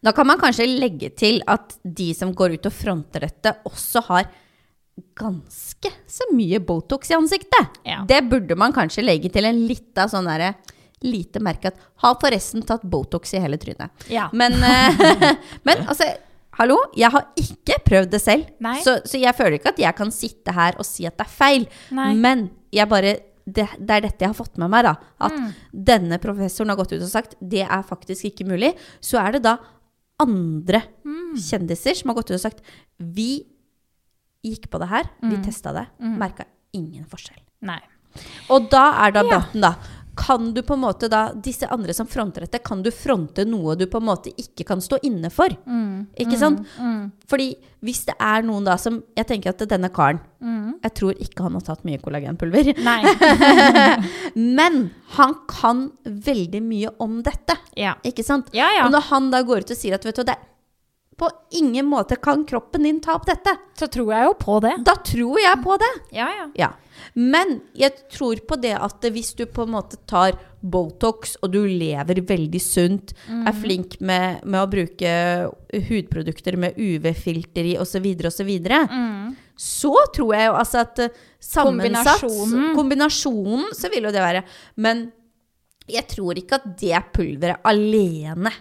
[0.02, 4.02] Da kan man kanskje legge til at de som går ut og fronter dette, også
[4.10, 4.28] har
[5.16, 7.80] ganske så mye Botox i ansiktet.
[7.88, 8.02] Ja.
[8.08, 10.52] Det burde man kanskje legge til en lita sånn derre
[11.02, 14.04] lite merke at har forresten tatt Botox i hele trynet.
[14.12, 14.28] ja.
[14.32, 15.32] Men, eh,
[15.66, 16.06] men altså
[16.58, 18.44] Hallo, jeg har ikke prøvd det selv,
[18.84, 21.30] så, så jeg føler ikke at jeg kan sitte her og si at det er
[21.32, 21.64] feil.
[21.96, 22.10] Nei.
[22.20, 24.92] Men jeg bare det, det er dette jeg har fått med meg, da.
[25.18, 25.48] At Mm.
[25.72, 28.74] denne professoren har gått ut og sagt det er faktisk ikke mulig.
[29.00, 29.56] Så er det da
[30.20, 31.34] andre Mm.
[31.40, 32.60] kjendiser som har gått ut og sagt
[33.00, 33.44] vi
[34.44, 35.42] gikk på det her, vi Mm.
[35.44, 36.44] testa det, merka
[36.74, 37.40] ingen forskjell.
[37.62, 37.80] Nei.
[38.50, 39.74] Og da er da debatten, da.
[40.16, 43.76] Kan du på en måte da, disse andre som fronter dette, kan du fronte noe
[43.80, 45.54] du på en måte ikke kan stå inne for?
[45.64, 46.12] Mm.
[46.20, 46.66] Ikke sant?
[46.76, 47.06] Mm.
[47.30, 50.72] Fordi hvis det er noen da som Jeg tenker at denne karen Mm.
[50.82, 52.72] Jeg tror ikke han har tatt mye kollagenpulver.
[54.58, 54.78] Men
[55.14, 57.54] han kan veldig mye om dette.
[57.78, 57.92] Ja.
[58.02, 58.50] Ikke sant?
[58.56, 58.88] Ja, ja.
[58.88, 60.42] Og når han da går ut og sier at vet du, det er
[61.22, 61.30] på
[61.62, 64.72] ingen måte kan kroppen din ta opp dette, Så tror jeg jo på det.
[64.84, 65.92] da tror jeg på det.
[66.18, 66.46] Ja, ja.
[66.58, 66.72] Ja.
[67.14, 71.64] Men jeg tror på det at hvis du på en måte tar Botox, og du
[71.66, 73.46] lever veldig sunt, Mm.
[73.48, 75.12] er flink med, med å bruke
[75.88, 78.50] hudprodukter med UV-filter i osv., osv.,
[78.90, 79.36] Mm.
[79.56, 81.08] så tror jeg jo altså at eh,
[81.40, 82.74] sammensatt Kombinasjonen.
[82.76, 84.44] Kombinasjonen, så vil jo det være.
[84.76, 85.12] Men
[85.88, 88.52] jeg tror ikke at det pulveret alene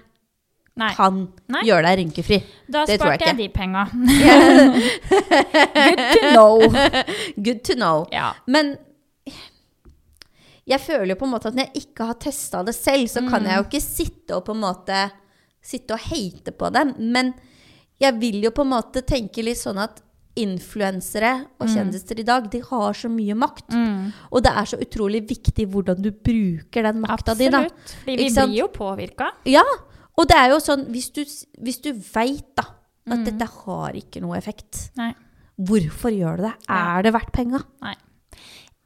[0.80, 0.94] Nei.
[0.96, 1.66] kan Nei.
[1.68, 2.38] gjøre deg rynkefri.
[2.72, 3.84] Da det tror jeg sparte jeg, de penga.
[5.88, 6.56] Good to know.
[7.46, 8.06] Good to know.
[8.14, 8.32] Ja.
[8.48, 8.78] Men
[10.72, 13.24] jeg føler jo på en måte at når jeg ikke har testa det selv, så
[13.28, 15.08] kan jeg jo ikke sitte og på en måte
[15.62, 16.96] Sitte og hate på dem.
[17.14, 17.36] Men
[18.02, 20.00] jeg vil jo på en måte tenke litt sånn at
[20.42, 23.76] influensere og kjendiser i dag, de har så mye makt.
[23.76, 24.08] Mm.
[24.32, 27.52] Og det er så utrolig viktig hvordan du bruker den makta di.
[27.52, 27.94] Absolutt.
[28.08, 29.28] Vi blir jo påvirka.
[29.46, 29.62] Ja,
[30.22, 31.24] og det er jo sånn Hvis du,
[31.66, 32.68] hvis du veit da
[33.12, 33.26] at Mm.
[33.26, 35.10] dette har ikke noe effekt, Nei.
[35.58, 36.54] hvorfor gjør du det?
[36.70, 37.00] Ja.
[37.00, 37.60] Er det verdt penga?
[37.82, 37.96] Nei.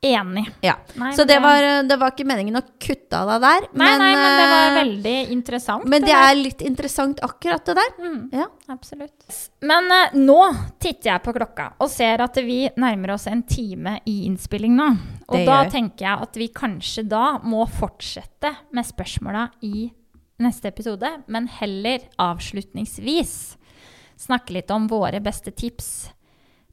[0.05, 0.43] Enig.
[0.61, 0.75] Ja.
[0.99, 3.63] Nei, Så men det var, det var ikke meningen å kutte av deg der.
[3.73, 5.85] Nei, nei, men det var eh, veldig interessant.
[5.89, 6.27] Men det der.
[6.29, 7.89] er litt interessant, akkurat det der.
[8.03, 8.45] Mm, Ja.
[8.69, 9.49] absolutt.
[9.65, 10.37] Men uh, nå
[10.79, 14.91] titter jeg på klokka og ser at vi nærmer oss en time i innspilling nå.
[15.27, 19.87] Og Det da gjør tenker jeg at vi kanskje da må fortsette med spørsmåla i
[20.41, 23.35] neste episode, men heller avslutningsvis
[24.19, 26.09] snakke litt om våre beste tips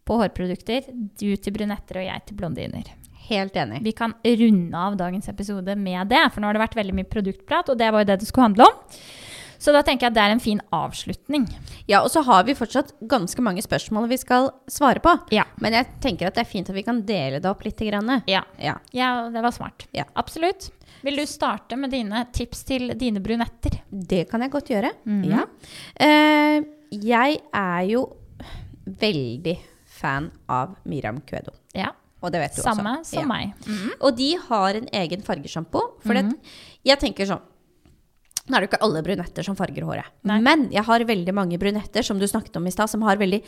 [0.07, 0.89] på hårprodukter.
[0.93, 2.93] Du til brunetter og jeg til blondiner.
[3.29, 3.83] Helt enig.
[3.85, 7.11] Vi kan runde av dagens episode med det, for nå har det vært veldig mye
[7.11, 8.81] produktprat, og det var jo det det skulle handle om.
[9.63, 11.45] Så da tenker jeg at det er en fin avslutning.
[11.87, 15.13] Ja, og så har vi fortsatt ganske mange spørsmål vi skal svare på.
[15.31, 15.45] Ja.
[15.63, 17.79] Men jeg tenker at det er fint at vi kan dele det opp litt.
[17.83, 18.11] Grann.
[18.27, 18.75] Ja, Ja.
[18.93, 19.87] ja det var smart.
[19.95, 20.05] Ja.
[20.19, 20.71] Absolutt.
[21.03, 23.79] Vil du starte med dine tips til dine brunetter?
[23.91, 24.91] Det kan jeg godt gjøre.
[25.07, 25.31] Mhm.
[25.31, 25.47] Ja.
[26.03, 28.03] uh, jeg er jo
[28.87, 29.57] veldig
[29.87, 31.53] fan av Miriam Kvedo.
[31.77, 31.93] Ja.
[32.23, 33.15] Og det vet du Samme også.
[33.17, 33.27] som Ja.
[33.27, 33.55] meg.
[33.67, 33.91] Mhm.
[34.01, 35.81] Og de har en egen fargesjampo.
[36.03, 36.35] For det,
[36.85, 37.41] jeg tenker sånn
[38.49, 40.09] Nå er det jo ikke alle brunetter som farger håret.
[40.27, 40.41] Nei.
[40.43, 43.39] Men jeg har veldig mange brunetter, som du snakket om i stad, som har veldig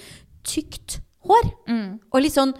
[0.46, 1.50] tykt hår.
[1.70, 1.88] Mm.
[2.12, 2.54] Og litt sånn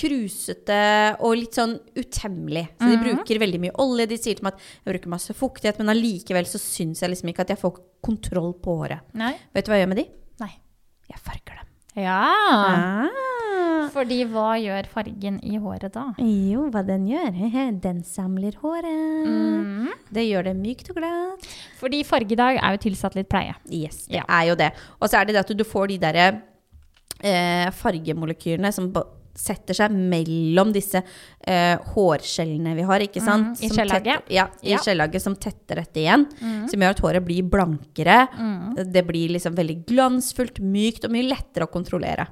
[0.00, 0.82] krusete
[1.26, 2.68] og litt sånn utemmelig.
[2.78, 4.06] Så de bruker veldig mye olje.
[4.12, 7.32] De sier til meg at jeg bruker masse fuktighet, men allikevel så syns jeg liksom
[7.32, 9.10] ikke at jeg får kontroll på håret.
[9.18, 9.34] Nei.
[9.56, 10.06] Vet du hva jeg gjør med de?
[10.44, 10.52] Nei.
[11.10, 11.74] Jeg farger dem.
[12.06, 12.22] Ja.
[12.22, 13.29] Ah.
[13.90, 16.04] Fordi hva gjør fargen i håret da?
[16.22, 17.30] Jo, hva den gjør?
[17.82, 19.26] Den samler håret.
[19.26, 19.88] Mm.
[20.14, 21.48] Det gjør det mykt og glatt.
[21.80, 23.54] Fordi farge i dag er jo tilsatt litt pleie.
[23.70, 24.24] Yes, det Ja.
[24.28, 24.70] er jo det.
[25.00, 26.28] Og så er det det at du får de derre
[27.22, 28.92] eh, fargemolekylene som
[29.34, 31.00] setter seg mellom disse
[31.46, 33.54] eh, hårskjellene vi har, ikke sant?
[33.60, 34.22] Mm, i skjellaget.
[34.34, 34.78] Ja, i Ja.
[34.82, 36.26] skjellaget som tetter dette igjen.
[36.40, 36.68] Mm.
[36.68, 38.28] Som gjør at håret blir blankere.
[38.92, 42.26] Det blir liksom veldig glansfullt, mykt og mye lettere å kontrollere.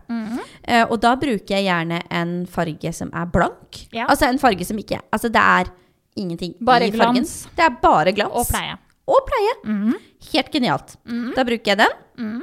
[0.64, 3.86] Eh, og da bruker jeg gjerne en farge som er blank.
[3.92, 4.06] Ja.
[4.08, 5.70] Altså en farge som ikke Altså det er
[6.16, 7.22] ingenting Bare i fargen.
[7.22, 7.46] glans.
[7.56, 8.34] Det er bare glans.
[8.34, 8.76] Og pleie.
[9.08, 9.54] Og pleie.
[9.64, 9.94] Mhm.
[10.34, 10.96] Helt genialt.
[11.36, 12.42] Da bruker jeg den.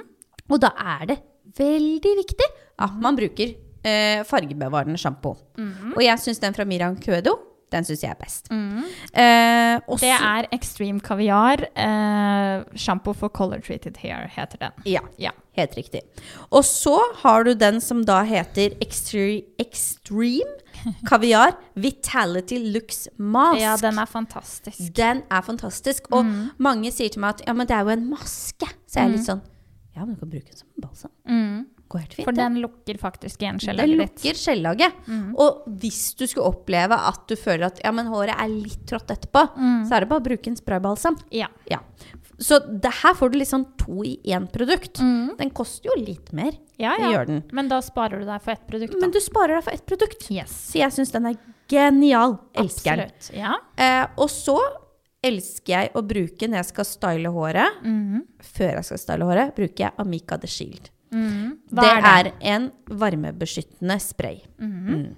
[0.49, 1.19] Og da er det
[1.57, 2.47] veldig viktig
[2.79, 3.53] at man bruker
[3.86, 5.36] eh, fargebevarende sjampo.
[5.57, 5.93] Mhm.
[5.95, 7.38] Og jeg syns den fra Miriam Kuedo
[7.71, 8.45] den syns jeg er best.
[8.51, 11.63] Eh, også- Det er Extreme Kaviar.
[11.75, 14.71] Eh, shampoo for color treated hair heter den.
[14.86, 15.31] Ja, Ja.
[15.57, 16.01] helt riktig.
[16.51, 20.45] Og så har du den som da heter Extre Extreme
[21.09, 23.59] Kaviar Vitality Lux Mask.
[23.61, 24.93] ja, den er fantastisk.
[24.95, 26.03] Den er fantastisk.
[26.11, 26.49] Og Mm.
[26.59, 28.67] mange sier til meg at ja, men det er jo en maske.
[28.88, 29.41] Så jeg er litt sånn
[29.95, 31.11] Ja, men du kan bruke den som en balsam.
[31.27, 31.65] Mm.
[31.88, 32.25] Går helt fint.
[32.25, 34.15] For den lukker faktisk igjen skjellaget ditt.
[34.23, 34.93] Den lukker skjellaget.
[35.07, 35.36] Mm.
[35.38, 39.07] Og hvis du skulle oppleve at du føler at ja, men håret er litt trått
[39.13, 39.86] etterpå, Mm.
[39.88, 41.17] så er det bare å bruke en spraybalsam.
[41.31, 41.47] Ja.
[41.69, 41.79] Ja.
[42.38, 44.99] Så det her får du sånn to i én produkt.
[44.99, 45.38] Mm.
[45.38, 46.51] Den koster jo litt mer.
[46.77, 47.41] ja, Det ja.
[47.53, 48.99] Men da sparer du deg for ett produkt, da.
[48.99, 50.29] Men du sparer deg for ett produkt.
[50.31, 50.51] yes.
[50.73, 51.36] Så jeg syns den er
[51.69, 52.39] genial.
[52.53, 53.11] Elsker den.
[53.33, 53.53] Ja.
[53.77, 54.57] Eh, og så
[55.23, 58.25] elsker jeg å bruke når jeg skal style håret, Mhm.
[58.41, 60.89] før jeg skal style håret, bruker jeg Amica The Shield.
[61.11, 62.33] Hva det er det?
[62.41, 64.41] en varmebeskyttende spray.
[64.59, 64.95] Mhm.
[64.95, 65.15] Mm.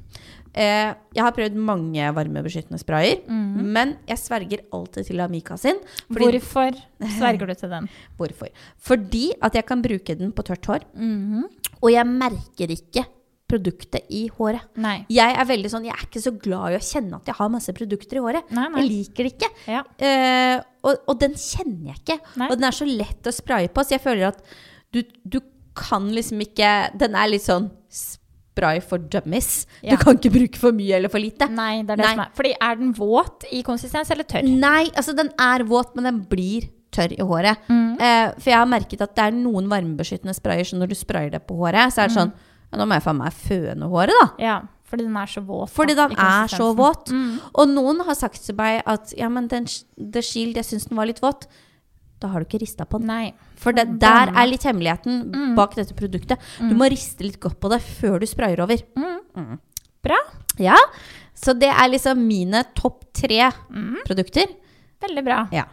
[0.57, 3.59] Eh, jeg har prøvd mange varmebeskyttende sprayer, mm.
[3.75, 5.77] men jeg sverger alltid til Amica sin.
[6.09, 6.73] Fordi, Hvorfor
[7.19, 7.89] sverger du til den?
[8.17, 8.47] hvorfor?
[8.81, 11.43] Fordi at jeg kan bruke den på tørt hår, Mhm.
[11.81, 13.05] og jeg merker ikke
[13.47, 14.65] produktet i håret.
[14.75, 15.05] Nei.
[15.13, 17.49] Jeg er veldig sånn, jeg er ikke så glad i å kjenne at jeg har
[17.53, 18.49] masse produkter i håret.
[18.51, 18.81] Nei, nei.
[18.81, 19.51] Jeg liker det ikke.
[19.67, 19.83] Ja.
[19.99, 22.17] Eh, og, og den kjenner jeg ikke.
[22.49, 24.41] Og den er så lett å spraye på, så jeg føler at
[24.91, 25.39] du, du
[25.77, 29.65] kan liksom ikke Den er litt sånn spray for dummies.
[29.85, 29.93] Ja.
[29.95, 31.45] Du kan ikke bruke for mye eller for lite.
[31.53, 32.13] Nei, det er det Nei.
[32.15, 32.31] som er.
[32.39, 34.47] Fordi er den våt i konsistens eller tørr?
[34.49, 36.65] Nei, altså den er våt, men den blir
[36.95, 37.59] tørr i håret.
[37.69, 37.99] Mm.
[38.01, 41.29] Eh, for jeg har merket at det er noen varmebeskyttende sprayer, så når du sprayer
[41.35, 42.21] det på håret, så er det Mm.
[42.23, 42.33] sånn
[42.71, 44.27] ja, Nå må jeg faen meg føne håret, da.
[44.43, 44.55] Ja,
[44.89, 45.69] fordi den er så våt.
[45.69, 47.11] Fordi den da, er så våt.
[47.13, 47.39] Mm.
[47.53, 49.65] Og noen har sagt til meg at ja, men den,
[49.97, 51.45] The Shield, jeg syns den var litt våt.
[52.19, 53.07] Da har du ikke rista på den.
[53.07, 53.33] Nei.
[53.55, 55.55] For det, der er litt hemmeligheten Mm.
[55.55, 56.39] bak dette produktet.
[56.59, 58.77] Du må riste litt godt på det før du sprayer over.
[58.97, 59.59] Mm.
[60.03, 60.17] Bra.
[60.57, 60.75] Ja,
[61.37, 63.97] Så det er liksom mine topp tre Mm.
[64.07, 64.47] produkter.
[64.99, 65.47] Veldig bra.
[65.51, 65.65] Ja.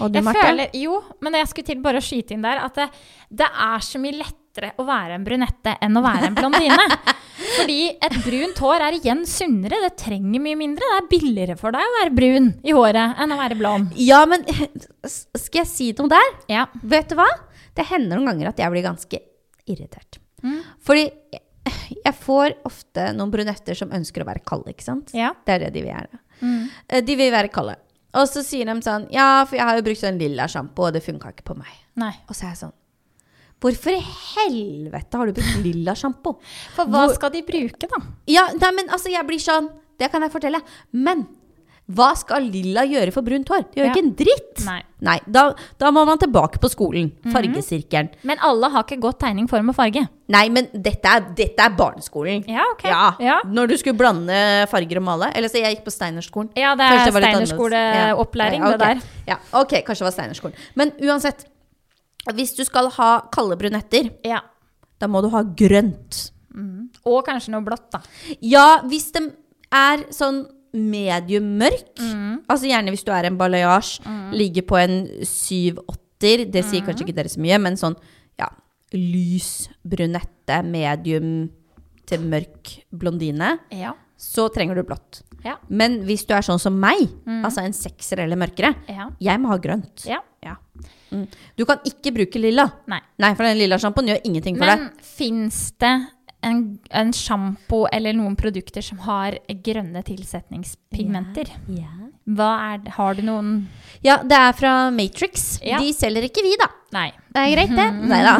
[0.00, 0.40] Og du, Jeg Marte?
[0.42, 2.90] føler, jo, men jeg skulle til bare å skyte inn der at det,
[3.30, 6.86] det er så mye lettere å være en brunette enn å være en blondine.
[7.56, 9.78] Fordi et brunt hår er igjen sunnere.
[9.86, 10.84] Det trenger mye mindre.
[10.88, 13.94] Det er billigere for deg å være brun i håret enn å være blond.
[13.96, 14.44] Ja, men
[15.08, 16.34] skal jeg si noe der?
[16.52, 16.66] Ja.
[16.82, 17.28] Vet du hva?
[17.72, 19.22] Det hender noen ganger at jeg blir ganske
[19.72, 20.20] irritert.
[20.44, 20.60] Mm.
[20.84, 21.06] Fordi
[22.02, 25.12] jeg får ofte noen brunetter som ønsker å være kalde, ikke sant?
[25.16, 25.32] Ja.
[25.46, 26.20] Det er det de vil gjøre.
[26.42, 26.62] Mm.
[26.88, 27.78] Eh, De vil være kalde.
[28.18, 30.92] Og så sier de sånn Ja, for jeg har jo brukt sånn lilla sjampo, og
[30.96, 31.70] det funka ikke på meg.
[31.96, 32.12] Nei.
[32.28, 32.74] Og så er jeg sånn
[33.62, 36.36] Hvorfor i helvete har du brukt lilla sjampo?
[36.74, 38.00] For hva Hvor- skal de bruke, da?
[38.26, 40.58] Ja, nei, men altså, jeg blir sånn Det kan jeg fortelle.
[40.92, 41.28] Men
[41.92, 43.66] hva skal lilla gjøre for brunt hår?
[43.70, 43.92] Det gjør Ja.
[43.92, 44.64] ikke en dritt.
[44.64, 44.82] Nei.
[45.00, 45.42] Nei, da,
[45.78, 47.12] da må man tilbake på skolen.
[47.30, 48.08] Fargesirkelen.
[48.24, 50.08] Men alle har ikke godt tegning, form og farge.
[50.28, 52.44] Nei, men dette er, dette er barneskolen.
[52.48, 52.84] Ja, ok.
[52.84, 53.40] Ja, Ja.
[53.44, 55.30] Når du skulle blande farger og male.
[55.36, 56.50] Eller så jeg gikk på Steinerskolen.
[56.56, 57.10] Ja, det er.
[57.12, 59.02] Steinerskoleopplæring, Ja, det der.
[59.28, 60.54] Ja, ok, kanskje det var Steinerskolen.
[60.74, 61.44] Men uansett.
[62.30, 64.40] Hvis du skal ha kalde brunetter, Ja.
[65.00, 66.30] da må du ha grønt.
[67.04, 68.00] Og kanskje noe blått, da.
[68.40, 69.32] Ja, hvis de
[69.72, 72.44] er sånn medium mørk, Mm.
[72.48, 74.00] altså gjerne hvis du er en balayage,
[74.32, 76.86] ligger på en 7-8-er, det sier Mm.
[76.86, 77.96] kanskje ikke dere så mye, men sånn,
[78.38, 78.48] ja,
[78.92, 81.50] lys brunette, medium
[82.06, 83.94] til mørk blondine, Ja.
[84.18, 85.22] så trenger du blått.
[85.44, 85.56] Ja.
[85.68, 89.08] Men hvis du er sånn som meg, altså en sekser eller mørkere, Ja.
[89.20, 90.06] jeg må ha grønt.
[90.06, 90.20] ja.
[90.42, 90.56] Ja.
[91.12, 91.28] Mm.
[91.56, 92.64] Du kan ikke bruke lilla.
[92.88, 92.98] Nei.
[93.18, 95.02] Nei, for den lilla sjampoen gjør ingenting for Men deg.
[95.04, 95.92] fins det
[96.42, 101.52] en, en sjampo eller noen produkter som har grønne tilsetningspigmenter.
[101.68, 102.90] Hva er?
[102.96, 103.68] Har du noen
[104.02, 105.58] Ja, det er fra Matrix.
[105.62, 105.78] Ja.
[105.78, 106.68] De selger ikke vi, da.
[106.92, 107.08] Nei.
[107.32, 107.88] Det er greit, det.
[108.12, 108.34] Nei da.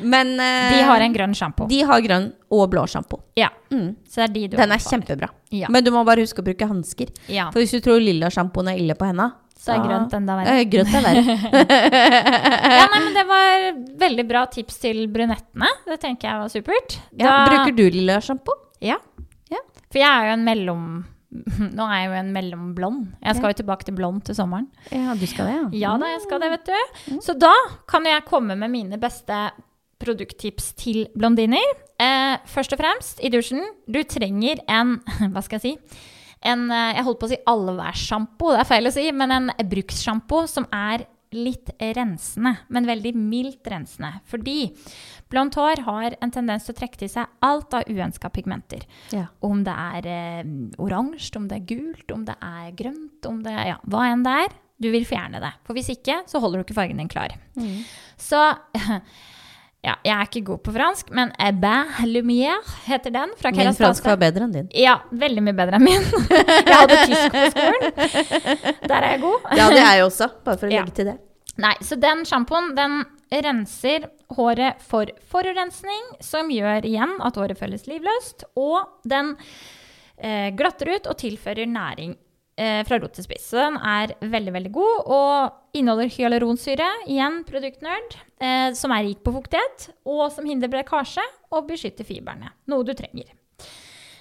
[0.12, 1.66] Men uh, De har en grønn sjampo.
[1.70, 3.20] De har grønn og blå sjampo.
[3.38, 3.48] Ja.
[3.72, 3.94] Mm.
[4.08, 5.28] Så det er de du Den er kjempebra.
[5.54, 5.68] Ja.
[5.72, 7.12] Men du må bare huske å bruke hansker.
[7.32, 7.48] ja.
[7.52, 10.36] For hvis du tror lilla sjampoen er ille på henda, Så er da- grønt enda
[10.38, 10.56] verre.
[10.60, 11.22] Eh, grønt er verre.
[12.76, 13.66] Ja, nei, men Det var
[14.06, 15.68] veldig bra tips til brunettene.
[15.86, 16.98] Det tenker jeg var supert.
[17.18, 18.52] Ja, bruker du lilla sjampo?
[18.84, 18.98] Ja.
[19.50, 19.60] Ja.
[19.90, 20.88] For jeg er jo en mellom...
[21.76, 23.06] Nå er jeg jo en mellomblond.
[23.22, 24.68] Jeg skal jo tilbake til blond til sommeren.
[24.90, 27.16] Ja, du skal det, Ja da, jeg skal det, vet du.
[27.24, 27.54] Så da
[27.90, 29.48] kan jeg komme med mine beste
[30.02, 31.64] produkttips til blondiner.
[32.02, 34.98] Eh, først og fremst, i dusjen, du trenger en
[35.32, 36.00] Hva skal jeg si?
[36.46, 39.52] En, eh, jeg holdt på å si allværssjampo, det er feil å si, men en
[39.72, 41.06] brukssjampo som er
[41.36, 44.12] litt rensende, men veldig mildt rensende.
[44.30, 44.70] Fordi
[45.32, 48.86] blondt hår har en tendens til å trekke til seg alt av uønska pigmenter.
[49.14, 49.26] Ja.
[49.46, 50.52] Om det er eh,
[50.82, 54.36] oransje, om det er gult, om det er grønt, om det ja, hva enn det
[54.46, 54.60] er.
[54.82, 55.54] Du vil fjerne det.
[55.64, 57.32] For hvis ikke, så holder du ikke fargen din klar.
[57.56, 57.80] Mm.
[58.20, 58.42] Så
[59.84, 62.56] ja, jeg er ikke god på fransk, men Ebin Lumière
[62.88, 63.30] heter den.
[63.38, 64.70] Fra Min fransk var bedre enn din.
[64.74, 66.02] Ja, veldig mye bedre enn min.
[66.32, 67.92] jeg hadde tysk på skolen.
[68.88, 69.46] Der er jeg god.
[69.54, 70.30] Ja, det er jeg også.
[70.44, 70.82] Bare for å Ja.
[70.82, 71.16] legge til det.
[71.62, 72.98] Nei, så den sjampoen den
[73.32, 78.44] renser håret for forurensning, som gjør igjen at håret føles livløst.
[78.58, 79.36] Og den
[80.18, 82.16] eh, glatter ut og tilfører næring
[82.56, 83.50] fra rot til spiss.
[83.52, 89.20] Så den er veldig, veldig god og inneholder hyaluronsyre, igjen produktnerd, eh, som er rik
[89.24, 92.52] på fuktighet, og som hindrer brekkasje og beskytter fibrene.
[92.70, 93.34] Noe du trenger.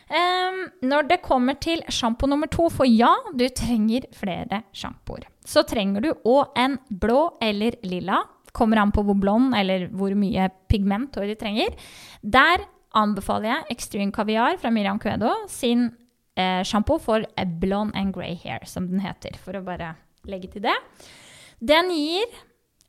[0.06, 5.26] Ehm, når det kommer til sjampo nummer to, for ja, du trenger flere sjampoer.
[5.46, 8.22] Så trenger du òg en blå eller lilla.
[8.56, 11.74] Kommer an på hvor blond eller hvor mye pigment ditt trenger.
[12.22, 15.90] Der anbefaler jeg Extreme Caviar fra Miriam Cuedo sin
[16.38, 17.26] eh, sjampo for
[17.60, 19.38] blonde and grey hair, som den heter.
[19.44, 19.94] For å bare
[20.28, 20.76] legge til det.
[21.64, 22.26] Den gir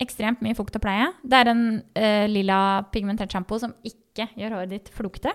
[0.03, 1.09] ekstremt mye fukt og pleie.
[1.25, 1.67] Det er en
[1.97, 2.59] eh, lilla
[2.93, 5.33] pigmentert sjampo som ikke gjør håret ditt flukte.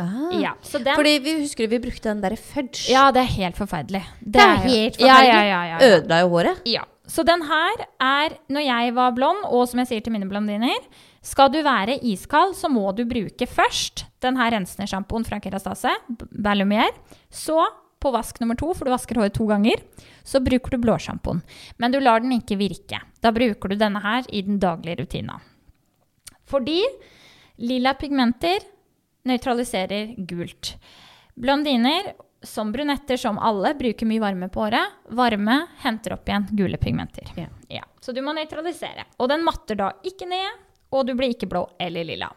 [0.00, 0.30] Ah.
[0.40, 2.86] Ja, så den, Fordi vi husker vi brukte den derre fudge.
[2.88, 4.00] ja, det er helt forferdelig.
[4.24, 5.28] Det, er jo- helt forferdelig.
[5.28, 5.96] ja, ja, ja, ja.
[5.98, 6.62] Ødela jo håret.
[6.66, 6.84] ja.
[7.12, 10.78] Så den her er Når jeg var blond, og som jeg sier til mine blondiner
[11.22, 15.92] Skal du være iskald, så må du bruke først denne rensende sjampoen fra Kerastase,
[16.34, 16.90] Berlumier.
[17.30, 17.60] Så
[18.02, 19.78] på vask nummer to, for du vasker håret to ganger,
[20.26, 21.44] så bruker du blåsjampoen.
[21.78, 22.98] Men du lar den ikke virke.
[23.22, 25.38] Da bruker du denne her i den daglige rutina.
[26.50, 26.80] Fordi
[27.62, 28.66] lilla pigmenter
[29.30, 30.74] nøytraliserer gult.
[31.38, 32.10] Blondiner,
[32.42, 34.98] som brunetter, som alle, bruker mye varme på håret.
[35.14, 37.30] Varme henter opp igjen gule pigmenter.
[37.70, 37.86] Ja.
[38.02, 39.06] Så du må nøytralisere.
[39.22, 40.58] Og den matter da ikke ned,
[40.92, 42.30] og du blir ikke blå eller lilla.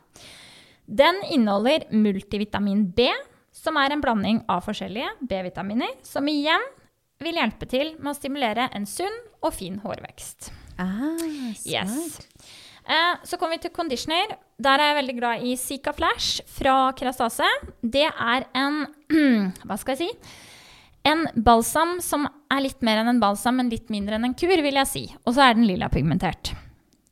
[0.86, 3.10] Den inneholder multivitamin B,
[3.56, 6.62] som er en blanding av forskjellige B-vitaminer, som igjen
[7.24, 10.52] vil hjelpe til med å stimulere en sunn og fin hårvekst.
[10.78, 11.16] Ah,
[11.66, 12.20] Yes.
[12.86, 14.36] Eh, så kommer vi til conditioner.
[14.62, 17.48] Der er jeg veldig glad i Zika Flash fra Kerastase.
[17.82, 18.84] Det er en
[19.66, 20.36] Hva skal jeg si?
[21.06, 24.50] En balsam som er litt mer enn en balsam, men litt mindre enn en kur,
[24.54, 25.04] vil jeg si.
[25.26, 26.54] Og så er den lilla pigmentert.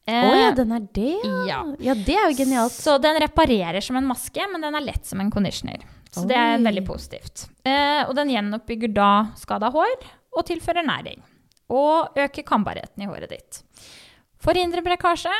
[0.04, 1.14] Å Eh, ja, den er det,
[1.48, 1.62] ja.
[1.80, 2.74] Ja, det er jo genialt.
[2.76, 5.80] Så den reparerer som en maske, men den er lett som en conditioner.
[6.12, 7.48] Så det er veldig positivt.
[7.66, 9.10] Eh, og den gjenoppbygger da
[9.40, 9.96] skada hår
[10.36, 11.24] og tilfører næring.
[11.74, 13.62] Og øker kambarheten i håret ditt.
[14.44, 15.32] Forhindre brekkasje.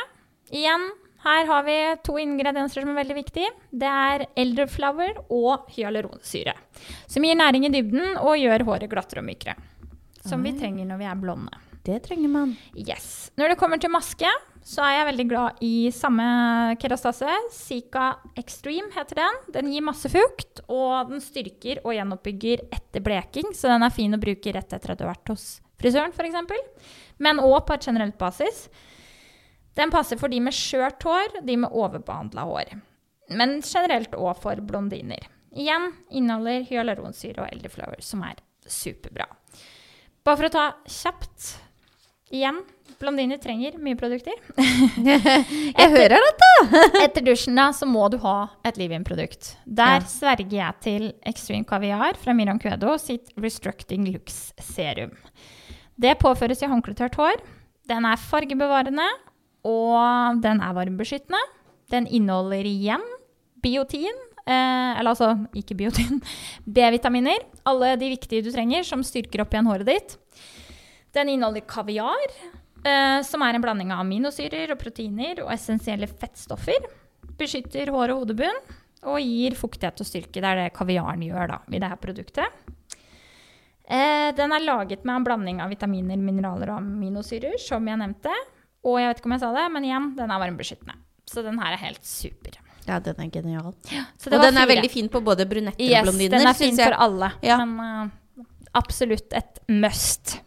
[0.50, 0.88] Igjen,
[1.24, 3.52] her har vi to ingredienser som er veldig viktige.
[3.70, 6.56] Det er elderflower og hyaluronsyre.
[7.06, 9.54] Som gir næring i dybden og gjør håret glattere og mykere.
[10.24, 11.62] Som vi trenger når vi er blonde.
[11.84, 12.56] Det trenger man.
[12.72, 13.30] Yes.
[13.36, 14.30] Når det kommer til maske,
[14.64, 16.24] så er jeg veldig glad i samme
[16.80, 17.28] kerastase.
[17.52, 19.40] Sika Extreme heter den.
[19.52, 24.16] Den gir masse fukt, og den styrker og gjenoppbygger etter bleking, så den er fin
[24.16, 25.44] å bruke rett etter at du har vært hos
[25.80, 26.80] frisøren, f.eks.
[27.20, 28.64] Men òg på et generelt basis.
[29.76, 32.72] Den passer for de med skjørt hår, de med overbehandla hår.
[33.36, 35.28] Men generelt òg for blondiner.
[35.54, 39.28] Igjen inneholder hyaluronsyre og elderflower, som er superbra.
[40.24, 41.52] Bare for å ta kjapt
[42.34, 42.56] Igjen,
[43.04, 44.34] blondiner trenger mye produkter.
[45.04, 46.50] Jeg hører dette!
[47.04, 48.36] Etter dusjen da, så må du ha
[48.66, 49.52] et leave-in-produkt.
[49.66, 50.08] Der Ja.
[50.08, 55.12] sverger jeg til Extreme Kaviar fra Miriam Cuedo sitt Restructing Lux Serum.
[56.00, 57.42] Det påføres i håndkletørt hår.
[57.86, 59.06] Den er fargebevarende,
[59.68, 61.40] og den er varmebeskyttende.
[61.92, 63.04] Den inneholder igjen
[63.62, 64.16] biotin,
[64.48, 66.18] eh, eller altså ikke biotin,
[66.66, 67.44] B-vitaminer.
[67.68, 70.16] Alle de viktige du trenger, som styrker opp igjen håret ditt.
[71.14, 72.32] Den inneholder kaviar,
[72.84, 76.86] eh, som er en blanding av aminosyrer og proteiner og essensielle fettstoffer.
[77.38, 78.60] beskytter hår og hodebunn
[79.04, 80.38] og gir fuktighet og styrke.
[80.40, 82.46] Det er det kaviaren gjør da, i dette produktet.
[83.84, 88.32] Eh, den er laget med en blanding av vitaminer, mineraler og aminosyrer, som jeg nevnte.
[88.84, 90.96] Og jeg vet ikke om jeg sa det, men igjen, den er varmebeskyttende.
[91.28, 92.56] Så den her er helt super.
[92.86, 93.72] Ja, den er genial.
[93.92, 96.38] Ja, Og den er veldig fin på både brunetter Yes, og blondiner.
[96.38, 97.30] den er fin for alle.
[97.44, 97.56] Ja.
[97.64, 98.46] Men uh,
[98.76, 100.38] absolutt et must.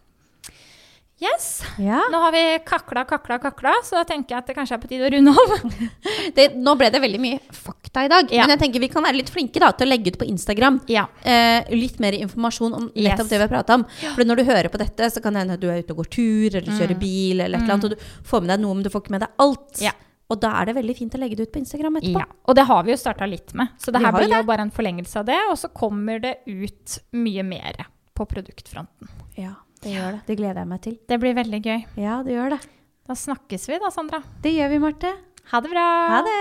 [1.19, 1.64] Yes.
[1.81, 2.03] Ja.
[2.14, 4.89] Nå har vi kakla, kakla, kakla, så da tenker jeg at det kanskje er på
[4.91, 5.53] tide å runde av.
[6.38, 8.44] Det, nå ble det veldig mye fakta i dag, Ja.
[8.45, 10.77] men jeg tenker vi kan være litt flinke da, til å legge ut på Instagram.
[10.91, 11.07] Ja.
[11.26, 13.31] Eh, litt mer informasjon om nettopp Yes.
[13.31, 13.85] det vi har prata om.
[14.14, 16.03] For når du hører på dette, så kan det hende at du er ute og
[16.03, 18.76] går tur, eller kjører bil, eller et eller annet, og du får med deg noe,
[18.77, 19.84] men du får ikke med deg alt.
[20.27, 22.19] Og da er det veldig fint å legge det ut på Instagram etterpå.
[22.19, 23.69] Ja, og det har vi jo starta litt med.
[23.80, 25.38] Så det her blir jo bare en forlengelse av det.
[25.49, 29.07] Og så kommer det ut mye mer på produktfronten.
[29.39, 29.53] Ja,
[29.88, 30.22] det gjør det.
[30.27, 30.95] Det gleder jeg meg til.
[31.07, 31.80] Det blir veldig gøy.
[32.03, 32.59] Ja, det gjør det.
[33.07, 34.19] Da snakkes vi da, Sandra.
[34.43, 35.14] Det gjør vi, Marte.
[35.47, 35.84] Ha det bra.
[36.11, 36.39] Ha det!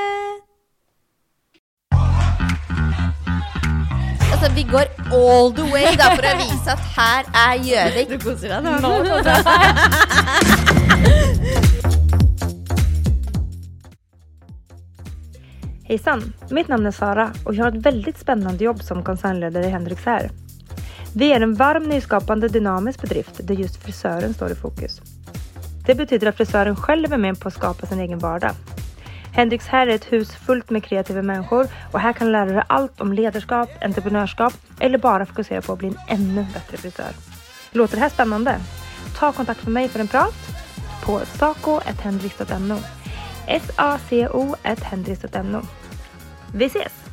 [4.27, 8.09] Altså, vi går all the way da, for å vise at her er Gjøvik.
[8.10, 9.62] Du koser deg Nå koser jeg meg.
[15.86, 16.20] Hejsan!
[16.51, 20.02] Mitt navn er Sara og jeg har et veldig spennende jobb som konsernleder i Henriks
[20.10, 20.27] här.
[21.19, 25.01] Vi är en varm, nyskapande, dynamisk bedrift där just frisören står i fokus.
[25.87, 28.51] Det betyder att frisören själv är med på att skapa sin egen vardag.
[29.33, 32.63] Hendrix här är ett hus fullt med kreativa människor och här kan du lära dig
[32.67, 37.11] allt om ledarskap, entreprenörskap eller bara fokusera på att bli en ännu bättre frisör.
[37.73, 38.61] Låter det här spännande?
[39.19, 40.35] Ta kontakt med mig för en prat
[41.05, 42.79] på saco.hendrix.no
[43.47, 45.61] S-A-C-O.hendrix.no
[46.55, 47.06] Vi ses!